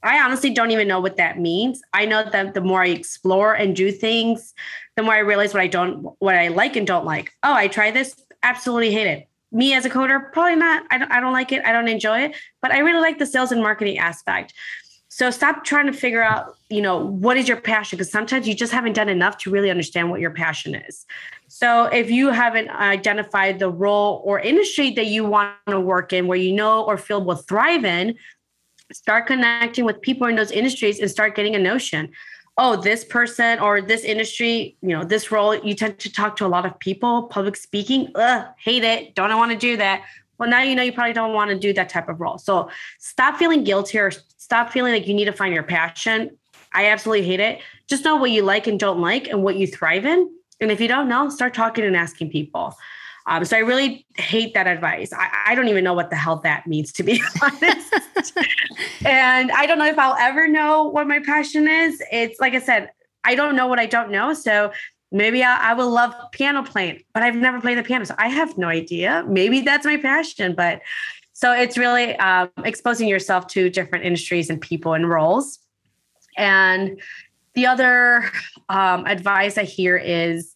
I 0.03 0.19
honestly 0.23 0.51
don't 0.51 0.69
even 0.69 0.87
know 0.87 0.99
what 0.99 1.17
that 1.17 1.39
means. 1.39 1.81
I 1.93 2.05
know 2.05 2.23
that 2.29 2.53
the 2.53 2.61
more 2.61 2.83
I 2.83 2.89
explore 2.89 3.55
and 3.55 3.75
do 3.75 3.91
things, 3.91 4.53
the 4.95 5.01
more 5.01 5.15
I 5.15 5.19
realize 5.19 5.51
what 5.51 5.63
I 5.63 5.67
don't, 5.67 6.13
what 6.19 6.35
I 6.35 6.49
like 6.49 6.75
and 6.75 6.85
don't 6.85 7.05
like. 7.05 7.31
Oh, 7.41 7.55
I 7.55 7.67
tried 7.67 7.95
this, 7.95 8.15
absolutely 8.43 8.91
hate 8.91 9.07
it. 9.07 9.27
Me 9.51 9.73
as 9.73 9.83
a 9.83 9.89
coder, 9.89 10.31
probably 10.31 10.57
not. 10.57 10.83
I 10.91 10.99
don't, 10.99 11.11
I 11.11 11.19
don't 11.19 11.33
like 11.33 11.51
it. 11.51 11.65
I 11.65 11.71
don't 11.71 11.87
enjoy 11.87 12.19
it, 12.19 12.35
but 12.61 12.71
I 12.71 12.79
really 12.79 13.01
like 13.01 13.17
the 13.17 13.25
sales 13.25 13.51
and 13.51 13.63
marketing 13.63 13.97
aspect. 13.97 14.53
So 15.15 15.29
stop 15.29 15.63
trying 15.63 15.85
to 15.85 15.93
figure 15.93 16.23
out, 16.23 16.55
you 16.71 16.81
know, 16.81 16.97
what 16.97 17.37
is 17.37 17.47
your 17.47 17.61
passion? 17.61 17.97
Because 17.97 18.11
sometimes 18.11 18.47
you 18.47 18.55
just 18.55 18.73
haven't 18.73 18.93
done 18.93 19.09
enough 19.09 19.37
to 19.39 19.51
really 19.51 19.69
understand 19.69 20.09
what 20.09 20.19
your 20.19 20.31
passion 20.31 20.73
is. 20.73 21.05
So 21.47 21.85
if 21.85 22.09
you 22.09 22.31
haven't 22.31 22.71
identified 22.71 23.59
the 23.59 23.69
role 23.69 24.23
or 24.25 24.39
industry 24.39 24.89
that 24.93 25.05
you 25.05 25.23
want 25.23 25.53
to 25.67 25.79
work 25.79 26.13
in, 26.13 26.25
where 26.25 26.39
you 26.39 26.51
know 26.51 26.83
or 26.83 26.97
feel 26.97 27.23
will 27.23 27.35
thrive 27.35 27.85
in, 27.85 28.15
start 28.91 29.27
connecting 29.27 29.85
with 29.85 30.01
people 30.01 30.25
in 30.25 30.35
those 30.35 30.49
industries 30.49 30.99
and 30.99 31.11
start 31.11 31.35
getting 31.35 31.55
a 31.55 31.59
notion 31.59 32.11
oh 32.59 32.75
this 32.75 33.03
person 33.03 33.57
or 33.57 33.81
this 33.81 34.03
industry 34.03 34.77
you 34.83 34.89
know 34.89 35.03
this 35.03 35.31
role 35.31 35.55
you 35.55 35.73
tend 35.73 35.97
to 35.97 36.11
talk 36.11 36.35
to 36.35 36.45
a 36.45 36.47
lot 36.47 36.67
of 36.67 36.77
people 36.77 37.23
public 37.23 37.55
speaking 37.55 38.11
ugh, 38.13 38.45
hate 38.59 38.83
it 38.83 39.15
don't 39.15 39.35
want 39.35 39.51
to 39.51 39.57
do 39.57 39.75
that 39.75 40.03
well 40.37 40.47
now 40.47 40.61
you 40.61 40.75
know 40.75 40.83
you 40.83 40.93
probably 40.93 41.13
don't 41.13 41.33
want 41.33 41.49
to 41.49 41.57
do 41.57 41.73
that 41.73 41.89
type 41.89 42.07
of 42.07 42.21
role 42.21 42.37
so 42.37 42.69
stop 42.99 43.37
feeling 43.37 43.63
guilty 43.63 43.97
or 43.97 44.11
stop 44.53 44.69
feeling 44.69 44.93
like 44.93 45.07
you 45.07 45.15
need 45.15 45.25
to 45.25 45.33
find 45.33 45.51
your 45.51 45.63
passion 45.63 46.29
i 46.75 46.85
absolutely 46.85 47.25
hate 47.25 47.39
it 47.39 47.59
just 47.89 48.05
know 48.05 48.15
what 48.15 48.29
you 48.29 48.43
like 48.43 48.67
and 48.67 48.79
don't 48.79 49.01
like 49.01 49.27
and 49.27 49.41
what 49.41 49.55
you 49.55 49.65
thrive 49.65 50.05
in 50.05 50.29
and 50.61 50.71
if 50.71 50.79
you 50.79 50.87
don't 50.87 51.09
know 51.09 51.27
start 51.27 51.55
talking 51.55 51.83
and 51.83 51.95
asking 51.95 52.29
people 52.29 52.75
um, 53.25 53.45
so 53.45 53.55
I 53.55 53.61
really 53.61 54.05
hate 54.17 54.53
that 54.53 54.67
advice. 54.67 55.13
I, 55.13 55.29
I, 55.47 55.55
don't 55.55 55.69
even 55.69 55.85
know 55.85 55.93
what 55.93 56.09
the 56.09 56.17
hell 56.17 56.35
that 56.43 56.67
means, 56.67 56.91
to 56.91 57.03
be 57.03 57.23
honest. 57.41 57.93
and 59.05 59.49
I 59.49 59.65
don't 59.65 59.79
know 59.79 59.85
if 59.85 59.97
I'll 59.97 60.17
ever 60.19 60.45
know 60.49 60.83
what 60.83 61.07
my 61.07 61.19
passion 61.19 61.69
is. 61.69 62.03
It's 62.11 62.41
like 62.41 62.53
I 62.53 62.59
said, 62.59 62.89
I 63.23 63.35
don't 63.35 63.55
know 63.55 63.67
what 63.67 63.79
I 63.79 63.85
don't 63.85 64.11
know. 64.11 64.33
So 64.33 64.73
maybe 65.09 65.41
I, 65.41 65.71
I 65.71 65.73
will 65.73 65.89
love 65.89 66.13
piano 66.33 66.63
playing, 66.63 67.01
but 67.13 67.23
I've 67.23 67.37
never 67.37 67.61
played 67.61 67.77
the 67.77 67.83
piano. 67.83 68.03
So 68.03 68.15
I 68.17 68.27
have 68.27 68.57
no 68.57 68.67
idea. 68.67 69.23
Maybe 69.25 69.61
that's 69.61 69.85
my 69.85 69.95
passion. 69.95 70.53
But 70.53 70.81
so 71.33 71.51
it's 71.51 71.77
really 71.77 72.15
um, 72.17 72.49
exposing 72.63 73.07
yourself 73.07 73.47
to 73.47 73.69
different 73.69 74.05
industries 74.05 74.49
and 74.49 74.61
people 74.61 74.93
and 74.93 75.09
roles. 75.09 75.59
And 76.37 77.01
the 77.53 77.65
other 77.65 78.31
um, 78.69 79.05
advice 79.05 79.57
I 79.57 79.63
hear 79.63 79.97
is, 79.97 80.55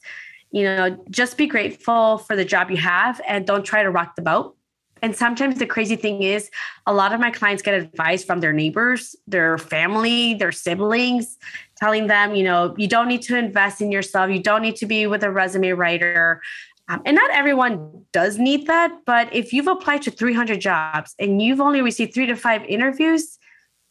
you 0.52 0.64
know, 0.64 1.04
just 1.10 1.38
be 1.38 1.48
grateful 1.48 2.20
for 2.20 2.36
the 2.36 2.46
job 2.46 2.72
you 2.72 2.78
have 2.78 3.20
and 3.28 3.46
don't 3.46 3.64
try 3.64 3.84
to 3.84 3.90
rock 3.90 4.16
the 4.16 4.22
boat. 4.22 4.56
And 5.02 5.16
sometimes 5.16 5.60
the 5.60 5.66
crazy 5.68 5.96
thing 5.96 6.24
is, 6.24 6.50
a 6.88 6.94
lot 6.94 7.14
of 7.14 7.20
my 7.20 7.30
clients 7.30 7.62
get 7.62 7.76
advice 7.76 8.24
from 8.24 8.40
their 8.40 8.54
neighbors, 8.54 9.16
their 9.28 9.58
family, 9.58 10.34
their 10.34 10.52
siblings, 10.52 11.38
telling 11.76 12.08
them, 12.08 12.34
you 12.34 12.44
know, 12.44 12.74
you 12.78 12.88
don't 12.88 13.08
need 13.08 13.22
to 13.24 13.38
invest 13.38 13.82
in 13.82 13.92
yourself. 13.92 14.32
You 14.32 14.42
don't 14.42 14.62
need 14.62 14.76
to 14.78 14.88
be 14.88 15.06
with 15.06 15.24
a 15.24 15.32
resume 15.32 15.72
writer. 15.72 16.42
Um, 16.90 17.02
and 17.06 17.16
not 17.16 17.30
everyone 17.32 18.06
does 18.14 18.38
need 18.38 18.68
that. 18.68 18.92
But 19.06 19.34
if 19.36 19.52
you've 19.54 19.68
applied 19.68 20.02
to 20.04 20.12
300 20.12 20.60
jobs 20.62 21.16
and 21.20 21.42
you've 21.42 21.60
only 21.60 21.82
received 21.82 22.14
three 22.14 22.26
to 22.28 22.36
five 22.36 22.64
interviews, 22.66 23.38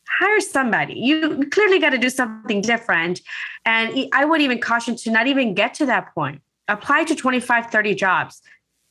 hire 0.09 0.41
somebody. 0.41 0.95
You 0.95 1.49
clearly 1.51 1.79
got 1.79 1.91
to 1.91 1.99
do 1.99 2.11
something 2.11 2.61
different. 2.61 3.21
And 3.65 4.09
I 4.13 4.25
would 4.25 4.41
even 4.41 4.61
caution 4.61 4.97
to 4.97 5.11
not 5.11 5.27
even 5.27 5.55
get 5.55 5.75
to 5.75 5.87
that 5.87 6.15
point 6.15 6.41
apply 6.69 7.05
to 7.05 7.15
25, 7.15 7.67
30 7.67 7.95
jobs. 7.95 8.43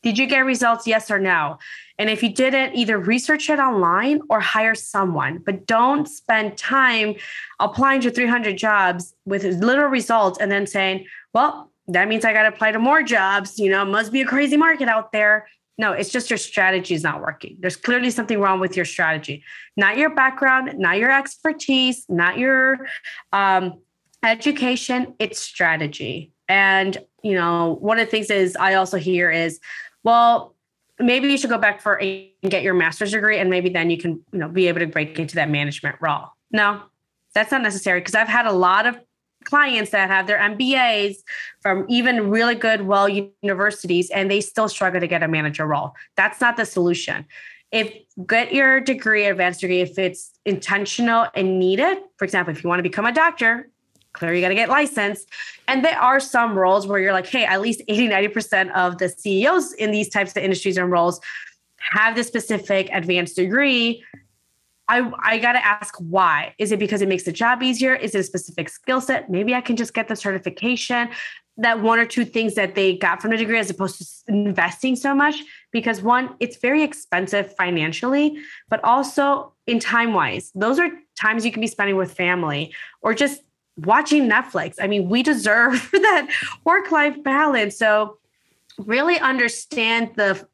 Did 0.01 0.18
you 0.18 0.28
get 0.28 0.39
results? 0.39 0.86
Yes 0.86 1.10
or 1.10 1.20
no? 1.20 1.58
And 1.97 2.10
if 2.10 2.22
you 2.22 2.32
didn't, 2.32 2.76
either 2.76 2.97
research 2.97 3.49
it 3.49 3.60
online 3.60 4.22
or 4.30 4.39
hire 4.39 4.76
someone, 4.76 5.39
but 5.39 5.66
don't 5.66 6.08
spend 6.08 6.58
time 6.58 7.16
applying 7.60 8.01
to 8.01 8.12
300 8.12 8.58
jobs 8.58 9.16
with 9.26 9.43
little 9.43 9.86
results 9.88 10.39
and 10.39 10.51
then 10.51 10.68
saying, 10.68 11.06
well, 11.34 11.72
that 11.88 12.07
means 12.07 12.25
I 12.25 12.33
got 12.33 12.43
to 12.43 12.49
apply 12.49 12.71
to 12.71 12.79
more 12.79 13.03
jobs. 13.03 13.59
You 13.59 13.69
know, 13.69 13.86
must 13.86 14.11
be 14.11 14.21
a 14.21 14.25
crazy 14.25 14.57
market 14.57 14.88
out 14.88 15.11
there. 15.11 15.47
No, 15.77 15.91
it's 15.91 16.09
just 16.09 16.29
your 16.29 16.38
strategy 16.38 16.93
is 16.93 17.03
not 17.03 17.21
working. 17.21 17.57
There's 17.59 17.75
clearly 17.75 18.09
something 18.09 18.39
wrong 18.39 18.59
with 18.59 18.77
your 18.77 18.86
strategy, 18.86 19.43
not 19.75 19.97
your 19.97 20.09
background, 20.09 20.77
not 20.77 20.97
your 20.97 21.11
expertise, 21.11 22.05
not 22.07 22.38
your 22.38 22.88
um, 23.33 23.79
education. 24.23 25.15
It's 25.19 25.39
strategy. 25.39 26.31
And 26.47 26.97
you 27.23 27.33
know, 27.33 27.77
one 27.81 27.99
of 27.99 28.05
the 28.05 28.11
things 28.11 28.29
is 28.29 28.55
I 28.55 28.75
also 28.75 28.97
hear 28.97 29.31
is, 29.31 29.59
well, 30.03 30.55
maybe 30.99 31.27
you 31.27 31.38
should 31.38 31.49
go 31.49 31.57
back 31.57 31.81
for 31.81 32.01
a, 32.01 32.31
and 32.41 32.51
get 32.51 32.63
your 32.63 32.73
master's 32.73 33.11
degree, 33.11 33.39
and 33.39 33.49
maybe 33.49 33.69
then 33.69 33.89
you 33.89 33.97
can 33.97 34.23
you 34.31 34.39
know 34.39 34.47
be 34.47 34.67
able 34.67 34.79
to 34.79 34.88
break 34.88 35.19
into 35.19 35.36
that 35.36 35.49
management 35.49 35.97
role. 35.99 36.27
No, 36.51 36.83
that's 37.33 37.51
not 37.51 37.61
necessary 37.61 37.99
because 37.99 38.15
I've 38.15 38.27
had 38.27 38.45
a 38.45 38.51
lot 38.51 38.86
of 38.86 38.97
clients 39.46 39.91
that 39.91 40.10
have 40.10 40.28
their 40.28 40.38
MBAs 40.38 41.18
from 41.62 41.86
even 41.88 42.30
really 42.30 42.56
good, 42.56 42.82
well 42.82 43.08
universities, 43.08 44.10
and 44.10 44.30
they 44.30 44.41
still 44.41 44.68
struggle 44.68 45.00
to 45.00 45.08
get 45.08 45.24
a 45.24 45.28
manager 45.28 45.66
role. 45.66 45.93
That's 46.16 46.41
not 46.41 46.58
the 46.58 46.66
solution. 46.66 47.26
If 47.72 47.93
get 48.26 48.54
your 48.54 48.80
degree, 48.80 49.26
advanced 49.26 49.62
degree, 49.62 49.82
if 49.82 49.98
it's 49.98 50.32
intentional 50.46 51.28
and 51.36 51.60
needed, 51.60 51.98
for 52.18 52.26
example, 52.26 52.54
if 52.54 52.64
you 52.64 52.70
want 52.70 52.80
to 52.80 52.84
become 52.84 53.06
a 53.06 53.12
doctor, 53.12 53.70
clearly 54.14 54.38
you 54.38 54.43
got 54.43 54.50
to 54.50 54.56
get 54.56 54.70
licensed. 54.70 55.30
And 55.68 55.84
there 55.84 56.00
are 56.00 56.20
some 56.20 56.58
roles 56.58 56.88
where 56.88 57.00
you're 57.00 57.14
like, 57.14 57.28
hey, 57.28 57.46
at 57.46 57.62
least 57.62 57.82
80, 57.88 58.10
90% 58.10 58.72
of 58.72 58.98
the 58.98 59.10
CEOs 59.10 59.74
in 59.74 59.91
these 59.91 60.10
types 60.10 60.32
of 60.32 60.43
industries 60.43 60.78
and 60.78 60.91
roles 60.91 61.20
have 61.78 62.16
this 62.16 62.28
specific 62.28 62.89
advanced 62.91 63.36
degree 63.36 64.04
I 64.88 65.11
I 65.19 65.38
got 65.39 65.53
to 65.53 65.65
ask 65.65 65.95
why. 65.97 66.53
Is 66.57 66.71
it 66.71 66.79
because 66.79 67.01
it 67.01 67.09
makes 67.09 67.23
the 67.23 67.31
job 67.31 67.63
easier? 67.63 67.95
Is 67.95 68.15
it 68.15 68.19
a 68.19 68.23
specific 68.23 68.69
skill 68.69 69.01
set? 69.01 69.29
Maybe 69.29 69.53
I 69.53 69.61
can 69.61 69.75
just 69.75 69.93
get 69.93 70.07
the 70.07 70.15
certification. 70.15 71.09
That 71.57 71.81
one 71.81 71.99
or 71.99 72.05
two 72.05 72.25
things 72.25 72.55
that 72.55 72.75
they 72.75 72.97
got 72.97 73.21
from 73.21 73.31
the 73.31 73.38
degree 73.38 73.57
as 73.57 73.69
opposed 73.69 73.97
to 73.97 74.33
investing 74.33 74.95
so 74.95 75.15
much 75.15 75.41
because 75.71 76.01
one 76.01 76.36
it's 76.39 76.57
very 76.57 76.83
expensive 76.83 77.55
financially 77.55 78.38
but 78.69 78.83
also 78.83 79.53
in 79.67 79.79
time 79.79 80.13
wise 80.13 80.51
those 80.55 80.79
are 80.79 80.89
times 81.17 81.45
you 81.45 81.51
can 81.51 81.61
be 81.61 81.67
spending 81.67 81.95
with 81.95 82.13
family 82.13 82.73
or 83.01 83.13
just 83.13 83.41
watching 83.77 84.27
netflix 84.27 84.75
i 84.81 84.88
mean 84.88 85.07
we 85.07 85.23
deserve 85.23 85.89
that 85.93 86.27
work 86.65 86.91
life 86.91 87.21
balance 87.23 87.77
so 87.77 88.17
really 88.79 89.19
understand 89.19 90.11
the 90.15 90.45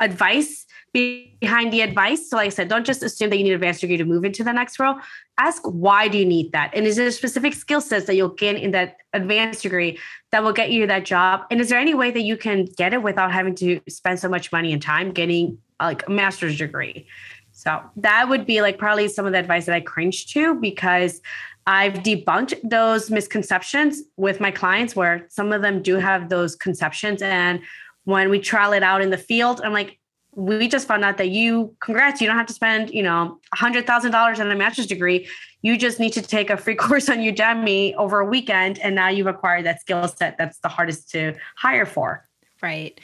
advice 0.00 0.63
behind 0.94 1.72
the 1.72 1.82
advice. 1.82 2.30
So, 2.30 2.36
like 2.36 2.46
I 2.46 2.50
said, 2.50 2.68
don't 2.68 2.86
just 2.86 3.02
assume 3.02 3.28
that 3.30 3.36
you 3.36 3.44
need 3.44 3.50
an 3.50 3.56
advanced 3.56 3.82
degree 3.82 3.98
to 3.98 4.04
move 4.04 4.24
into 4.24 4.42
the 4.42 4.52
next 4.52 4.78
role. 4.78 4.96
Ask 5.36 5.62
why 5.64 6.08
do 6.08 6.16
you 6.16 6.24
need 6.24 6.52
that, 6.52 6.70
and 6.72 6.86
is 6.86 6.96
there 6.96 7.10
specific 7.10 7.52
skill 7.52 7.80
sets 7.80 8.06
that 8.06 8.14
you'll 8.14 8.30
gain 8.30 8.56
in 8.56 8.70
that 8.70 8.96
advanced 9.12 9.62
degree 9.62 9.98
that 10.30 10.42
will 10.42 10.52
get 10.52 10.70
you 10.70 10.86
that 10.86 11.04
job? 11.04 11.42
And 11.50 11.60
is 11.60 11.68
there 11.68 11.78
any 11.78 11.94
way 11.94 12.10
that 12.12 12.22
you 12.22 12.36
can 12.36 12.64
get 12.64 12.94
it 12.94 13.02
without 13.02 13.32
having 13.32 13.54
to 13.56 13.80
spend 13.88 14.20
so 14.20 14.28
much 14.28 14.52
money 14.52 14.72
and 14.72 14.80
time 14.80 15.12
getting 15.12 15.58
like 15.80 16.06
a 16.06 16.10
master's 16.10 16.56
degree? 16.56 17.06
So 17.52 17.80
that 17.96 18.28
would 18.28 18.46
be 18.46 18.62
like 18.62 18.78
probably 18.78 19.08
some 19.08 19.26
of 19.26 19.32
the 19.32 19.38
advice 19.38 19.66
that 19.66 19.74
I 19.74 19.80
cringe 19.80 20.32
to 20.32 20.54
because 20.54 21.20
I've 21.66 21.94
debunked 21.94 22.68
those 22.68 23.10
misconceptions 23.10 24.02
with 24.16 24.40
my 24.40 24.50
clients 24.50 24.94
where 24.94 25.26
some 25.28 25.52
of 25.52 25.62
them 25.62 25.82
do 25.82 25.96
have 25.96 26.28
those 26.28 26.56
conceptions. 26.56 27.22
And 27.22 27.60
when 28.04 28.28
we 28.28 28.38
trial 28.38 28.72
it 28.72 28.82
out 28.82 29.00
in 29.00 29.10
the 29.10 29.18
field, 29.18 29.60
I'm 29.64 29.72
like, 29.72 29.98
we 30.36 30.68
just 30.68 30.88
found 30.88 31.04
out 31.04 31.16
that 31.18 31.30
you 31.30 31.74
congrats 31.80 32.20
you 32.20 32.26
don't 32.26 32.36
have 32.36 32.46
to 32.46 32.52
spend 32.52 32.90
you 32.90 33.02
know 33.02 33.38
$100000 33.56 34.40
on 34.40 34.50
a 34.50 34.54
master's 34.54 34.86
degree. 34.86 35.28
You 35.62 35.78
just 35.78 35.98
need 35.98 36.12
to 36.14 36.22
take 36.22 36.50
a 36.50 36.56
free 36.56 36.74
course 36.84 37.08
on 37.08 37.18
udemy 37.18 37.94
over 37.94 38.20
a 38.20 38.26
weekend 38.26 38.78
and 38.80 38.94
now 38.94 39.08
you've 39.08 39.26
acquired 39.26 39.64
that 39.66 39.80
skill 39.80 40.06
set 40.08 40.36
that's 40.38 40.58
the 40.58 40.68
hardest 40.68 41.10
to 41.10 41.34
hire 41.56 41.86
for. 41.86 42.28
Right 42.62 42.98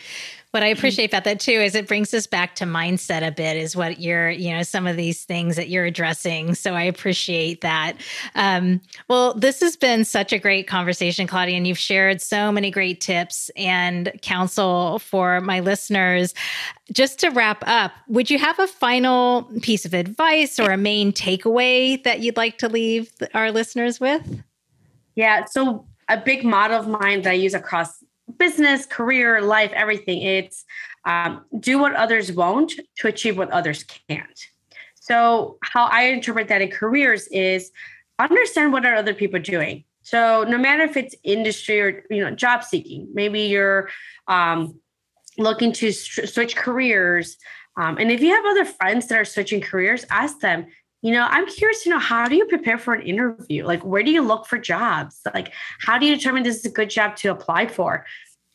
what 0.53 0.65
I 0.65 0.67
appreciate 0.67 1.11
about 1.11 1.25
that 1.25 1.39
too 1.39 1.53
is 1.53 1.75
it 1.75 1.87
brings 1.87 2.13
us 2.13 2.27
back 2.27 2.57
to 2.57 2.65
mindset 2.65 3.27
a 3.27 3.31
bit, 3.31 3.57
is 3.57 3.77
what 3.77 4.01
you're, 4.01 4.31
you 4.31 4.51
know, 4.51 4.63
some 4.63 4.87
of 4.87 4.97
these 4.97 5.25
things 5.25 5.55
that 5.57 5.69
you're 5.69 5.85
addressing. 5.85 6.55
So 6.57 6.75
I 6.75 6.83
appreciate 6.83 7.61
that. 7.61 7.95
Um, 8.35 8.81
well, 9.09 9.35
this 9.35 9.61
has 9.61 9.77
been 9.77 10.05
such 10.05 10.33
a 10.33 10.39
great 10.39 10.67
conversation, 10.67 11.29
Claudia, 11.29 11.57
and 11.57 11.67
you've 11.67 11.79
shared 11.79 12.21
so 12.21 12.51
many 12.51 12.71
great 12.71 13.01
tips 13.01 13.51
and 13.57 14.13
counsel 14.23 14.99
for 14.99 15.41
my 15.41 15.61
listeners. 15.61 16.35
Just 16.93 17.21
to 17.21 17.31
wrap 17.31 17.63
up, 17.69 17.93
would 18.09 18.29
you 18.29 18.39
have 18.39 18.59
a 18.59 18.67
final 18.67 19.45
piece 19.63 19.85
of 19.85 19.95
advice 19.95 20.59
or 20.59 20.73
a 20.73 20.77
main 20.77 21.13
takeaway 21.13 22.03
that 22.03 22.21
you'd 22.21 22.37
like 22.37 22.59
to 22.59 22.69
leave 22.69 23.13
our 23.35 23.53
listeners 23.53 24.01
with? 24.01 24.43
Yeah. 25.15 25.45
So 25.45 25.87
a 26.09 26.17
big 26.17 26.45
model 26.45 26.81
of 26.81 26.89
mine 26.89 27.23
that 27.23 27.31
I 27.31 27.35
use 27.35 27.55
across 27.55 28.03
business, 28.39 28.87
career, 28.87 29.41
life, 29.41 29.73
everything. 29.75 30.23
It's 30.23 30.65
um, 31.05 31.45
do 31.59 31.79
what 31.79 31.95
others 31.95 32.33
won't 32.33 32.73
to 32.99 33.09
achieve 33.09 33.39
what 33.39 33.51
others 33.51 33.85
can't. 33.85 34.41
So, 34.95 35.59
how 35.63 35.85
I 35.87 36.03
interpret 36.03 36.49
that 36.49 36.63
in 36.63 36.71
careers 36.71 37.27
is 37.29 37.71
understand 38.19 38.73
what 38.73 38.85
are 38.85 38.95
other 38.95 39.15
people 39.15 39.41
doing. 39.41 39.85
So, 40.03 40.45
no 40.45 40.59
matter 40.59 40.83
if 40.83 40.97
it's 40.97 41.15
industry 41.25 41.81
or 41.81 42.05
you 42.11 42.23
know 42.23 42.31
job 42.31 42.65
seeking, 42.65 43.09
maybe 43.13 43.43
you're 43.43 43.89
um, 44.29 44.79
looking 45.39 45.73
to 45.73 45.93
switch 45.93 46.57
careers, 46.57 47.37
um, 47.77 47.97
and 47.99 48.11
if 48.11 48.21
you 48.21 48.31
have 48.35 48.45
other 48.45 48.65
friends 48.65 49.07
that 49.07 49.19
are 49.19 49.25
switching 49.25 49.61
careers, 49.61 50.05
ask 50.11 50.41
them. 50.41 50.67
You 51.03 51.13
know, 51.13 51.27
I'm 51.31 51.47
curious 51.47 51.83
to 51.85 51.91
know 51.91 51.99
how 51.99 52.29
do 52.29 52.37
you 52.37 52.45
prepare 52.45 52.77
for 52.77 52.95
an 52.95 53.03
interview? 53.03 53.65
Like, 53.65 53.83
where 53.85 54.03
do 54.03 54.11
you 54.11 54.21
look 54.23 54.47
for 54.47 54.59
jobs? 54.59 55.21
Like, 55.35 55.53
how 55.81 55.99
do 55.99 56.07
you 56.07 56.15
determine 56.15 56.43
this 56.43 56.59
is 56.59 56.67
a 56.67 56.71
good 56.71 56.91
job 56.91 57.17
to 57.17 57.31
apply 57.31 57.69
for? 57.69 58.05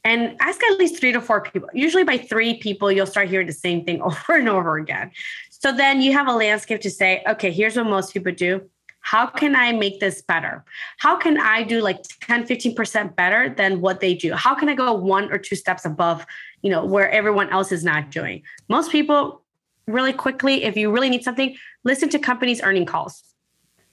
and 0.06 0.38
ask 0.39 0.64
at 0.64 0.78
least 0.78 1.00
three 1.00 1.12
to 1.12 1.20
four 1.20 1.41
people. 1.41 1.68
Usually, 1.74 2.04
by 2.04 2.18
three 2.20 2.60
people, 2.60 2.91
you'll 2.91 3.08
start 3.08 3.28
hearing 3.28 3.48
the 3.48 3.54
same 3.54 3.84
thing 3.84 4.02
over 4.04 4.38
and 4.38 4.48
over 4.48 4.78
again. 4.78 5.12
So 5.50 5.74
then 5.74 6.00
you 6.00 6.14
have 6.14 6.28
a 6.28 6.34
landscape 6.34 6.80
to 6.82 6.91
say, 6.91 7.24
okay, 7.28 7.52
here's 7.52 7.76
what 7.76 7.88
most 7.88 8.14
people 8.14 8.32
do. 8.32 8.70
How 9.02 9.28
can 9.28 9.56
I 9.56 9.72
make 9.72 10.00
this 10.00 10.22
better? 10.22 10.64
How 10.98 11.16
can 11.16 11.39
I 11.39 11.64
do 11.64 11.82
like 11.82 11.98
10, 12.22 12.48
15% 12.48 13.16
better 13.16 13.50
than 13.50 13.82
what 13.82 14.00
they 14.00 14.16
do? 14.16 14.34
How 14.34 14.56
can 14.56 14.68
I 14.68 14.74
go 14.74 14.93
one 14.93 15.32
or 15.32 15.38
two 15.38 15.56
steps 15.56 15.86
above, 15.86 16.26
you 16.64 16.72
know, 16.72 16.84
where 16.84 17.10
everyone 17.12 17.50
else 17.50 17.72
is 17.72 17.84
not 17.84 18.10
doing? 18.10 18.41
Most 18.68 18.91
people 18.91 19.43
really 19.88 20.14
quickly, 20.14 20.64
if 20.64 20.76
you 20.76 20.92
really 20.92 21.10
need 21.10 21.24
something, 21.24 21.56
listen 21.84 22.10
to 22.10 22.20
companies' 22.20 22.62
earning 22.62 22.86
calls. 22.86 23.24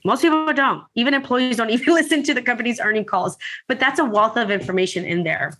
Most 0.05 0.21
people 0.21 0.51
don't. 0.53 0.83
Even 0.95 1.13
employees 1.13 1.57
don't 1.57 1.69
even 1.69 1.93
listen 1.93 2.23
to 2.23 2.33
the 2.33 2.41
company's 2.41 2.79
earning 2.79 3.05
calls, 3.05 3.37
but 3.67 3.79
that's 3.79 3.99
a 3.99 4.05
wealth 4.05 4.37
of 4.37 4.51
information 4.51 5.05
in 5.05 5.23
there. 5.23 5.53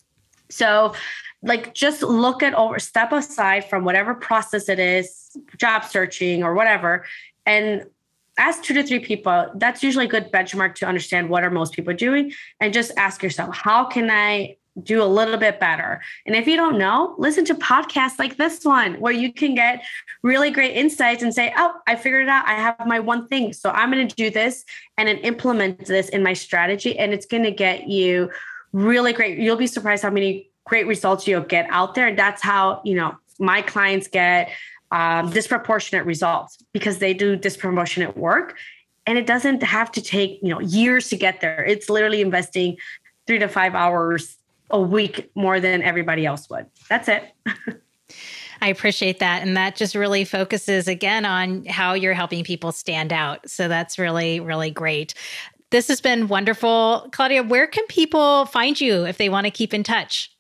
So, 0.50 0.94
like, 1.42 1.74
just 1.74 2.02
look 2.02 2.42
at 2.42 2.54
over, 2.54 2.80
step 2.80 3.12
aside 3.12 3.70
from 3.70 3.84
whatever 3.84 4.14
process 4.14 4.70
it 4.70 4.80
is, 4.80 5.36
job 5.58 5.84
searching 5.84 6.44
or 6.44 6.54
whatever, 6.54 7.06
and 7.46 7.86
ask 8.38 8.64
two 8.64 8.74
to 8.74 8.84
three 8.84 9.00
people. 9.00 9.52
That's 9.56 9.84
usually 9.84 10.06
a 10.06 10.10
good 10.10 10.32
benchmark 10.32 10.76
to 10.76 10.86
understand 10.86 11.30
what 11.30 11.44
are 11.44 11.50
most 11.50 11.74
people 11.74 11.94
doing. 11.94 12.34
And 12.60 12.74
just 12.74 12.92
ask 12.98 13.22
yourself, 13.22 13.56
how 13.56 13.86
can 13.86 14.10
I 14.10 14.58
do 14.82 15.04
a 15.04 15.06
little 15.06 15.38
bit 15.38 15.60
better. 15.60 16.02
And 16.26 16.36
if 16.36 16.48
you 16.48 16.56
don't 16.56 16.80
know, 16.80 17.14
listen 17.18 17.46
to 17.46 17.56
podcasts 17.56 18.18
like 18.18 18.38
this 18.38 18.66
one 18.66 18.96
where 18.96 19.14
you 19.14 19.32
can 19.32 19.54
get 19.54 19.84
really 20.24 20.50
great 20.50 20.76
insights 20.76 21.22
and 21.22 21.34
say, 21.34 21.54
oh, 21.56 21.74
I 21.86 21.96
figured 21.96 22.24
it 22.24 22.30
out. 22.30 22.48
I 22.48 22.54
have 22.54 22.76
my 22.88 23.00
one 23.00 23.28
thing. 23.28 23.54
So 23.54 23.70
I'm 23.70 23.92
going 23.92 24.08
to 24.08 24.16
do 24.16 24.32
this 24.32 24.66
and 24.98 25.08
then 25.08 25.18
implement 25.18 25.86
this 25.86 26.10
in 26.10 26.24
my 26.24 26.34
strategy. 26.34 26.98
And 26.98 27.14
it's 27.14 27.28
going 27.28 27.44
to 27.44 27.52
get 27.52 27.88
you 27.88 28.32
really 28.72 29.14
great. 29.14 29.38
You'll 29.38 29.58
be 29.58 29.68
surprised 29.68 30.02
how 30.02 30.10
many 30.10 30.50
great 30.66 30.88
results 30.88 31.28
you'll 31.28 31.42
get 31.42 31.68
out 31.70 31.94
there. 31.94 32.08
And 32.08 32.18
that's 32.18 32.42
how, 32.42 32.82
you 32.84 32.96
know, 32.96 33.16
my 33.40 33.62
clients 33.62 34.08
get 34.08 34.50
um, 34.92 35.30
disproportionate 35.30 36.06
results 36.06 36.58
because 36.72 36.98
they 36.98 37.14
do 37.14 37.36
disproportionate 37.36 38.18
work. 38.18 38.58
And 39.06 39.18
it 39.18 39.28
doesn't 39.28 39.62
have 39.62 39.92
to 39.92 40.02
take, 40.02 40.40
you 40.42 40.50
know, 40.50 40.62
years 40.62 41.10
to 41.10 41.18
get 41.18 41.42
there. 41.42 41.64
It's 41.64 41.90
literally 41.90 42.22
investing 42.22 42.78
three 43.28 43.40
to 43.40 43.48
five 43.48 43.76
hours 43.76 44.38
a 44.70 44.80
week 44.80 45.32
more 45.36 45.60
than 45.60 45.82
everybody 45.82 46.26
else 46.26 46.50
would. 46.50 46.66
That's 46.90 47.08
it. 47.08 47.24
I 48.62 48.68
appreciate 48.68 49.20
that. 49.20 49.42
And 49.42 49.58
that 49.58 49.76
just 49.76 49.94
really 49.94 50.24
focuses 50.24 50.88
again 50.88 51.26
on 51.26 51.66
how 51.66 51.94
you're 51.94 52.14
helping 52.14 52.44
people 52.44 52.72
stand 52.72 53.12
out. 53.12 53.50
So 53.50 53.68
that's 53.68 54.00
really, 54.00 54.40
really 54.40 54.72
great. 54.72 55.14
This 55.72 55.88
has 55.90 56.00
been 56.00 56.28
wonderful. 56.28 57.10
Claudia, 57.12 57.44
where 57.44 57.68
can 57.68 57.86
people 57.88 58.46
find 58.46 58.80
you 58.80 59.06
if 59.06 59.18
they 59.18 59.28
want 59.28 59.46
to 59.46 59.52
keep 59.52 59.74
in 59.74 59.84
touch? 59.84 60.32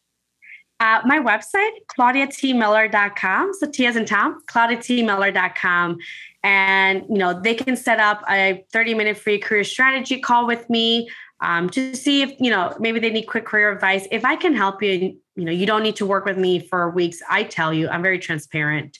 Uh, 0.79 1.01
my 1.05 1.19
website, 1.19 1.71
claudiatmiller.com. 1.97 3.53
So 3.53 3.69
T 3.69 3.85
as 3.85 3.95
in 3.95 4.05
Tom, 4.05 4.41
claudiatmiller.com. 4.49 5.97
And, 6.43 7.03
you 7.09 7.17
know, 7.17 7.39
they 7.39 7.55
can 7.55 7.75
set 7.75 7.99
up 7.99 8.21
a 8.29 8.63
30 8.71 8.93
minute 8.93 9.17
free 9.17 9.39
career 9.39 9.63
strategy 9.63 10.19
call 10.19 10.45
with 10.45 10.69
me 10.69 11.09
um, 11.43 11.69
to 11.71 11.93
see 11.93 12.21
if, 12.21 12.33
you 12.39 12.49
know, 12.49 12.75
maybe 12.79 12.99
they 12.99 13.09
need 13.09 13.23
quick 13.23 13.45
career 13.45 13.69
advice. 13.69 14.07
If 14.11 14.23
I 14.23 14.37
can 14.37 14.55
help 14.55 14.81
you, 14.81 15.17
you 15.35 15.45
know, 15.45 15.51
you 15.51 15.65
don't 15.65 15.83
need 15.83 15.97
to 15.97 16.05
work 16.05 16.25
with 16.25 16.37
me 16.37 16.59
for 16.59 16.89
weeks. 16.89 17.19
I 17.29 17.43
tell 17.43 17.73
you, 17.73 17.89
I'm 17.89 18.01
very 18.01 18.17
transparent. 18.17 18.97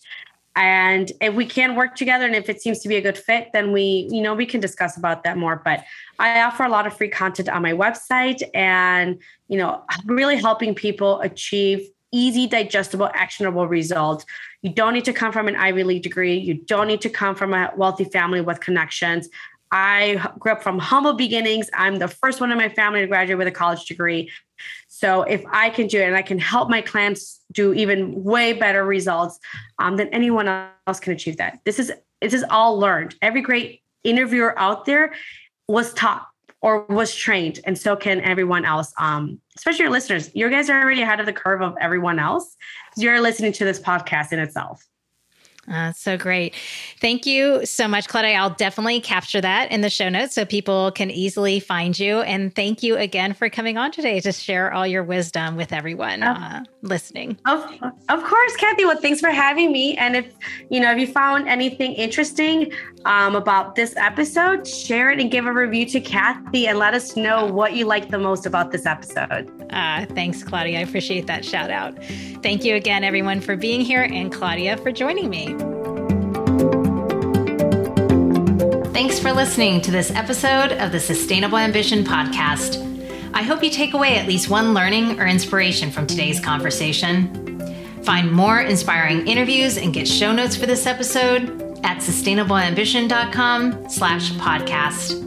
And 0.55 1.11
if 1.21 1.33
we 1.33 1.45
can 1.45 1.75
work 1.75 1.95
together 1.95 2.25
and 2.25 2.35
if 2.35 2.49
it 2.49 2.61
seems 2.61 2.79
to 2.79 2.89
be 2.89 2.97
a 2.97 3.01
good 3.01 3.17
fit, 3.17 3.49
then 3.53 3.71
we, 3.71 4.07
you 4.11 4.21
know, 4.21 4.35
we 4.35 4.45
can 4.45 4.59
discuss 4.59 4.97
about 4.97 5.23
that 5.23 5.37
more. 5.37 5.61
But 5.63 5.83
I 6.19 6.41
offer 6.41 6.63
a 6.63 6.69
lot 6.69 6.85
of 6.85 6.95
free 6.95 7.07
content 7.07 7.49
on 7.49 7.61
my 7.61 7.71
website 7.71 8.43
and, 8.53 9.19
you 9.47 9.57
know, 9.57 9.83
really 10.05 10.35
helping 10.35 10.75
people 10.75 11.21
achieve 11.21 11.89
easy, 12.11 12.45
digestible, 12.45 13.09
actionable 13.15 13.67
results. 13.67 14.25
You 14.61 14.71
don't 14.71 14.93
need 14.93 15.05
to 15.05 15.13
come 15.13 15.31
from 15.31 15.47
an 15.47 15.55
Ivy 15.55 15.83
League 15.83 16.03
degree. 16.03 16.37
You 16.37 16.53
don't 16.53 16.87
need 16.87 17.01
to 17.01 17.09
come 17.09 17.35
from 17.35 17.53
a 17.53 17.71
wealthy 17.75 18.03
family 18.03 18.39
with 18.41 18.59
connections. 18.59 19.29
I 19.73 20.23
grew 20.37 20.51
up 20.51 20.61
from 20.61 20.77
humble 20.77 21.13
beginnings. 21.13 21.67
I'm 21.73 21.97
the 21.97 22.07
first 22.07 22.39
one 22.39 22.51
in 22.51 22.57
my 22.59 22.69
family 22.69 23.01
to 23.01 23.07
graduate 23.07 23.39
with 23.39 23.47
a 23.47 23.51
college 23.51 23.85
degree. 23.85 24.31
So 24.87 25.23
if 25.23 25.43
I 25.51 25.71
can 25.71 25.87
do 25.87 25.99
it 25.99 26.05
and 26.05 26.15
I 26.15 26.21
can 26.21 26.37
help 26.37 26.69
my 26.69 26.81
clients 26.81 27.41
do 27.51 27.73
even 27.73 28.23
way 28.23 28.53
better 28.53 28.85
results 28.85 29.39
um, 29.79 29.97
than 29.97 30.09
anyone 30.09 30.47
else 30.47 30.99
can 30.99 31.11
achieve 31.11 31.37
that. 31.37 31.59
This 31.65 31.79
is 31.79 31.91
this 32.21 32.33
is 32.33 32.45
all 32.51 32.77
learned. 32.77 33.15
Every 33.21 33.41
great 33.41 33.81
interviewer 34.03 34.57
out 34.57 34.85
there 34.85 35.15
was 35.67 35.91
taught 35.93 36.27
or 36.61 36.85
was 36.85 37.13
trained, 37.13 37.59
and 37.65 37.77
so 37.77 37.95
can 37.95 38.21
everyone 38.21 38.63
else. 38.65 38.93
Um, 38.99 39.41
especially 39.57 39.83
your 39.83 39.91
listeners. 39.91 40.29
You 40.35 40.49
guys 40.51 40.69
are 40.69 40.79
already 40.79 41.01
ahead 41.01 41.19
of 41.19 41.25
the 41.25 41.33
curve 41.33 41.61
of 41.61 41.75
everyone 41.81 42.19
else. 42.19 42.55
You're 42.95 43.19
listening 43.19 43.53
to 43.53 43.65
this 43.65 43.79
podcast 43.79 44.31
in 44.31 44.39
itself. 44.39 44.85
Uh, 45.71 45.93
so 45.93 46.17
great. 46.17 46.53
Thank 46.99 47.25
you 47.25 47.65
so 47.65 47.87
much, 47.87 48.07
Claudia. 48.07 48.35
I'll 48.35 48.49
definitely 48.49 48.99
capture 48.99 49.39
that 49.39 49.71
in 49.71 49.81
the 49.81 49.89
show 49.89 50.09
notes 50.09 50.35
so 50.35 50.45
people 50.45 50.91
can 50.91 51.09
easily 51.09 51.59
find 51.59 51.97
you. 51.97 52.19
And 52.21 52.53
thank 52.53 52.83
you 52.83 52.97
again 52.97 53.33
for 53.33 53.49
coming 53.49 53.77
on 53.77 53.91
today 53.91 54.19
to 54.19 54.31
share 54.31 54.73
all 54.73 54.85
your 54.85 55.03
wisdom 55.03 55.55
with 55.55 55.71
everyone 55.71 56.23
uh, 56.23 56.63
listening. 56.83 57.37
Of, 57.45 57.63
of 58.09 58.23
course, 58.23 58.55
Kathy. 58.57 58.85
Well, 58.85 58.99
thanks 58.99 59.19
for 59.19 59.29
having 59.29 59.71
me. 59.71 59.97
And 59.97 60.15
if 60.15 60.33
you 60.69 60.79
know 60.79 60.91
if 60.91 60.99
you 60.99 61.07
found 61.07 61.47
anything 61.47 61.93
interesting 61.93 62.71
um, 63.05 63.35
about 63.35 63.75
this 63.75 63.95
episode, 63.97 64.67
share 64.67 65.11
it 65.11 65.19
and 65.19 65.31
give 65.31 65.45
a 65.45 65.53
review 65.53 65.85
to 65.87 65.99
Kathy 65.99 66.67
and 66.67 66.77
let 66.77 66.93
us 66.93 67.15
know 67.15 67.45
what 67.45 67.73
you 67.73 67.85
like 67.85 68.09
the 68.09 68.19
most 68.19 68.45
about 68.45 68.71
this 68.71 68.85
episode. 68.85 69.49
Uh, 69.71 70.05
thanks, 70.07 70.43
Claudia. 70.43 70.79
I 70.79 70.81
appreciate 70.81 71.25
that 71.27 71.43
shout 71.43 71.71
out. 71.71 71.97
Thank 72.43 72.63
you 72.63 72.75
again, 72.75 73.03
everyone, 73.03 73.41
for 73.41 73.55
being 73.55 73.81
here, 73.81 74.03
and 74.03 74.31
Claudia 74.31 74.77
for 74.77 74.91
joining 74.91 75.29
me. 75.29 75.55
Thanks 78.93 79.19
for 79.19 79.33
listening 79.33 79.81
to 79.81 79.91
this 79.91 80.11
episode 80.11 80.73
of 80.73 80.91
the 80.91 80.99
Sustainable 80.99 81.57
Ambition 81.57 82.03
Podcast. 82.03 82.92
I 83.33 83.41
hope 83.41 83.63
you 83.63 83.69
take 83.69 83.93
away 83.93 84.17
at 84.17 84.27
least 84.27 84.49
one 84.49 84.73
learning 84.73 85.19
or 85.19 85.25
inspiration 85.25 85.91
from 85.91 86.05
today's 86.05 86.39
conversation. 86.39 87.39
Find 88.03 88.31
more 88.31 88.61
inspiring 88.61 89.27
interviews 89.27 89.77
and 89.77 89.93
get 89.93 90.07
show 90.07 90.31
notes 90.31 90.55
for 90.55 90.65
this 90.65 90.85
episode 90.85 91.61
at 91.83 91.97
sustainableambition.com 91.97 93.89
slash 93.89 94.31
podcast. 94.33 95.21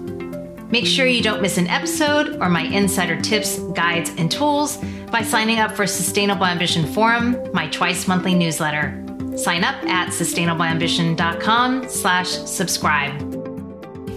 Make 0.70 0.86
sure 0.86 1.07
you 1.07 1.22
don't 1.22 1.42
miss 1.42 1.59
an 1.59 1.68
episode 1.68 2.36
or 2.40 2.48
my 2.48 2.62
insider 2.62 3.20
tips, 3.20 3.59
guides, 3.74 4.11
and 4.18 4.30
tools 4.30 4.78
by 5.11 5.22
signing 5.22 5.59
up 5.59 5.72
for 5.72 5.86
Sustainable 5.86 6.44
Ambition 6.44 6.86
Forum, 6.92 7.36
my 7.52 7.68
twice 7.68 8.09
monthly 8.09 8.34
newsletter. 8.34 9.02
Sign 9.36 9.64
up 9.64 9.76
at 9.84 10.09
sustainableambition.com 10.09 11.88
slash 11.88 12.28
subscribe. 12.28 13.20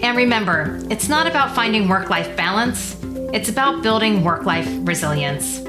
And 0.01 0.17
remember, 0.17 0.79
it's 0.89 1.09
not 1.09 1.27
about 1.27 1.53
finding 1.53 1.87
work-life 1.87 2.35
balance, 2.37 2.95
it's 3.33 3.49
about 3.49 3.83
building 3.83 4.23
work-life 4.23 4.67
resilience. 4.81 5.59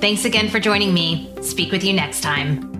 Thanks 0.00 0.24
again 0.24 0.48
for 0.48 0.58
joining 0.58 0.94
me. 0.94 1.32
Speak 1.42 1.72
with 1.72 1.84
you 1.84 1.92
next 1.92 2.22
time. 2.22 2.79